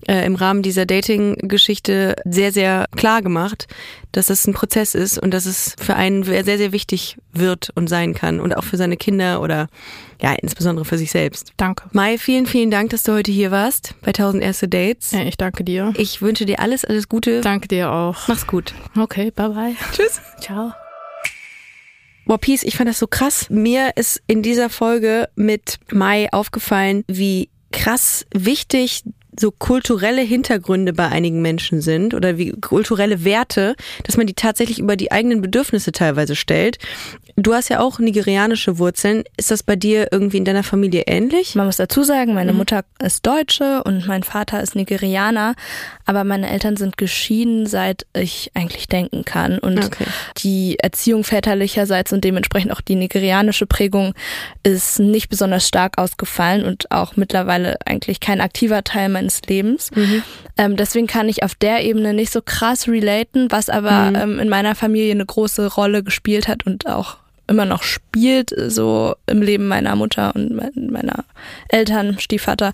äh, 0.07 0.25
im 0.25 0.35
Rahmen 0.35 0.61
dieser 0.61 0.85
Dating-Geschichte 0.85 2.15
sehr, 2.25 2.51
sehr 2.51 2.85
klar 2.95 3.21
gemacht, 3.21 3.67
dass 4.15 4.27
das 4.27 4.47
ein 4.47 4.53
Prozess 4.53 4.95
ist 4.95 5.17
und 5.17 5.33
dass 5.33 5.45
es 5.45 5.75
für 5.77 5.95
einen 5.95 6.23
sehr, 6.23 6.43
sehr 6.45 6.71
wichtig 6.71 7.17
wird 7.33 7.69
und 7.75 7.87
sein 7.87 8.13
kann 8.13 8.39
und 8.39 8.55
auch 8.55 8.63
für 8.63 8.77
seine 8.77 8.95
Kinder 8.95 9.41
oder 9.41 9.67
ja, 10.21 10.33
insbesondere 10.33 10.85
für 10.85 10.97
sich 10.97 11.11
selbst. 11.11 11.51
Danke. 11.57 11.89
Mai, 11.91 12.17
vielen, 12.17 12.45
vielen 12.45 12.71
Dank, 12.71 12.91
dass 12.91 13.03
du 13.03 13.11
heute 13.11 13.31
hier 13.31 13.51
warst 13.51 13.95
bei 14.01 14.09
1000 14.09 14.41
erste 14.41 14.67
Dates. 14.69 15.11
Ja, 15.11 15.23
ich 15.23 15.35
danke 15.37 15.63
dir. 15.63 15.93
Ich 15.97 16.21
wünsche 16.21 16.45
dir 16.45 16.59
alles, 16.59 16.85
alles 16.85 17.09
Gute. 17.09 17.41
Danke 17.41 17.67
dir 17.67 17.91
auch. 17.91 18.27
Mach's 18.27 18.47
gut. 18.47 18.73
Okay, 18.97 19.31
bye 19.31 19.49
bye. 19.49 19.75
Tschüss. 19.91 20.21
Ciao. 20.39 20.71
Boah, 22.25 22.39
Peace, 22.39 22.63
ich 22.63 22.75
fand 22.77 22.89
das 22.89 22.99
so 22.99 23.07
krass. 23.07 23.49
Mir 23.49 23.91
ist 23.97 24.23
in 24.25 24.41
dieser 24.41 24.69
Folge 24.69 25.29
mit 25.35 25.77
Mai 25.91 26.31
aufgefallen, 26.31 27.03
wie 27.07 27.49
krass 27.71 28.25
wichtig 28.33 29.03
so 29.39 29.51
kulturelle 29.51 30.21
Hintergründe 30.21 30.93
bei 30.93 31.07
einigen 31.07 31.41
Menschen 31.41 31.81
sind 31.81 32.13
oder 32.13 32.37
wie 32.37 32.51
kulturelle 32.51 33.23
Werte, 33.23 33.75
dass 34.03 34.17
man 34.17 34.27
die 34.27 34.33
tatsächlich 34.33 34.79
über 34.79 34.95
die 34.95 35.11
eigenen 35.11 35.41
Bedürfnisse 35.41 35.91
teilweise 35.91 36.35
stellt. 36.35 36.77
Du 37.37 37.53
hast 37.53 37.67
ja 37.69 37.81
auch 37.81 37.99
nigerianische 37.99 38.77
Wurzeln. 38.79 39.23
Ist 39.35 39.51
das 39.51 39.61
bei 39.61 39.75
dir 39.75 40.07
irgendwie 40.11 40.37
in 40.37 40.45
deiner 40.45 40.63
Familie 40.63 41.03
ähnlich? 41.07 41.53
Man 41.55 41.65
muss 41.65 41.75
dazu 41.75 42.03
sagen, 42.03 42.33
meine 42.33 42.53
Mhm. 42.53 42.59
Mutter 42.59 42.85
ist 43.03 43.25
Deutsche 43.25 43.83
und 43.83 44.07
mein 44.07 44.23
Vater 44.23 44.61
ist 44.63 44.73
Nigerianer, 44.75 45.55
aber 46.05 46.23
meine 46.23 46.49
Eltern 46.49 46.77
sind 46.77 46.97
geschieden, 46.97 47.65
seit 47.65 48.05
ich 48.13 48.51
eigentlich 48.53 48.87
denken 48.87 49.25
kann. 49.25 49.59
Und 49.59 49.83
Okay. 49.85 50.05
die 50.37 50.79
Erziehung 50.79 51.25
väterlicherseits 51.25 52.13
und 52.13 52.23
dementsprechend 52.23 52.71
auch 52.71 52.79
die 52.81 52.95
nigerianische 52.95 53.65
Prägung 53.65 54.13
ist 54.63 54.99
nicht 54.99 55.27
besonders 55.29 55.67
stark 55.67 55.97
ausgefallen 55.97 56.63
und 56.63 56.89
auch 56.91 57.17
mittlerweile 57.17 57.75
eigentlich 57.85 58.21
kein 58.21 58.39
aktiver 58.39 58.83
Teil 58.85 59.09
meines 59.25 59.41
Lebens. 59.47 59.91
Mhm. 59.95 60.23
Ähm, 60.57 60.75
deswegen 60.75 61.07
kann 61.07 61.27
ich 61.27 61.43
auf 61.43 61.55
der 61.55 61.83
Ebene 61.83 62.13
nicht 62.13 62.31
so 62.31 62.41
krass 62.43 62.87
relaten, 62.87 63.47
was 63.51 63.69
aber 63.69 64.11
Mhm. 64.11 64.15
ähm, 64.15 64.39
in 64.39 64.49
meiner 64.49 64.75
Familie 64.75 65.11
eine 65.11 65.25
große 65.25 65.73
Rolle 65.73 66.03
gespielt 66.03 66.47
hat 66.47 66.65
und 66.65 66.87
auch 66.87 67.17
immer 67.47 67.65
noch 67.65 67.83
spielt, 67.83 68.53
so 68.67 69.15
im 69.27 69.41
Leben 69.41 69.67
meiner 69.67 69.95
Mutter 69.95 70.33
und 70.35 70.51
me- 70.51 70.71
meiner 70.75 71.25
Eltern, 71.69 72.17
Stiefvater, 72.19 72.73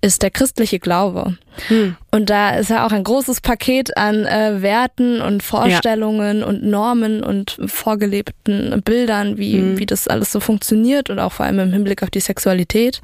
ist 0.00 0.22
der 0.22 0.30
christliche 0.30 0.78
Glaube. 0.78 1.36
Hm. 1.68 1.96
Und 2.10 2.30
da 2.30 2.56
ist 2.56 2.70
ja 2.70 2.86
auch 2.86 2.92
ein 2.92 3.04
großes 3.04 3.40
Paket 3.40 3.96
an 3.96 4.24
äh, 4.26 4.62
Werten 4.62 5.20
und 5.20 5.42
Vorstellungen 5.42 6.42
und 6.42 6.62
Normen 6.64 7.22
und 7.22 7.58
vorgelebten 7.66 8.82
Bildern, 8.82 9.38
wie, 9.38 9.54
Hm. 9.54 9.78
wie 9.78 9.86
das 9.86 10.08
alles 10.08 10.32
so 10.32 10.40
funktioniert 10.40 11.10
und 11.10 11.18
auch 11.18 11.32
vor 11.32 11.46
allem 11.46 11.58
im 11.58 11.72
Hinblick 11.72 12.02
auf 12.02 12.10
die 12.10 12.20
Sexualität. 12.20 13.00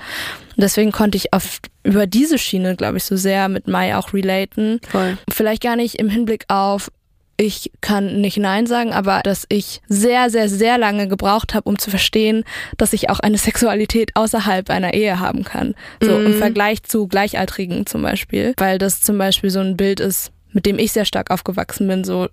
Und 0.56 0.62
deswegen 0.62 0.92
konnte 0.92 1.16
ich 1.16 1.32
auf, 1.32 1.58
über 1.82 2.06
diese 2.06 2.38
Schiene, 2.38 2.76
glaube 2.76 2.98
ich, 2.98 3.04
so 3.04 3.16
sehr 3.16 3.48
mit 3.48 3.66
Mai 3.66 3.96
auch 3.96 4.12
relaten. 4.12 4.80
Voll. 4.88 5.18
Vielleicht 5.28 5.62
gar 5.62 5.74
nicht 5.76 5.96
im 5.96 6.08
Hinblick 6.08 6.44
auf, 6.48 6.90
ich 7.36 7.72
kann 7.80 8.20
nicht 8.20 8.36
Nein 8.36 8.66
sagen, 8.66 8.92
aber 8.92 9.20
dass 9.22 9.46
ich 9.48 9.80
sehr, 9.88 10.30
sehr, 10.30 10.48
sehr 10.48 10.78
lange 10.78 11.08
gebraucht 11.08 11.54
habe, 11.54 11.68
um 11.68 11.78
zu 11.78 11.90
verstehen, 11.90 12.44
dass 12.76 12.92
ich 12.92 13.10
auch 13.10 13.20
eine 13.20 13.38
Sexualität 13.44 14.12
außerhalb 14.14 14.70
einer 14.70 14.94
Ehe 14.94 15.18
haben 15.18 15.44
kann. 15.44 15.74
So 16.00 16.18
im 16.18 16.34
Vergleich 16.34 16.82
zu 16.82 17.06
Gleichaltrigen 17.08 17.86
zum 17.86 18.02
Beispiel. 18.02 18.54
Weil 18.56 18.78
das 18.78 19.00
zum 19.00 19.18
Beispiel 19.18 19.50
so 19.50 19.60
ein 19.60 19.76
Bild 19.76 20.00
ist, 20.00 20.32
mit 20.54 20.64
dem 20.64 20.78
ich 20.78 20.92
sehr 20.92 21.04
stark 21.04 21.30
aufgewachsen 21.30 21.86
bin. 21.86 22.02
So, 22.04 22.28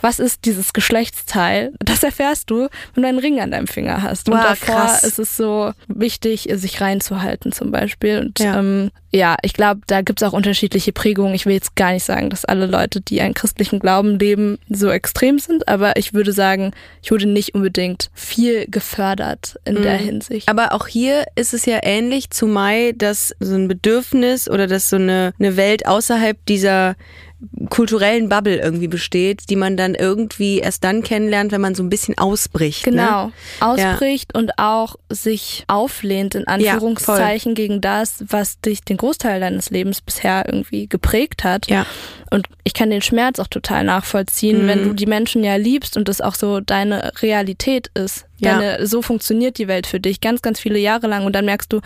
was 0.00 0.18
ist 0.18 0.44
dieses 0.46 0.72
Geschlechtsteil? 0.72 1.72
Das 1.80 2.02
erfährst 2.02 2.50
du, 2.50 2.68
wenn 2.94 3.02
du 3.02 3.08
einen 3.08 3.18
Ring 3.18 3.40
an 3.40 3.50
deinem 3.50 3.66
Finger 3.66 4.02
hast. 4.02 4.28
Und 4.28 4.36
Wow, 4.36 4.44
davor 4.44 4.74
krass. 4.74 5.04
ist 5.04 5.18
es 5.18 5.36
so 5.36 5.72
wichtig, 5.88 6.48
sich 6.54 6.80
reinzuhalten 6.80 7.52
zum 7.52 7.70
Beispiel. 7.70 8.20
Und 8.20 8.38
Ja. 8.38 8.58
ähm, 8.58 8.90
ja, 9.12 9.36
ich 9.42 9.54
glaube, 9.54 9.80
da 9.86 10.02
gibt's 10.02 10.22
auch 10.22 10.32
unterschiedliche 10.34 10.92
Prägungen. 10.92 11.34
Ich 11.34 11.46
will 11.46 11.54
jetzt 11.54 11.74
gar 11.74 11.92
nicht 11.92 12.04
sagen, 12.04 12.28
dass 12.30 12.44
alle 12.44 12.66
Leute, 12.66 13.00
die 13.00 13.20
einen 13.20 13.34
christlichen 13.34 13.78
Glauben 13.78 14.18
leben, 14.18 14.58
so 14.68 14.90
extrem 14.90 15.38
sind, 15.38 15.68
aber 15.68 15.96
ich 15.96 16.12
würde 16.12 16.32
sagen, 16.32 16.72
ich 17.02 17.10
wurde 17.10 17.26
nicht 17.26 17.54
unbedingt 17.54 18.10
viel 18.14 18.66
gefördert 18.70 19.56
in 19.64 19.82
der 19.82 19.96
Hinsicht. 19.96 20.48
Aber 20.48 20.72
auch 20.72 20.86
hier 20.86 21.24
ist 21.34 21.54
es 21.54 21.64
ja 21.66 21.78
ähnlich 21.82 22.30
zu 22.30 22.46
Mai, 22.46 22.92
dass 22.96 23.34
so 23.40 23.54
ein 23.54 23.68
Bedürfnis 23.68 24.48
oder 24.50 24.66
dass 24.66 24.90
so 24.90 24.96
eine, 24.96 25.32
eine 25.38 25.56
Welt 25.56 25.86
außerhalb 25.86 26.36
dieser 26.46 26.94
kulturellen 27.68 28.28
Bubble 28.28 28.56
irgendwie 28.56 28.88
besteht, 28.88 29.50
die 29.50 29.56
man 29.56 29.76
dann 29.76 29.94
irgendwie 29.94 30.58
erst 30.58 30.84
dann 30.84 31.02
kennenlernt, 31.02 31.52
wenn 31.52 31.60
man 31.60 31.74
so 31.74 31.82
ein 31.82 31.90
bisschen 31.90 32.16
ausbricht. 32.16 32.86
Ne? 32.86 32.92
Genau. 32.92 33.32
Ausbricht 33.60 34.34
und 34.34 34.52
auch 34.58 34.96
sich 35.10 35.64
auflehnt, 35.68 36.34
in 36.34 36.46
Anführungszeichen, 36.46 37.54
gegen 37.54 37.80
das, 37.80 38.24
was 38.28 38.60
dich 38.60 38.82
den 38.82 38.96
Großteil 38.96 39.40
deines 39.40 39.70
Lebens 39.70 40.00
bisher 40.00 40.44
irgendwie 40.46 40.88
geprägt 40.88 41.44
hat. 41.44 41.68
Ja. 41.68 41.86
Und 42.30 42.46
ich 42.64 42.74
kann 42.74 42.90
den 42.90 43.02
Schmerz 43.02 43.38
auch 43.38 43.46
total 43.46 43.84
nachvollziehen, 43.84 44.66
wenn 44.66 44.82
du 44.82 44.92
die 44.94 45.06
Menschen 45.06 45.44
ja 45.44 45.56
liebst 45.56 45.96
und 45.96 46.08
das 46.08 46.20
auch 46.20 46.34
so 46.34 46.60
deine 46.60 47.12
Realität 47.22 47.90
ist. 47.94 48.26
Ja. 48.38 48.58
Deine, 48.58 48.86
so 48.86 49.00
funktioniert 49.00 49.58
die 49.58 49.68
Welt 49.68 49.86
für 49.86 50.00
dich 50.00 50.20
ganz, 50.20 50.42
ganz 50.42 50.60
viele 50.60 50.78
Jahre 50.78 51.06
lang 51.06 51.24
und 51.24 51.32
dann 51.32 51.46
merkst 51.46 51.72
du, 51.72 51.80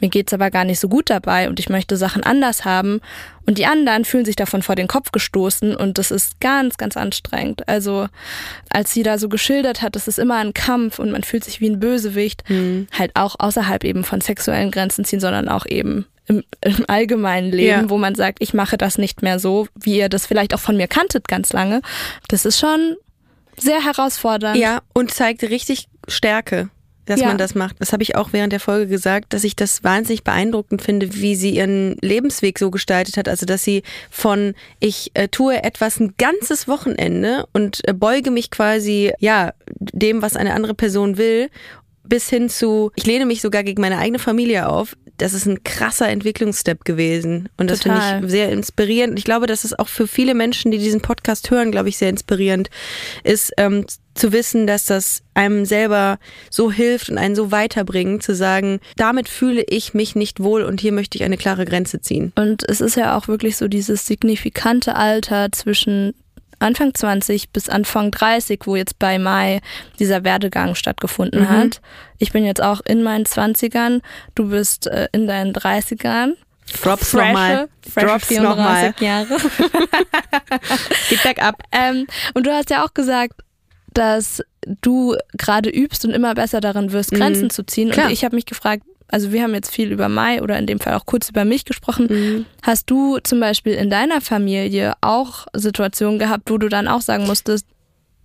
mir 0.00 0.08
geht's 0.08 0.32
aber 0.32 0.50
gar 0.50 0.64
nicht 0.64 0.78
so 0.78 0.88
gut 0.88 1.10
dabei 1.10 1.48
und 1.48 1.58
ich 1.58 1.68
möchte 1.68 1.96
Sachen 1.96 2.22
anders 2.22 2.64
haben 2.64 3.00
und 3.44 3.58
die 3.58 3.66
anderen 3.66 4.04
fühlen 4.04 4.24
sich 4.24 4.36
davon 4.36 4.62
vor 4.62 4.76
den 4.76 4.86
Kopf 4.86 5.10
gestoßen 5.10 5.74
und 5.74 5.98
das 5.98 6.10
ist 6.10 6.40
ganz, 6.40 6.76
ganz 6.76 6.96
anstrengend. 6.96 7.68
Also 7.68 8.06
als 8.70 8.92
sie 8.92 9.02
da 9.02 9.18
so 9.18 9.28
geschildert 9.28 9.82
hat, 9.82 9.96
das 9.96 10.06
ist 10.06 10.18
immer 10.18 10.36
ein 10.36 10.54
Kampf 10.54 10.98
und 10.98 11.10
man 11.10 11.24
fühlt 11.24 11.42
sich 11.44 11.60
wie 11.60 11.70
ein 11.70 11.80
Bösewicht, 11.80 12.44
halt 12.96 13.10
auch 13.14 13.36
außerhalb 13.38 13.82
eben 13.82 14.04
von 14.04 14.20
sexuellen 14.20 14.70
Grenzen 14.70 15.04
ziehen, 15.04 15.20
sondern 15.20 15.48
auch 15.48 15.66
eben 15.66 16.06
im, 16.28 16.42
im 16.60 16.84
allgemeinen 16.88 17.50
Leben, 17.52 17.82
Ja. 17.84 17.90
wo 17.90 17.98
man 17.98 18.14
sagt, 18.14 18.38
ich 18.40 18.54
mache 18.54 18.76
das 18.76 18.98
nicht 18.98 19.22
mehr 19.22 19.38
so, 19.38 19.68
wie 19.74 19.98
ihr 19.98 20.08
das 20.08 20.26
vielleicht 20.26 20.54
auch 20.54 20.60
von 20.60 20.76
mir 20.76 20.88
kanntet 20.88 21.28
ganz 21.28 21.52
lange. 21.52 21.80
Das 22.28 22.44
ist 22.44 22.58
schon 22.58 22.96
sehr 23.58 23.84
herausfordernd. 23.84 24.56
Ja, 24.58 24.80
und 24.92 25.12
zeigt 25.12 25.42
richtig 25.44 25.88
Stärke, 26.08 26.68
dass 27.06 27.20
Ja. 27.20 27.28
man 27.28 27.38
das 27.38 27.54
macht. 27.54 27.76
Das 27.78 27.92
habe 27.92 28.02
ich 28.02 28.16
auch 28.16 28.32
während 28.32 28.52
der 28.52 28.60
Folge 28.60 28.88
gesagt, 28.88 29.32
dass 29.32 29.44
ich 29.44 29.54
das 29.56 29.84
wahnsinnig 29.84 30.24
beeindruckend 30.24 30.82
finde, 30.82 31.14
wie 31.14 31.36
sie 31.36 31.50
ihren 31.50 31.96
Lebensweg 32.02 32.58
so 32.58 32.70
gestaltet 32.70 33.16
hat. 33.16 33.28
Also, 33.28 33.46
dass 33.46 33.62
sie 33.62 33.82
von 34.10 34.54
ich 34.80 35.12
äh, 35.14 35.28
tue 35.28 35.62
etwas 35.62 36.00
ein 36.00 36.14
ganzes 36.18 36.66
Wochenende 36.68 37.46
und 37.52 37.86
äh, 37.88 37.92
beuge 37.94 38.30
mich 38.30 38.50
quasi, 38.50 39.12
ja, 39.20 39.52
dem, 39.78 40.20
was 40.20 40.36
eine 40.36 40.52
andere 40.54 40.74
Person 40.74 41.16
will, 41.16 41.48
bis 42.08 42.28
hin 42.28 42.48
zu, 42.48 42.90
ich 42.94 43.06
lehne 43.06 43.26
mich 43.26 43.40
sogar 43.40 43.62
gegen 43.62 43.80
meine 43.80 43.98
eigene 43.98 44.18
Familie 44.18 44.68
auf. 44.68 44.96
Das 45.18 45.32
ist 45.32 45.46
ein 45.46 45.64
krasser 45.64 46.08
Entwicklungsstep 46.08 46.84
gewesen. 46.84 47.48
Und 47.56 47.70
das 47.70 47.82
finde 47.82 47.98
ich 47.98 48.30
sehr 48.30 48.52
inspirierend. 48.52 49.12
Und 49.12 49.18
ich 49.18 49.24
glaube, 49.24 49.46
dass 49.46 49.64
es 49.64 49.78
auch 49.78 49.88
für 49.88 50.06
viele 50.06 50.34
Menschen, 50.34 50.70
die 50.70 50.78
diesen 50.78 51.00
Podcast 51.00 51.50
hören, 51.50 51.70
glaube 51.70 51.88
ich, 51.88 51.96
sehr 51.96 52.10
inspirierend 52.10 52.68
ist, 53.24 53.52
ähm, 53.56 53.86
zu 54.16 54.32
wissen, 54.32 54.66
dass 54.66 54.84
das 54.86 55.22
einem 55.34 55.64
selber 55.64 56.18
so 56.50 56.70
hilft 56.72 57.10
und 57.10 57.18
einen 57.18 57.34
so 57.34 57.50
weiterbringt, 57.50 58.22
zu 58.22 58.34
sagen, 58.34 58.80
damit 58.96 59.28
fühle 59.28 59.64
ich 59.68 59.94
mich 59.94 60.14
nicht 60.16 60.40
wohl 60.40 60.62
und 60.62 60.80
hier 60.80 60.92
möchte 60.92 61.16
ich 61.16 61.24
eine 61.24 61.36
klare 61.36 61.64
Grenze 61.64 62.00
ziehen. 62.00 62.32
Und 62.34 62.68
es 62.68 62.80
ist 62.80 62.96
ja 62.96 63.16
auch 63.16 63.28
wirklich 63.28 63.56
so 63.56 63.68
dieses 63.68 64.06
signifikante 64.06 64.96
Alter 64.96 65.52
zwischen 65.52 66.14
Anfang 66.58 66.94
20 66.94 67.50
bis 67.50 67.68
Anfang 67.68 68.10
30, 68.10 68.60
wo 68.64 68.76
jetzt 68.76 68.98
bei 68.98 69.18
Mai 69.18 69.60
dieser 69.98 70.24
Werdegang 70.24 70.74
stattgefunden 70.74 71.42
Mhm. 71.42 71.48
hat. 71.50 71.80
Ich 72.18 72.32
bin 72.32 72.44
jetzt 72.46 72.62
auch 72.62 72.80
in 72.86 73.02
meinen 73.02 73.24
20ern, 73.26 74.00
du 74.34 74.48
bist 74.48 74.86
äh, 74.86 75.08
in 75.12 75.26
deinen 75.26 75.52
30ern. 75.52 76.32
Drops 76.82 77.12
nochmal. 77.12 77.68
Drops 77.94 78.26
34 78.26 78.40
nochmal. 78.40 78.94
Jahre. 79.00 79.28
Geht 81.08 81.22
bergab. 81.22 81.62
ähm, 81.72 82.06
und 82.34 82.46
du 82.46 82.52
hast 82.52 82.70
ja 82.70 82.84
auch 82.84 82.92
gesagt, 82.94 83.34
dass 83.94 84.42
du 84.82 85.16
gerade 85.38 85.70
übst 85.70 86.04
und 86.04 86.10
immer 86.12 86.34
besser 86.34 86.60
darin 86.60 86.92
wirst, 86.92 87.12
Grenzen 87.12 87.50
zu 87.50 87.64
ziehen. 87.64 87.88
Mhm. 87.88 87.92
Klar. 87.92 88.06
Und 88.06 88.12
ich 88.12 88.24
habe 88.24 88.34
mich 88.34 88.46
gefragt, 88.46 88.82
also 89.08 89.32
wir 89.32 89.42
haben 89.42 89.54
jetzt 89.54 89.70
viel 89.72 89.92
über 89.92 90.08
Mai 90.08 90.42
oder 90.42 90.58
in 90.58 90.66
dem 90.66 90.80
Fall 90.80 90.94
auch 90.94 91.06
kurz 91.06 91.28
über 91.28 91.44
mich 91.44 91.64
gesprochen. 91.64 92.06
Mhm. 92.10 92.46
Hast 92.62 92.90
du 92.90 93.18
zum 93.22 93.40
Beispiel 93.40 93.74
in 93.74 93.90
deiner 93.90 94.20
Familie 94.20 94.94
auch 95.00 95.46
Situationen 95.54 96.18
gehabt, 96.18 96.50
wo 96.50 96.58
du 96.58 96.68
dann 96.68 96.88
auch 96.88 97.00
sagen 97.00 97.26
musstest, 97.26 97.66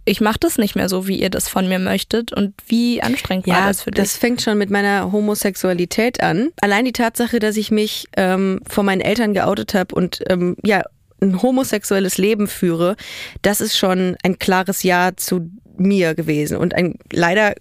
ich 0.03 0.19
mache 0.19 0.39
das 0.39 0.57
nicht 0.57 0.75
mehr 0.75 0.89
so, 0.89 1.07
wie 1.07 1.21
ihr 1.21 1.29
das 1.29 1.47
von 1.47 1.69
mir 1.69 1.77
möchtet 1.77 2.33
und 2.33 2.55
wie 2.67 3.03
anstrengend 3.03 3.45
war 3.45 3.59
Ja, 3.59 3.67
das 3.67 3.83
für 3.83 3.91
dich? 3.91 4.01
das 4.01 4.17
fängt 4.17 4.41
schon 4.41 4.57
mit 4.57 4.71
meiner 4.71 5.11
Homosexualität 5.11 6.23
an. 6.23 6.49
Allein 6.61 6.85
die 6.85 6.91
Tatsache, 6.91 7.37
dass 7.37 7.55
ich 7.55 7.69
mich 7.69 8.07
ähm, 8.17 8.61
vor 8.67 8.83
meinen 8.83 9.01
Eltern 9.01 9.35
geoutet 9.35 9.75
habe 9.75 9.93
und 9.93 10.23
ähm, 10.27 10.55
ja 10.63 10.81
ein 11.21 11.39
homosexuelles 11.43 12.17
Leben 12.17 12.47
führe, 12.47 12.95
das 13.43 13.61
ist 13.61 13.77
schon 13.77 14.15
ein 14.23 14.39
klares 14.39 14.81
Ja 14.81 15.11
zu 15.15 15.51
mir 15.77 16.15
gewesen 16.15 16.57
und 16.57 16.73
ein 16.73 16.95
leider 17.13 17.53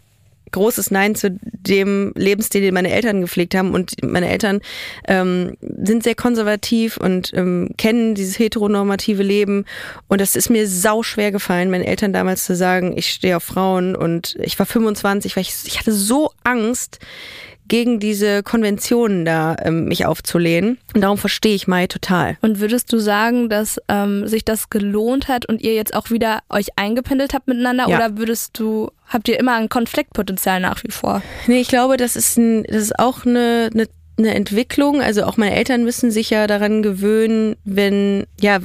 großes 0.52 0.90
Nein 0.90 1.14
zu 1.14 1.30
dem 1.42 2.12
Lebensstil, 2.16 2.60
den 2.62 2.74
meine 2.74 2.90
Eltern 2.90 3.20
gepflegt 3.20 3.54
haben. 3.54 3.72
Und 3.72 4.02
meine 4.02 4.28
Eltern 4.28 4.60
ähm, 5.06 5.56
sind 5.60 6.02
sehr 6.02 6.14
konservativ 6.14 6.96
und 6.96 7.32
ähm, 7.34 7.70
kennen 7.76 8.14
dieses 8.14 8.38
heteronormative 8.38 9.22
Leben. 9.22 9.64
Und 10.08 10.20
das 10.20 10.36
ist 10.36 10.50
mir 10.50 10.66
sau 10.66 11.02
schwer 11.02 11.32
gefallen, 11.32 11.70
meinen 11.70 11.84
Eltern 11.84 12.12
damals 12.12 12.44
zu 12.44 12.54
sagen, 12.54 12.96
ich 12.96 13.08
stehe 13.08 13.36
auf 13.36 13.44
Frauen. 13.44 13.96
Und 13.96 14.36
ich 14.40 14.58
war 14.58 14.66
25, 14.66 15.36
weil 15.36 15.42
ich, 15.42 15.54
ich 15.64 15.78
hatte 15.78 15.92
so 15.92 16.30
Angst, 16.44 16.98
gegen 17.70 18.00
diese 18.00 18.42
Konventionen 18.42 19.24
da 19.24 19.56
ähm, 19.62 19.86
mich 19.86 20.04
aufzulehnen. 20.04 20.78
Und 20.92 21.00
darum 21.00 21.16
verstehe 21.16 21.54
ich 21.54 21.68
Mai 21.68 21.86
total. 21.86 22.36
Und 22.42 22.60
würdest 22.60 22.92
du 22.92 22.98
sagen, 22.98 23.48
dass 23.48 23.80
ähm, 23.88 24.26
sich 24.26 24.44
das 24.44 24.68
gelohnt 24.68 25.28
hat 25.28 25.46
und 25.46 25.62
ihr 25.62 25.74
jetzt 25.74 25.94
auch 25.94 26.10
wieder 26.10 26.40
euch 26.50 26.76
eingependelt 26.76 27.32
habt 27.32 27.46
miteinander? 27.46 27.88
Ja. 27.88 27.96
Oder 27.96 28.18
würdest 28.18 28.58
du, 28.58 28.90
habt 29.10 29.28
ihr 29.28 29.38
immer 29.38 29.56
ein 29.56 29.68
Konfliktpotenzial 29.68 30.60
nach 30.60 30.82
wie 30.84 30.90
vor? 30.90 31.22
Nee, 31.46 31.60
ich 31.60 31.68
glaube, 31.68 31.96
das 31.96 32.16
ist, 32.16 32.38
ein, 32.38 32.62
das 32.64 32.82
ist 32.82 32.98
auch 32.98 33.26
eine, 33.26 33.68
eine, 33.74 33.88
eine 34.16 34.34
Entwicklung. 34.34 35.02
Also 35.02 35.24
auch 35.24 35.36
meine 35.36 35.56
Eltern 35.56 35.82
müssen 35.82 36.10
sich 36.12 36.30
ja 36.30 36.46
daran 36.46 36.82
gewöhnen, 36.82 37.56
wenn, 37.64 38.24
ja, 38.40 38.60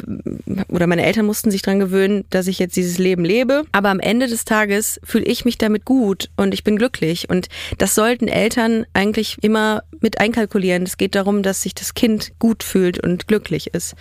oder 0.69 0.85
meine 0.85 1.03
Eltern 1.03 1.25
mussten 1.25 1.49
sich 1.49 1.63
daran 1.63 1.79
gewöhnen, 1.79 2.25
dass 2.29 2.47
ich 2.47 2.59
jetzt 2.59 2.75
dieses 2.75 2.99
Leben 2.99 3.25
lebe. 3.25 3.63
Aber 3.71 3.89
am 3.89 3.99
Ende 3.99 4.27
des 4.27 4.45
Tages 4.45 4.99
fühle 5.03 5.25
ich 5.25 5.45
mich 5.45 5.57
damit 5.57 5.83
gut 5.83 6.29
und 6.37 6.53
ich 6.53 6.63
bin 6.63 6.77
glücklich. 6.77 7.27
Und 7.29 7.47
das 7.79 7.95
sollten 7.95 8.27
Eltern 8.27 8.85
eigentlich 8.93 9.37
immer 9.41 9.81
mit 9.99 10.19
einkalkulieren. 10.19 10.83
Es 10.83 10.97
geht 10.97 11.15
darum, 11.15 11.41
dass 11.41 11.63
sich 11.63 11.73
das 11.73 11.95
Kind 11.95 12.33
gut 12.37 12.61
fühlt 12.61 13.03
und 13.03 13.27
glücklich 13.27 13.73
ist. 13.73 13.95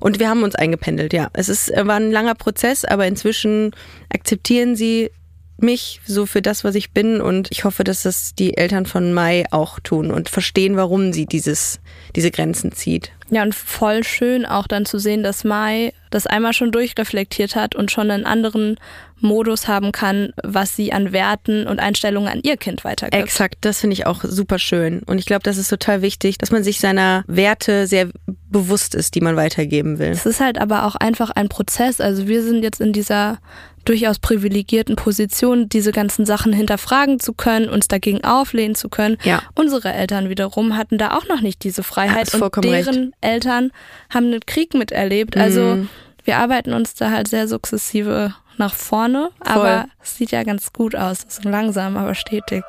Und 0.00 0.18
wir 0.18 0.28
haben 0.28 0.42
uns 0.42 0.56
eingependelt, 0.56 1.12
ja. 1.12 1.28
Es 1.34 1.48
ist, 1.48 1.70
war 1.70 1.96
ein 1.96 2.10
langer 2.10 2.34
Prozess, 2.34 2.84
aber 2.84 3.06
inzwischen 3.06 3.70
akzeptieren 4.08 4.74
sie 4.74 5.10
mich 5.56 6.00
so 6.04 6.26
für 6.26 6.42
das, 6.42 6.64
was 6.64 6.74
ich 6.74 6.92
bin 6.92 7.20
und 7.20 7.48
ich 7.50 7.64
hoffe, 7.64 7.84
dass 7.84 8.02
das 8.02 8.34
die 8.34 8.56
Eltern 8.56 8.86
von 8.86 9.12
Mai 9.12 9.44
auch 9.50 9.78
tun 9.80 10.10
und 10.10 10.28
verstehen, 10.28 10.76
warum 10.76 11.12
sie 11.12 11.26
dieses, 11.26 11.80
diese 12.16 12.30
Grenzen 12.30 12.72
zieht. 12.72 13.12
Ja, 13.30 13.42
und 13.42 13.54
voll 13.54 14.04
schön 14.04 14.44
auch 14.44 14.66
dann 14.66 14.84
zu 14.84 14.98
sehen, 14.98 15.22
dass 15.22 15.44
Mai 15.44 15.92
das 16.10 16.26
einmal 16.26 16.52
schon 16.52 16.70
durchreflektiert 16.72 17.56
hat 17.56 17.74
und 17.74 17.90
schon 17.90 18.10
einen 18.10 18.26
anderen 18.26 18.76
Modus 19.20 19.66
haben 19.66 19.90
kann, 19.90 20.32
was 20.42 20.76
sie 20.76 20.92
an 20.92 21.12
Werten 21.12 21.66
und 21.66 21.80
Einstellungen 21.80 22.30
an 22.30 22.40
ihr 22.42 22.56
Kind 22.56 22.84
weitergibt. 22.84 23.22
Exakt, 23.22 23.56
das 23.62 23.80
finde 23.80 23.94
ich 23.94 24.06
auch 24.06 24.22
super 24.22 24.58
schön. 24.58 25.02
Und 25.04 25.18
ich 25.18 25.24
glaube, 25.24 25.42
das 25.42 25.56
ist 25.56 25.68
total 25.68 26.02
wichtig, 26.02 26.36
dass 26.38 26.50
man 26.50 26.62
sich 26.62 26.78
seiner 26.78 27.24
Werte 27.26 27.86
sehr 27.86 28.10
bewusst 28.50 28.94
ist, 28.94 29.14
die 29.14 29.20
man 29.20 29.34
weitergeben 29.34 29.98
will. 29.98 30.10
Es 30.10 30.26
ist 30.26 30.40
halt 30.40 30.60
aber 30.60 30.84
auch 30.84 30.94
einfach 30.94 31.30
ein 31.30 31.48
Prozess. 31.48 32.00
Also 32.00 32.28
wir 32.28 32.42
sind 32.42 32.62
jetzt 32.62 32.80
in 32.80 32.92
dieser 32.92 33.38
durchaus 33.84 34.18
privilegierten 34.18 34.96
Position, 34.96 35.68
diese 35.68 35.92
ganzen 35.92 36.26
Sachen 36.26 36.52
hinterfragen 36.52 37.20
zu 37.20 37.32
können, 37.32 37.68
uns 37.68 37.88
dagegen 37.88 38.24
auflehnen 38.24 38.74
zu 38.74 38.88
können. 38.88 39.18
Ja. 39.24 39.42
Unsere 39.54 39.92
Eltern 39.92 40.28
wiederum 40.28 40.76
hatten 40.76 40.98
da 40.98 41.16
auch 41.16 41.28
noch 41.28 41.40
nicht 41.40 41.64
diese 41.64 41.82
Ja, 41.82 41.86
Freiheit 41.86 42.32
hast 42.32 42.40
und 42.40 42.64
deren 42.64 43.12
Eltern 43.20 43.70
haben 44.12 44.26
einen 44.26 44.44
Krieg 44.46 44.74
miterlebt. 44.74 45.36
Also 45.36 45.60
Mhm. 45.60 45.88
wir 46.24 46.38
arbeiten 46.38 46.72
uns 46.72 46.94
da 46.94 47.10
halt 47.10 47.28
sehr 47.28 47.48
sukzessive 47.48 48.34
nach 48.56 48.74
vorne, 48.74 49.30
aber 49.40 49.86
es 50.02 50.16
sieht 50.16 50.30
ja 50.30 50.42
ganz 50.44 50.72
gut 50.72 50.94
aus. 50.94 51.26
So 51.28 51.48
langsam, 51.48 51.96
aber 51.96 52.14
stetig. 52.14 52.62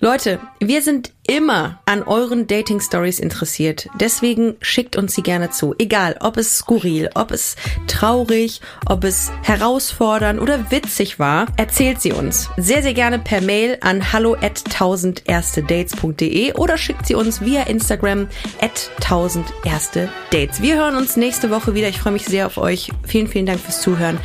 Leute, 0.00 0.38
wir 0.60 0.80
sind 0.80 1.12
immer 1.26 1.80
an 1.84 2.04
euren 2.04 2.46
Dating 2.46 2.80
Stories 2.80 3.18
interessiert. 3.18 3.88
Deswegen 3.98 4.54
schickt 4.60 4.94
uns 4.94 5.16
sie 5.16 5.24
gerne 5.24 5.50
zu. 5.50 5.74
Egal, 5.76 6.16
ob 6.20 6.36
es 6.36 6.58
skurril, 6.58 7.10
ob 7.14 7.32
es 7.32 7.56
traurig, 7.88 8.60
ob 8.86 9.02
es 9.02 9.32
herausfordernd 9.42 10.40
oder 10.40 10.70
witzig 10.70 11.18
war, 11.18 11.46
erzählt 11.56 12.00
sie 12.00 12.12
uns. 12.12 12.48
Sehr, 12.56 12.84
sehr 12.84 12.94
gerne 12.94 13.18
per 13.18 13.40
Mail 13.40 13.76
an 13.80 14.12
hallo 14.12 14.34
at 14.34 14.60
1000erstedates.de 14.70 16.54
oder 16.54 16.78
schickt 16.78 17.04
sie 17.04 17.16
uns 17.16 17.40
via 17.40 17.64
Instagram 17.64 18.28
at 18.60 18.90
1000erstedates. 19.00 20.62
Wir 20.62 20.76
hören 20.76 20.94
uns 20.94 21.16
nächste 21.16 21.50
Woche 21.50 21.74
wieder. 21.74 21.88
Ich 21.88 21.98
freue 21.98 22.12
mich 22.12 22.26
sehr 22.26 22.46
auf 22.46 22.56
euch. 22.56 22.92
Vielen, 23.04 23.26
vielen 23.26 23.46
Dank 23.46 23.58
fürs 23.58 23.80
Zuhören. 23.80 24.20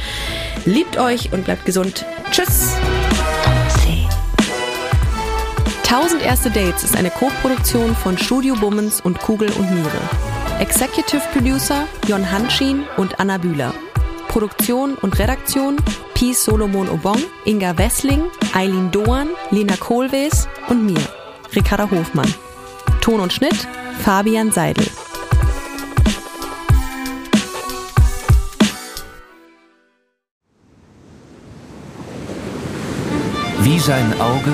Liebt 0.66 1.00
euch 1.00 1.34
und 1.34 1.46
bleibt 1.46 1.66
gesund. 1.66 2.06
Tschüss! 2.30 2.74
1000 5.94 6.24
Erste 6.24 6.50
Dates 6.50 6.84
ist 6.84 6.96
eine 6.96 7.12
Co-Produktion 7.12 7.96
von 7.96 8.18
Studio 8.18 8.56
Bummens 8.56 9.00
und 9.00 9.20
Kugel 9.20 9.52
und 9.52 9.70
Niere. 9.70 9.92
Executive 10.60 11.22
Producer 11.32 11.88
Jon 12.08 12.32
Hanschin 12.32 12.86
und 12.98 13.20
Anna 13.20 13.38
Bühler. 13.38 13.76
Produktion 14.28 14.96
und 14.96 15.20
Redaktion 15.20 15.76
Peace 16.16 16.46
Solomon 16.46 16.90
Obong, 16.90 17.22
Inga 17.46 17.78
Wessling, 17.78 18.24
Eileen 18.56 18.90
Doan, 18.90 19.28
Lena 19.52 19.76
Kohlwees 19.76 20.48
und 20.68 20.84
mir, 20.84 20.98
Ricarda 21.56 21.88
Hofmann. 21.92 22.34
Ton 23.00 23.20
und 23.20 23.32
Schnitt 23.32 23.68
Fabian 24.04 24.52
Seidel. 24.52 24.88
Wie 33.60 33.78
sein 33.78 34.20
Auge 34.20 34.54